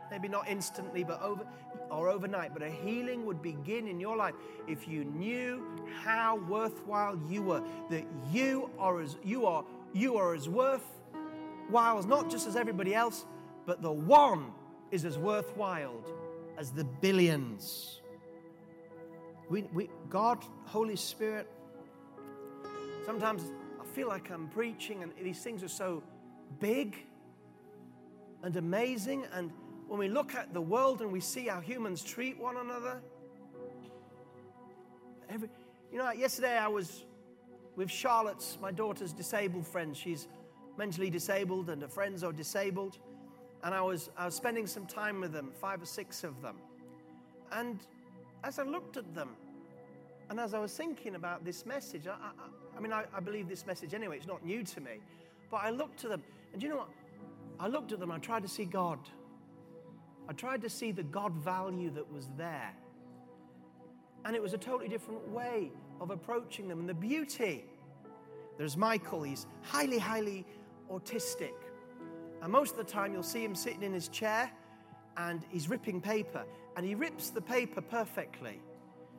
Maybe 0.09 0.27
not 0.27 0.47
instantly, 0.47 1.03
but 1.03 1.21
over 1.21 1.45
or 1.91 2.09
overnight, 2.09 2.51
but 2.51 2.63
a 2.63 2.69
healing 2.69 3.27
would 3.27 3.43
begin 3.43 3.87
in 3.87 3.99
your 3.99 4.17
life 4.17 4.33
if 4.67 4.87
you 4.87 5.05
knew 5.05 5.63
how 6.03 6.37
worthwhile 6.49 7.19
you 7.29 7.43
were. 7.43 7.61
That 7.91 8.05
you 8.31 8.71
are 8.79 9.01
as 9.01 9.17
you 9.23 9.45
are 9.45 9.63
you 9.93 10.17
are 10.17 10.33
as 10.33 10.49
worthwhile 10.49 12.01
not 12.03 12.31
just 12.31 12.47
as 12.47 12.55
everybody 12.55 12.95
else, 12.95 13.25
but 13.67 13.83
the 13.83 13.91
one 13.91 14.51
is 14.89 15.05
as 15.05 15.19
worthwhile 15.19 16.03
as 16.57 16.71
the 16.71 16.83
billions. 16.83 18.01
We, 19.47 19.61
we, 19.73 19.89
God, 20.09 20.43
Holy 20.65 20.95
Spirit, 20.95 21.47
sometimes 23.05 23.43
I 23.79 23.85
feel 23.85 24.07
like 24.07 24.31
I'm 24.31 24.47
preaching 24.47 25.03
and 25.03 25.11
these 25.21 25.41
things 25.41 25.63
are 25.63 25.67
so 25.67 26.01
big 26.59 26.95
and 28.41 28.55
amazing. 28.55 29.25
And 29.33 29.51
when 29.87 29.99
we 29.99 30.07
look 30.07 30.33
at 30.33 30.53
the 30.53 30.61
world 30.61 31.01
and 31.01 31.11
we 31.11 31.19
see 31.19 31.47
how 31.47 31.59
humans 31.59 32.03
treat 32.03 32.39
one 32.39 32.57
another, 32.57 33.01
every, 35.29 35.49
you 35.91 35.99
know, 35.99 36.11
yesterday 36.11 36.57
I 36.57 36.67
was 36.67 37.05
with 37.75 37.91
Charlotte's, 37.91 38.57
my 38.59 38.71
daughter's 38.71 39.13
disabled 39.13 39.67
friend. 39.67 39.95
She's 39.95 40.27
mentally 40.75 41.11
disabled 41.11 41.69
and 41.69 41.83
her 41.83 41.87
friends 41.87 42.23
are 42.23 42.33
disabled. 42.33 42.97
And 43.63 43.75
I 43.75 43.81
was, 43.81 44.09
I 44.17 44.25
was 44.25 44.33
spending 44.33 44.65
some 44.65 44.87
time 44.87 45.21
with 45.21 45.33
them, 45.33 45.51
five 45.61 45.83
or 45.83 45.85
six 45.85 46.23
of 46.23 46.41
them. 46.41 46.57
And 47.51 47.79
as 48.45 48.59
I 48.59 48.63
looked 48.63 48.95
at 48.95 49.15
them, 49.15 49.29
and 50.29 50.39
as 50.39 50.53
I 50.53 50.59
was 50.59 50.75
thinking 50.75 51.15
about 51.15 51.43
this 51.43 51.65
message, 51.65 52.07
I, 52.07 52.11
I, 52.11 52.77
I 52.77 52.79
mean, 52.79 52.93
I, 52.93 53.05
I, 53.15 53.19
believe 53.19 53.49
this 53.49 53.65
message 53.65 53.93
anyway, 53.93 54.17
it's 54.17 54.27
not 54.27 54.45
new 54.45 54.63
to 54.63 54.81
me. 54.81 54.99
But 55.49 55.57
I 55.57 55.71
looked 55.71 55.99
to 56.01 56.07
them, 56.07 56.23
and 56.53 56.61
you 56.61 56.69
know 56.69 56.77
what? 56.77 56.89
I 57.59 57.67
looked 57.67 57.91
at 57.91 57.99
them, 57.99 58.11
I 58.11 58.19
tried 58.19 58.43
to 58.43 58.47
see 58.47 58.65
God. 58.65 58.99
I 60.29 60.33
tried 60.33 60.61
to 60.61 60.69
see 60.69 60.91
the 60.91 61.03
God 61.03 61.33
value 61.33 61.89
that 61.91 62.11
was 62.11 62.29
there. 62.37 62.73
And 64.25 64.35
it 64.35 64.41
was 64.41 64.53
a 64.53 64.57
totally 64.57 64.89
different 64.89 65.27
way 65.29 65.71
of 65.99 66.11
approaching 66.11 66.67
them 66.67 66.79
and 66.79 66.89
the 66.89 66.93
beauty. 66.93 67.65
There's 68.57 68.77
Michael, 68.77 69.23
he's 69.23 69.47
highly, 69.63 69.97
highly 69.97 70.45
autistic. 70.91 71.53
And 72.41 72.51
most 72.51 72.71
of 72.71 72.77
the 72.77 72.91
time, 72.91 73.13
you'll 73.13 73.23
see 73.23 73.43
him 73.43 73.55
sitting 73.55 73.83
in 73.83 73.93
his 73.93 74.07
chair 74.07 74.51
and 75.17 75.45
he's 75.49 75.69
ripping 75.69 76.01
paper. 76.01 76.45
And 76.76 76.86
he 76.86 76.95
rips 76.95 77.30
the 77.30 77.41
paper 77.41 77.82
perfectly. 77.82 78.59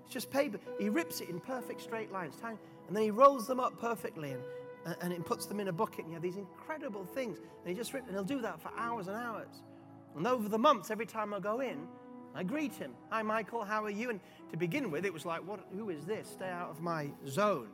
It's 0.05 0.13
just 0.13 0.31
paper. 0.31 0.59
He 0.79 0.89
rips 0.89 1.21
it 1.21 1.29
in 1.29 1.41
perfect 1.41 1.81
straight 1.81 2.13
lines. 2.13 2.35
And 2.43 2.97
then 2.97 3.03
he 3.03 3.11
rolls 3.11 3.47
them 3.47 3.61
up 3.61 3.81
perfectly 3.81 4.33
and, 4.33 4.43
and, 5.01 5.13
and 5.13 5.25
puts 5.25 5.47
them 5.47 5.59
in 5.61 5.69
a 5.69 5.73
bucket. 5.73 6.01
And 6.01 6.09
you 6.09 6.15
have 6.15 6.23
these 6.23 6.37
incredible 6.37 7.05
things. 7.05 7.39
And 7.39 7.69
he 7.69 7.75
just 7.75 7.93
rips, 7.93 8.07
and 8.07 8.15
he'll 8.15 8.25
do 8.25 8.41
that 8.43 8.61
for 8.61 8.71
hours 8.77 9.09
and 9.09 9.17
hours. 9.17 9.63
And 10.17 10.27
over 10.27 10.49
the 10.49 10.59
months, 10.59 10.91
every 10.91 11.07
time 11.07 11.35
I 11.35 11.41
go 11.41 11.61
in, 11.61 11.87
I 12.35 12.43
greet 12.43 12.75
him. 12.75 12.93
Hi, 13.11 13.23
Michael, 13.23 13.65
how 13.65 13.85
are 13.85 13.91
you? 13.91 14.11
And 14.11 14.21
to 14.51 14.57
begin 14.57 14.91
with, 14.91 15.05
it 15.05 15.13
was 15.13 15.25
like, 15.25 15.47
what, 15.47 15.61
who 15.75 15.91
is 15.91 16.05
this? 16.05 16.29
Stay 16.29 16.49
out 16.49 16.71
of 16.71 16.83
my 16.83 17.11
zone. 17.27 17.69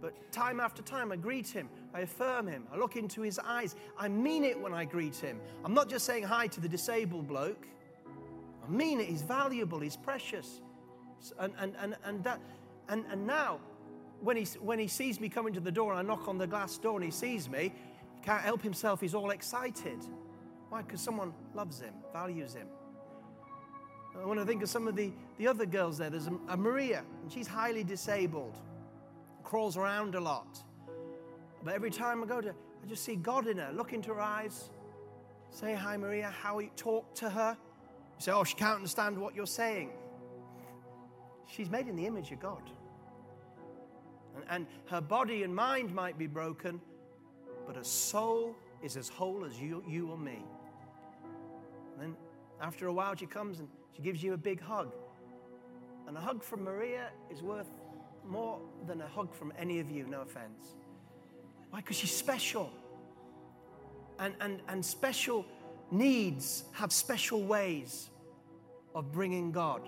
But 0.00 0.30
time 0.30 0.60
after 0.60 0.82
time, 0.82 1.10
I 1.10 1.16
greet 1.16 1.48
him, 1.48 1.70
I 1.94 2.00
affirm 2.00 2.46
him, 2.46 2.64
I 2.70 2.76
look 2.76 2.96
into 2.96 3.22
his 3.22 3.38
eyes. 3.38 3.74
I 3.98 4.08
mean 4.08 4.44
it 4.44 4.60
when 4.60 4.74
I 4.74 4.84
greet 4.84 5.16
him. 5.16 5.40
I'm 5.64 5.72
not 5.72 5.88
just 5.88 6.04
saying 6.04 6.24
hi 6.24 6.46
to 6.48 6.60
the 6.60 6.68
disabled 6.68 7.26
bloke, 7.26 7.66
I 8.66 8.70
mean 8.70 9.00
it. 9.00 9.06
He's 9.06 9.22
valuable, 9.22 9.80
he's 9.80 9.96
precious. 9.96 10.60
And, 11.38 11.52
and, 11.58 11.74
and, 11.80 11.96
and, 12.04 12.24
that, 12.24 12.40
and, 12.88 13.04
and 13.10 13.26
now, 13.26 13.60
when 14.20 14.36
he, 14.36 14.44
when 14.60 14.78
he 14.78 14.88
sees 14.88 15.20
me 15.20 15.28
coming 15.28 15.52
to 15.54 15.60
the 15.60 15.72
door 15.72 15.92
and 15.92 16.00
I 16.00 16.02
knock 16.02 16.28
on 16.28 16.38
the 16.38 16.46
glass 16.46 16.78
door 16.78 16.96
and 16.96 17.04
he 17.04 17.10
sees 17.10 17.48
me, 17.48 17.72
he 18.14 18.22
can't 18.22 18.42
help 18.42 18.62
himself, 18.62 19.00
he's 19.00 19.14
all 19.14 19.30
excited. 19.30 19.98
Why? 20.68 20.82
Because 20.82 21.00
someone 21.00 21.32
loves 21.54 21.80
him, 21.80 21.94
values 22.12 22.54
him. 22.54 22.66
I 24.20 24.24
want 24.24 24.40
to 24.40 24.46
think 24.46 24.62
of 24.62 24.68
some 24.68 24.88
of 24.88 24.96
the, 24.96 25.12
the 25.36 25.46
other 25.46 25.66
girls 25.66 25.98
there. 25.98 26.08
There's 26.08 26.26
a, 26.26 26.38
a 26.48 26.56
Maria, 26.56 27.04
and 27.22 27.30
she's 27.30 27.46
highly 27.46 27.84
disabled, 27.84 28.56
crawls 29.44 29.76
around 29.76 30.14
a 30.14 30.20
lot. 30.20 30.58
But 31.62 31.74
every 31.74 31.90
time 31.90 32.22
I 32.22 32.26
go 32.26 32.40
to, 32.40 32.50
I 32.50 32.86
just 32.88 33.04
see 33.04 33.16
God 33.16 33.46
in 33.46 33.58
her. 33.58 33.70
Look 33.72 33.92
into 33.92 34.14
her 34.14 34.20
eyes, 34.20 34.70
say 35.50 35.74
hi, 35.74 35.96
Maria. 35.96 36.32
How 36.42 36.58
you 36.60 36.70
talk 36.76 37.14
to 37.16 37.28
her? 37.28 37.56
You 38.18 38.22
say, 38.22 38.32
oh, 38.32 38.44
she 38.44 38.54
can't 38.54 38.76
understand 38.76 39.18
what 39.18 39.34
you're 39.34 39.46
saying. 39.46 39.90
She's 41.46 41.70
made 41.70 41.86
in 41.86 41.96
the 41.96 42.06
image 42.06 42.32
of 42.32 42.40
God. 42.40 42.62
And, 44.34 44.44
and 44.48 44.66
her 44.86 45.00
body 45.00 45.42
and 45.42 45.54
mind 45.54 45.94
might 45.94 46.18
be 46.18 46.26
broken, 46.26 46.80
but 47.66 47.76
her 47.76 47.84
soul 47.84 48.54
is 48.82 48.96
as 48.96 49.08
whole 49.08 49.44
as 49.44 49.60
you, 49.60 49.82
you 49.86 50.10
or 50.10 50.18
me. 50.18 50.44
And 51.94 52.02
then 52.02 52.16
after 52.60 52.86
a 52.86 52.92
while, 52.92 53.14
she 53.14 53.26
comes 53.26 53.58
and 53.58 53.68
she 53.94 54.02
gives 54.02 54.22
you 54.22 54.32
a 54.32 54.36
big 54.38 54.60
hug. 54.60 54.92
And 56.06 56.16
a 56.16 56.20
hug 56.20 56.42
from 56.42 56.64
Maria 56.64 57.10
is 57.30 57.42
worth 57.42 57.70
more 58.24 58.60
than 58.86 59.00
a 59.00 59.06
hug 59.08 59.34
from 59.34 59.52
any 59.58 59.80
of 59.80 59.90
you, 59.90 60.06
no 60.06 60.22
offense. 60.22 60.76
Why? 61.70 61.80
Because 61.80 61.96
she's 61.96 62.14
special. 62.14 62.70
And, 64.18 64.34
and, 64.40 64.60
and 64.68 64.84
special 64.84 65.44
needs 65.90 66.64
have 66.72 66.92
special 66.92 67.42
ways 67.42 68.10
of 68.94 69.12
bringing 69.12 69.52
God. 69.52 69.82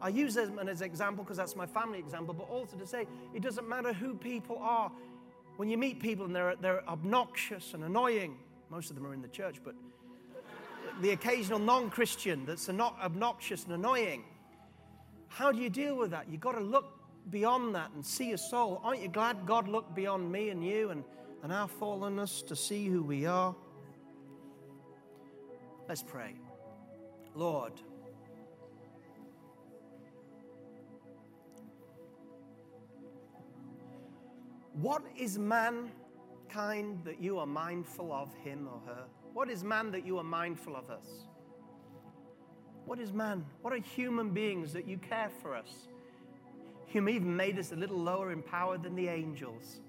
I 0.00 0.08
use 0.08 0.34
them 0.34 0.58
as 0.58 0.80
an 0.80 0.86
example 0.86 1.24
because 1.24 1.36
that's 1.36 1.56
my 1.56 1.66
family 1.66 1.98
example, 1.98 2.34
but 2.34 2.48
also 2.50 2.76
to 2.76 2.86
say 2.86 3.06
it 3.34 3.42
doesn't 3.42 3.68
matter 3.68 3.92
who 3.92 4.14
people 4.14 4.58
are. 4.60 4.90
When 5.56 5.68
you 5.68 5.78
meet 5.78 6.00
people 6.00 6.26
and 6.26 6.34
they're, 6.34 6.56
they're 6.60 6.88
obnoxious 6.88 7.74
and 7.74 7.84
annoying, 7.84 8.36
most 8.70 8.90
of 8.90 8.96
them 8.96 9.06
are 9.06 9.14
in 9.14 9.22
the 9.22 9.28
church, 9.28 9.60
but 9.64 9.74
the 11.00 11.10
occasional 11.10 11.58
non 11.58 11.90
Christian 11.90 12.44
that's 12.44 12.68
not 12.68 12.98
obnoxious 13.02 13.64
and 13.64 13.74
annoying. 13.74 14.24
How 15.28 15.52
do 15.52 15.58
you 15.58 15.70
deal 15.70 15.96
with 15.96 16.10
that? 16.10 16.28
You've 16.28 16.40
got 16.40 16.52
to 16.52 16.60
look 16.60 16.98
beyond 17.30 17.74
that 17.74 17.90
and 17.94 18.04
see 18.04 18.32
a 18.32 18.38
soul. 18.38 18.80
Aren't 18.84 19.02
you 19.02 19.08
glad 19.08 19.46
God 19.46 19.68
looked 19.68 19.94
beyond 19.94 20.30
me 20.30 20.50
and 20.50 20.64
you 20.64 20.90
and, 20.90 21.04
and 21.42 21.52
our 21.52 21.68
fallenness 21.68 22.46
to 22.46 22.56
see 22.56 22.86
who 22.86 23.02
we 23.02 23.26
are? 23.26 23.54
Let's 25.88 26.02
pray. 26.02 26.34
Lord, 27.34 27.72
What 34.74 35.04
is 35.16 35.38
mankind 35.38 37.04
that 37.04 37.20
you 37.20 37.38
are 37.38 37.46
mindful 37.46 38.12
of 38.12 38.34
him 38.34 38.68
or 38.70 38.80
her? 38.86 39.04
What 39.32 39.48
is 39.48 39.62
man 39.62 39.92
that 39.92 40.04
you 40.04 40.18
are 40.18 40.24
mindful 40.24 40.74
of 40.74 40.90
us? 40.90 41.06
What 42.84 42.98
is 42.98 43.12
man? 43.12 43.44
What 43.62 43.72
are 43.72 43.78
human 43.78 44.30
beings 44.30 44.72
that 44.72 44.86
you 44.86 44.98
care 44.98 45.30
for 45.40 45.54
us? 45.54 45.88
You 46.92 47.08
even 47.08 47.34
made 47.34 47.58
us 47.58 47.72
a 47.72 47.76
little 47.76 47.98
lower 47.98 48.32
in 48.32 48.42
power 48.42 48.76
than 48.76 48.94
the 48.94 49.08
angels. 49.08 49.80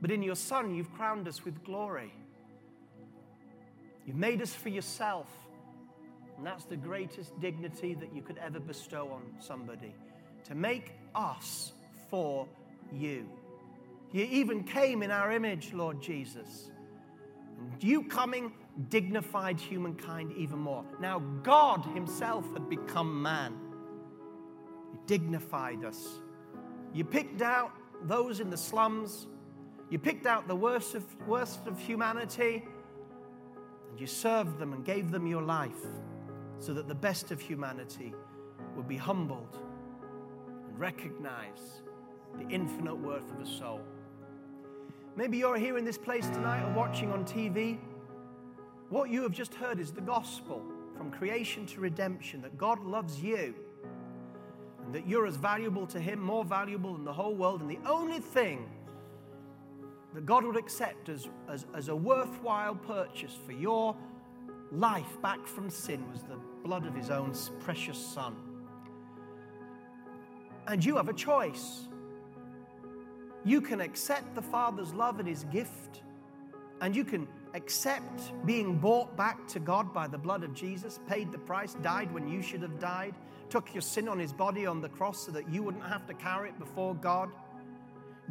But 0.00 0.10
in 0.10 0.22
your 0.22 0.36
Son, 0.36 0.74
you've 0.74 0.92
crowned 0.92 1.26
us 1.26 1.44
with 1.44 1.62
glory. 1.64 2.12
You've 4.08 4.16
made 4.16 4.40
us 4.40 4.54
for 4.54 4.70
yourself. 4.70 5.26
And 6.38 6.46
that's 6.46 6.64
the 6.64 6.78
greatest 6.78 7.38
dignity 7.40 7.92
that 7.92 8.14
you 8.14 8.22
could 8.22 8.38
ever 8.38 8.58
bestow 8.58 9.10
on 9.10 9.22
somebody 9.38 9.94
to 10.44 10.54
make 10.54 10.92
us 11.14 11.72
for 12.08 12.48
you. 12.90 13.28
You 14.12 14.24
even 14.24 14.64
came 14.64 15.02
in 15.02 15.10
our 15.10 15.30
image, 15.30 15.74
Lord 15.74 16.00
Jesus. 16.00 16.70
And 17.58 17.84
you 17.84 18.02
coming 18.02 18.50
dignified 18.88 19.60
humankind 19.60 20.32
even 20.38 20.58
more. 20.58 20.86
Now, 20.98 21.18
God 21.42 21.84
Himself 21.92 22.50
had 22.54 22.70
become 22.70 23.20
man. 23.20 23.58
You 24.90 25.00
dignified 25.04 25.84
us. 25.84 26.02
You 26.94 27.04
picked 27.04 27.42
out 27.42 27.72
those 28.04 28.40
in 28.40 28.48
the 28.48 28.56
slums, 28.56 29.26
you 29.90 29.98
picked 29.98 30.24
out 30.24 30.48
the 30.48 30.56
worst 30.56 30.94
of, 30.94 31.04
worst 31.26 31.66
of 31.66 31.78
humanity, 31.78 32.64
you 34.00 34.06
served 34.06 34.58
them 34.58 34.72
and 34.72 34.84
gave 34.84 35.10
them 35.10 35.26
your 35.26 35.42
life 35.42 35.86
so 36.58 36.72
that 36.74 36.88
the 36.88 36.94
best 36.94 37.30
of 37.30 37.40
humanity 37.40 38.14
would 38.76 38.88
be 38.88 38.96
humbled 38.96 39.58
and 40.66 40.78
recognize 40.78 41.82
the 42.38 42.48
infinite 42.48 42.96
worth 42.96 43.30
of 43.30 43.40
a 43.40 43.46
soul. 43.46 43.80
Maybe 45.16 45.38
you're 45.38 45.56
here 45.56 45.78
in 45.78 45.84
this 45.84 45.98
place 45.98 46.28
tonight 46.28 46.62
or 46.62 46.72
watching 46.74 47.12
on 47.12 47.24
TV 47.24 47.78
what 48.90 49.10
you 49.10 49.22
have 49.22 49.32
just 49.32 49.54
heard 49.54 49.78
is 49.78 49.92
the 49.92 50.00
gospel 50.00 50.62
from 50.96 51.10
creation 51.10 51.66
to 51.66 51.80
redemption 51.80 52.40
that 52.42 52.56
God 52.56 52.82
loves 52.84 53.22
you 53.22 53.54
and 54.84 54.94
that 54.94 55.06
you're 55.06 55.26
as 55.26 55.36
valuable 55.36 55.86
to 55.88 56.00
Him, 56.00 56.20
more 56.20 56.44
valuable 56.44 56.94
than 56.94 57.04
the 57.04 57.12
whole 57.12 57.34
world. 57.34 57.60
And 57.60 57.70
the 57.70 57.78
only 57.86 58.18
thing 58.18 58.66
that 60.14 60.26
God 60.26 60.44
would 60.44 60.56
accept 60.56 61.08
as, 61.08 61.28
as, 61.48 61.66
as 61.74 61.88
a 61.88 61.96
worthwhile 61.96 62.74
purchase 62.74 63.36
for 63.46 63.52
your 63.52 63.96
life 64.72 65.20
back 65.22 65.46
from 65.46 65.70
sin 65.70 66.10
was 66.10 66.22
the 66.22 66.38
blood 66.64 66.86
of 66.86 66.94
His 66.94 67.10
own 67.10 67.32
precious 67.60 67.98
Son. 67.98 68.36
And 70.66 70.84
you 70.84 70.96
have 70.96 71.08
a 71.08 71.14
choice. 71.14 71.88
You 73.44 73.60
can 73.60 73.80
accept 73.80 74.34
the 74.34 74.42
Father's 74.42 74.92
love 74.92 75.18
and 75.18 75.28
His 75.28 75.44
gift, 75.44 76.02
and 76.80 76.94
you 76.94 77.04
can 77.04 77.26
accept 77.54 78.32
being 78.46 78.78
bought 78.78 79.16
back 79.16 79.46
to 79.48 79.60
God 79.60 79.92
by 79.94 80.06
the 80.06 80.18
blood 80.18 80.44
of 80.44 80.54
Jesus, 80.54 81.00
paid 81.08 81.32
the 81.32 81.38
price, 81.38 81.74
died 81.82 82.12
when 82.12 82.28
you 82.28 82.42
should 82.42 82.62
have 82.62 82.78
died, 82.78 83.14
took 83.48 83.74
your 83.74 83.80
sin 83.80 84.08
on 84.08 84.18
his 84.18 84.32
body 84.32 84.66
on 84.66 84.80
the 84.80 84.88
cross 84.88 85.24
so 85.24 85.32
that 85.32 85.48
you 85.48 85.62
wouldn't 85.62 85.84
have 85.84 86.06
to 86.06 86.14
carry 86.14 86.50
it 86.50 86.58
before 86.58 86.94
God, 86.94 87.30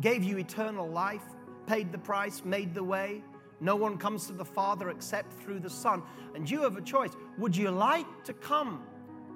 gave 0.02 0.24
you 0.24 0.38
eternal 0.38 0.88
life, 0.88 1.24
paid 1.68 1.92
the 1.92 1.98
price, 1.98 2.42
made 2.44 2.74
the 2.74 2.84
way. 2.84 3.22
No 3.60 3.76
one 3.76 3.98
comes 3.98 4.28
to 4.28 4.34
the 4.34 4.46
Father 4.46 4.90
except 4.90 5.34
through 5.44 5.60
the 5.60 5.70
Son. 5.70 6.02
And 6.34 6.50
you 6.50 6.62
have 6.64 6.78
a 6.78 6.82
choice. 6.82 7.12
Would 7.38 7.56
you 7.56 7.70
like 7.70 8.08
to 8.24 8.34
come 8.34 8.84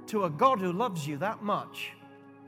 to 0.08 0.26
a 0.26 0.30
God 0.30 0.60
who 0.60 0.72
loves 0.72 1.08
you 1.08 1.18
that 1.18 1.44
much? 1.44 1.92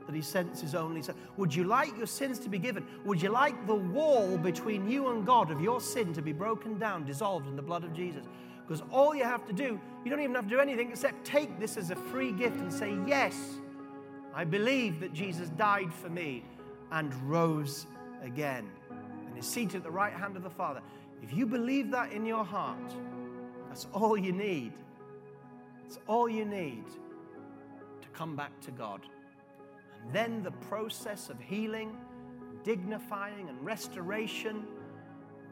that 0.06 0.14
he 0.14 0.22
sends 0.22 0.60
his 0.60 0.74
only 0.74 1.02
son. 1.02 1.14
Would 1.36 1.54
you 1.54 1.64
like 1.64 1.96
your 1.96 2.06
sins 2.06 2.38
to 2.40 2.48
be 2.48 2.58
given? 2.58 2.86
Would 3.04 3.22
you 3.22 3.30
like 3.30 3.66
the 3.66 3.74
wall 3.74 4.36
between 4.36 4.88
you 4.90 5.08
and 5.08 5.24
God 5.24 5.50
of 5.50 5.60
your 5.60 5.80
sin 5.80 6.12
to 6.12 6.22
be 6.22 6.32
broken 6.32 6.78
down, 6.78 7.06
dissolved 7.06 7.48
in 7.48 7.56
the 7.56 7.62
blood 7.62 7.84
of 7.84 7.94
Jesus? 7.94 8.26
Because 8.66 8.82
all 8.90 9.14
you 9.14 9.24
have 9.24 9.46
to 9.46 9.52
do, 9.52 9.80
you 10.04 10.10
don't 10.10 10.20
even 10.20 10.34
have 10.34 10.44
to 10.44 10.50
do 10.50 10.60
anything 10.60 10.90
except 10.90 11.24
take 11.24 11.58
this 11.58 11.76
as 11.76 11.90
a 11.90 11.96
free 11.96 12.32
gift 12.32 12.56
and 12.56 12.72
say, 12.72 12.96
Yes, 13.06 13.34
I 14.34 14.44
believe 14.44 15.00
that 15.00 15.12
Jesus 15.12 15.48
died 15.50 15.92
for 15.92 16.08
me 16.08 16.44
and 16.90 17.14
rose 17.28 17.86
again 18.22 18.70
and 19.34 19.42
is 19.42 19.50
seated 19.50 19.78
at 19.78 19.82
the 19.82 19.90
right 19.90 20.12
hand 20.12 20.36
of 20.36 20.44
the 20.44 20.50
Father. 20.50 20.80
If 21.20 21.32
you 21.32 21.44
believe 21.44 21.90
that 21.90 22.12
in 22.12 22.24
your 22.24 22.44
heart, 22.44 22.94
that's 23.66 23.88
all 23.92 24.16
you 24.16 24.30
need. 24.30 24.72
It's 25.84 25.98
all 26.06 26.28
you 26.28 26.44
need 26.44 26.84
to 26.86 28.08
come 28.12 28.36
back 28.36 28.52
to 28.60 28.70
God. 28.70 29.00
And 30.00 30.12
then 30.14 30.44
the 30.44 30.52
process 30.52 31.30
of 31.30 31.40
healing, 31.40 31.96
dignifying, 32.62 33.48
and 33.48 33.60
restoration. 33.64 34.62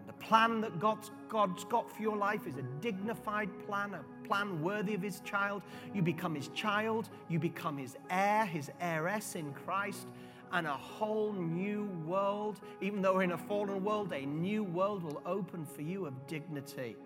The 0.07 0.12
plan 0.12 0.61
that 0.61 0.78
God's, 0.78 1.11
God's 1.28 1.64
got 1.64 1.91
for 1.91 2.03
your 2.03 2.16
life 2.16 2.47
is 2.47 2.59
a 2.59 2.62
dignified 2.80 3.51
plan, 3.66 3.95
a 3.95 4.28
plan 4.28 4.62
worthy 4.62 4.95
of 4.95 5.03
His 5.03 5.18
child. 5.20 5.62
You 5.93 6.03
become 6.03 6.37
His 6.37 6.49
child, 6.49 7.09
you 7.28 7.41
become 7.41 7.78
His 7.78 7.97
heir, 8.11 8.47
His 8.47 8.70
heiress 8.80 9.35
in 9.35 9.53
Christ, 9.53 10.07
and 10.53 10.66
a 10.66 10.72
whole 10.72 11.32
new 11.32 11.84
world. 12.07 12.61
Even 12.80 13.03
though 13.03 13.14
we're 13.14 13.22
in 13.22 13.32
a 13.32 13.38
fallen 13.38 13.82
world, 13.82 14.12
a 14.12 14.26
new 14.26 14.62
world 14.62 15.03
will 15.03 15.22
open 15.24 15.64
for 15.64 15.82
you 15.82 16.07
of 16.07 16.26
dignity. 16.26 16.96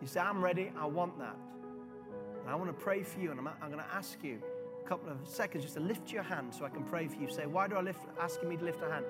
You 0.00 0.06
say, 0.06 0.20
I'm 0.20 0.44
ready, 0.44 0.70
I 0.78 0.86
want 0.86 1.18
that. 1.18 1.36
And 2.42 2.50
I 2.50 2.54
want 2.54 2.68
to 2.68 2.84
pray 2.84 3.02
for 3.02 3.18
you, 3.18 3.30
and 3.30 3.40
I'm, 3.40 3.48
I'm 3.48 3.70
going 3.70 3.82
to 3.82 3.94
ask 3.94 4.22
you 4.22 4.40
a 4.84 4.88
couple 4.88 5.10
of 5.10 5.16
seconds 5.26 5.64
just 5.64 5.74
to 5.74 5.80
lift 5.80 6.12
your 6.12 6.22
hand 6.22 6.54
so 6.54 6.64
I 6.64 6.68
can 6.68 6.84
pray 6.84 7.08
for 7.08 7.16
you. 7.16 7.30
Say, 7.30 7.46
why 7.46 7.66
do 7.66 7.76
I 7.76 7.80
lift, 7.80 8.00
asking 8.20 8.50
me 8.50 8.56
to 8.58 8.64
lift 8.64 8.82
a 8.82 8.90
hand? 8.90 9.06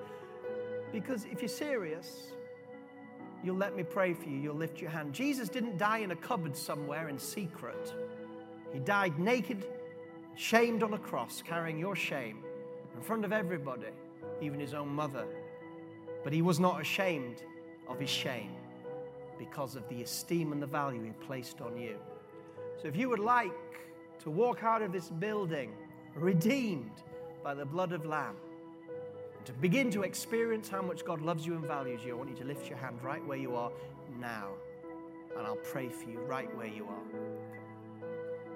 Because 0.93 1.25
if 1.25 1.41
you're 1.41 1.49
serious, 1.49 2.31
you'll 3.43 3.57
let 3.57 3.75
me 3.75 3.83
pray 3.83 4.13
for 4.13 4.29
you. 4.29 4.37
You'll 4.37 4.55
lift 4.55 4.79
your 4.79 4.89
hand. 4.89 5.13
Jesus 5.13 5.49
didn't 5.49 5.77
die 5.77 5.99
in 5.99 6.11
a 6.11 6.15
cupboard 6.15 6.55
somewhere 6.55 7.09
in 7.09 7.19
secret. 7.19 7.93
He 8.71 8.79
died 8.79 9.19
naked, 9.19 9.67
shamed 10.35 10.83
on 10.83 10.93
a 10.93 10.97
cross, 10.97 11.43
carrying 11.45 11.77
your 11.77 11.95
shame 11.95 12.43
in 12.97 13.03
front 13.03 13.23
of 13.23 13.31
everybody, 13.31 13.87
even 14.41 14.59
his 14.59 14.73
own 14.73 14.89
mother. 14.89 15.25
But 16.23 16.33
he 16.33 16.41
was 16.41 16.59
not 16.59 16.81
ashamed 16.81 17.43
of 17.87 17.99
his 17.99 18.09
shame 18.09 18.51
because 19.37 19.75
of 19.75 19.87
the 19.87 20.01
esteem 20.01 20.51
and 20.51 20.61
the 20.61 20.67
value 20.67 21.03
he 21.03 21.11
placed 21.11 21.61
on 21.61 21.77
you. 21.77 21.97
So 22.81 22.87
if 22.87 22.95
you 22.95 23.07
would 23.09 23.19
like 23.19 23.51
to 24.19 24.31
walk 24.31 24.63
out 24.63 24.81
of 24.81 24.91
this 24.91 25.09
building 25.09 25.71
redeemed 26.15 27.03
by 27.43 27.53
the 27.53 27.65
blood 27.65 27.91
of 27.91 28.05
Lamb. 28.05 28.35
And 29.37 29.45
to 29.45 29.53
begin 29.53 29.91
to 29.91 30.01
experience 30.01 30.67
how 30.67 30.81
much 30.81 31.05
God 31.05 31.21
loves 31.21 31.45
you 31.45 31.55
and 31.55 31.65
values 31.65 32.01
you, 32.03 32.13
I 32.13 32.17
want 32.17 32.31
you 32.31 32.35
to 32.37 32.45
lift 32.45 32.67
your 32.67 32.79
hand 32.79 33.01
right 33.03 33.25
where 33.25 33.37
you 33.37 33.55
are 33.55 33.71
now. 34.19 34.49
And 35.37 35.45
I'll 35.45 35.55
pray 35.57 35.89
for 35.89 36.09
you 36.09 36.19
right 36.21 36.53
where 36.57 36.67
you 36.67 36.85
are. 36.87 38.09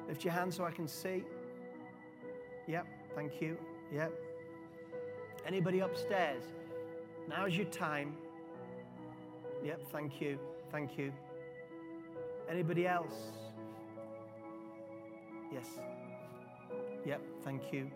Lift 0.07 0.23
your 0.23 0.33
hand 0.33 0.51
so 0.51 0.63
I 0.63 0.71
can 0.71 0.87
see. 0.87 1.23
Yep, 2.67 2.87
thank 3.15 3.39
you. 3.39 3.57
Yep. 3.93 4.30
Anybody 5.45 5.79
upstairs? 5.79 6.43
Now's 7.27 7.55
your 7.55 7.65
time. 7.67 8.15
Yep, 9.63 9.81
thank 9.91 10.21
you. 10.21 10.39
Thank 10.71 10.97
you. 10.97 11.11
Anybody 12.49 12.87
else? 12.87 13.13
Yes. 15.51 15.65
Yep, 17.05 17.21
thank 17.43 17.61
you. 17.71 17.89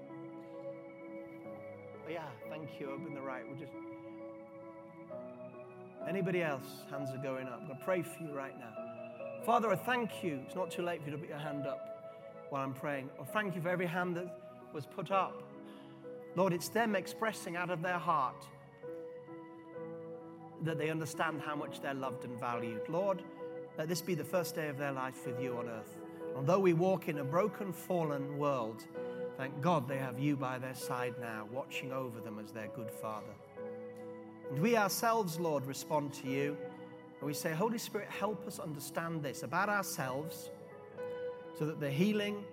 Oh, 2.05 2.11
yeah, 2.11 2.25
thank 2.49 2.79
you. 2.79 2.91
Up 2.91 3.07
in 3.07 3.15
the 3.15 3.21
right. 3.21 3.43
We'll 3.47 3.59
just. 3.59 3.71
Anybody 6.07 6.43
else? 6.43 6.65
Hands 6.91 7.09
are 7.09 7.23
going 7.23 7.47
up. 7.47 7.59
I'm 7.61 7.67
going 7.67 7.79
to 7.79 7.85
pray 7.85 8.01
for 8.03 8.23
you 8.23 8.31
right 8.31 8.57
now. 8.59 8.73
Father, 9.45 9.71
I 9.71 9.75
thank 9.75 10.23
you. 10.23 10.39
It's 10.45 10.55
not 10.55 10.69
too 10.71 10.83
late 10.83 11.01
for 11.03 11.09
you 11.09 11.15
to 11.15 11.17
put 11.17 11.29
your 11.29 11.37
hand 11.37 11.65
up 11.65 12.47
while 12.49 12.63
I'm 12.63 12.73
praying. 12.73 13.09
I 13.19 13.23
thank 13.25 13.55
you 13.55 13.61
for 13.61 13.69
every 13.69 13.85
hand 13.87 14.15
that 14.17 14.39
was 14.73 14.85
put 14.85 15.11
up. 15.11 15.43
Lord, 16.35 16.53
it's 16.53 16.69
them 16.69 16.95
expressing 16.95 17.55
out 17.55 17.69
of 17.69 17.81
their 17.81 17.97
heart 17.97 18.45
that 20.63 20.77
they 20.77 20.89
understand 20.89 21.41
how 21.41 21.55
much 21.55 21.81
they're 21.81 21.93
loved 21.93 22.25
and 22.25 22.39
valued. 22.39 22.81
Lord, 22.89 23.23
let 23.77 23.87
this 23.87 24.01
be 24.01 24.15
the 24.15 24.23
first 24.23 24.55
day 24.55 24.67
of 24.67 24.77
their 24.77 24.91
life 24.91 25.25
with 25.25 25.41
you 25.41 25.57
on 25.57 25.69
earth. 25.69 25.97
Although 26.35 26.59
we 26.59 26.73
walk 26.73 27.07
in 27.07 27.19
a 27.19 27.23
broken, 27.23 27.71
fallen 27.71 28.37
world, 28.37 28.83
thank 29.37 29.61
God 29.61 29.87
they 29.87 29.97
have 29.97 30.19
you 30.19 30.35
by 30.35 30.57
their 30.57 30.75
side 30.75 31.15
now, 31.21 31.47
watching 31.51 31.93
over 31.93 32.19
them 32.19 32.39
as 32.43 32.51
their 32.51 32.67
good 32.75 32.91
Father. 32.91 33.33
And 34.49 34.59
we 34.59 34.75
ourselves, 34.75 35.39
Lord, 35.39 35.65
respond 35.65 36.13
to 36.15 36.27
you. 36.27 36.57
And 37.19 37.27
we 37.27 37.33
say, 37.33 37.53
Holy 37.53 37.77
Spirit, 37.77 38.09
help 38.09 38.45
us 38.45 38.59
understand 38.59 39.23
this 39.23 39.43
about 39.43 39.69
ourselves 39.69 40.49
so 41.57 41.65
that 41.65 41.79
the 41.79 41.89
healing 41.89 42.43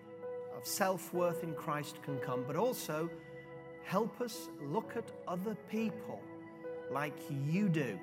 of 0.57 0.67
self 0.67 1.13
worth 1.13 1.43
in 1.43 1.55
Christ 1.55 2.01
can 2.03 2.19
come, 2.19 2.45
but 2.47 2.57
also 2.57 3.11
help 3.85 4.21
us 4.21 4.49
look 4.61 4.93
at 4.97 5.05
other 5.27 5.57
people 5.71 6.21
like 6.91 7.19
you 7.49 7.69
do. 7.69 7.99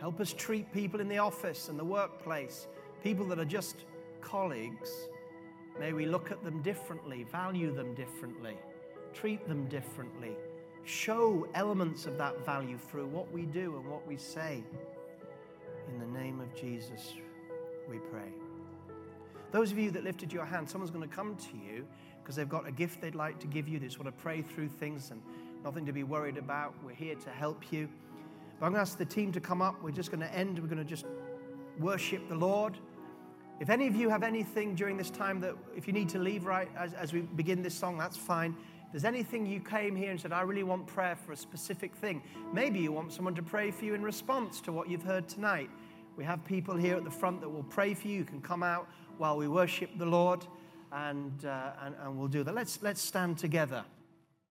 Help 0.00 0.20
us 0.20 0.32
treat 0.32 0.72
people 0.72 1.00
in 1.00 1.08
the 1.08 1.18
office 1.18 1.68
and 1.68 1.78
the 1.78 1.84
workplace, 1.84 2.68
people 3.02 3.26
that 3.26 3.38
are 3.38 3.44
just 3.44 3.84
colleagues, 4.20 4.90
may 5.78 5.92
we 5.92 6.06
look 6.06 6.30
at 6.30 6.42
them 6.44 6.62
differently, 6.62 7.24
value 7.24 7.72
them 7.72 7.94
differently, 7.94 8.56
treat 9.14 9.46
them 9.48 9.66
differently, 9.66 10.36
show 10.84 11.46
elements 11.54 12.06
of 12.06 12.18
that 12.18 12.44
value 12.44 12.78
through 12.78 13.06
what 13.06 13.30
we 13.32 13.42
do 13.42 13.76
and 13.76 13.86
what 13.86 14.06
we 14.06 14.16
say. 14.16 14.62
In 15.88 15.98
the 15.98 16.18
name 16.18 16.40
of 16.40 16.54
Jesus, 16.54 17.14
we 17.88 17.98
pray. 17.98 18.32
Those 19.50 19.72
of 19.72 19.78
you 19.78 19.90
that 19.92 20.04
lifted 20.04 20.32
your 20.32 20.44
hand, 20.44 20.68
someone's 20.68 20.90
going 20.90 21.08
to 21.08 21.14
come 21.14 21.36
to 21.36 21.56
you 21.56 21.86
because 22.28 22.36
they've 22.36 22.46
got 22.46 22.68
a 22.68 22.70
gift 22.70 23.00
they'd 23.00 23.14
like 23.14 23.38
to 23.38 23.46
give 23.46 23.66
you. 23.66 23.78
They 23.78 23.86
just 23.86 23.98
want 23.98 24.14
to 24.14 24.22
pray 24.22 24.42
through 24.42 24.68
things 24.68 25.12
and 25.12 25.22
nothing 25.64 25.86
to 25.86 25.94
be 25.94 26.02
worried 26.02 26.36
about. 26.36 26.74
We're 26.84 26.92
here 26.92 27.14
to 27.14 27.30
help 27.30 27.72
you. 27.72 27.88
But 28.60 28.66
I'm 28.66 28.72
going 28.72 28.74
to 28.74 28.82
ask 28.82 28.98
the 28.98 29.06
team 29.06 29.32
to 29.32 29.40
come 29.40 29.62
up. 29.62 29.82
We're 29.82 29.92
just 29.92 30.10
going 30.10 30.20
to 30.20 30.30
end. 30.34 30.58
We're 30.58 30.66
going 30.68 30.76
to 30.76 30.84
just 30.84 31.06
worship 31.78 32.28
the 32.28 32.34
Lord. 32.34 32.76
If 33.60 33.70
any 33.70 33.86
of 33.86 33.96
you 33.96 34.10
have 34.10 34.22
anything 34.22 34.74
during 34.74 34.98
this 34.98 35.08
time 35.08 35.40
that, 35.40 35.54
if 35.74 35.86
you 35.86 35.94
need 35.94 36.10
to 36.10 36.18
leave 36.18 36.44
right 36.44 36.68
as, 36.76 36.92
as 36.92 37.14
we 37.14 37.22
begin 37.22 37.62
this 37.62 37.72
song, 37.72 37.96
that's 37.96 38.18
fine. 38.18 38.54
If 38.84 38.92
there's 38.92 39.06
anything 39.06 39.46
you 39.46 39.60
came 39.60 39.96
here 39.96 40.10
and 40.10 40.20
said, 40.20 40.34
I 40.34 40.42
really 40.42 40.64
want 40.64 40.86
prayer 40.86 41.16
for 41.16 41.32
a 41.32 41.36
specific 41.36 41.96
thing, 41.96 42.22
maybe 42.52 42.78
you 42.78 42.92
want 42.92 43.10
someone 43.10 43.36
to 43.36 43.42
pray 43.42 43.70
for 43.70 43.86
you 43.86 43.94
in 43.94 44.02
response 44.02 44.60
to 44.62 44.72
what 44.72 44.90
you've 44.90 45.02
heard 45.02 45.30
tonight. 45.30 45.70
We 46.18 46.24
have 46.24 46.44
people 46.44 46.76
here 46.76 46.94
at 46.94 47.04
the 47.04 47.10
front 47.10 47.40
that 47.40 47.48
will 47.48 47.62
pray 47.62 47.94
for 47.94 48.06
you. 48.06 48.18
You 48.18 48.24
can 48.24 48.42
come 48.42 48.62
out 48.62 48.86
while 49.16 49.38
we 49.38 49.48
worship 49.48 49.96
the 49.96 50.04
Lord, 50.04 50.46
and, 50.92 51.44
uh, 51.44 51.70
and, 51.82 51.94
and 52.02 52.18
we'll 52.18 52.28
do 52.28 52.42
that. 52.44 52.54
Let's, 52.54 52.82
let's 52.82 53.00
stand 53.00 53.38
together. 53.38 53.84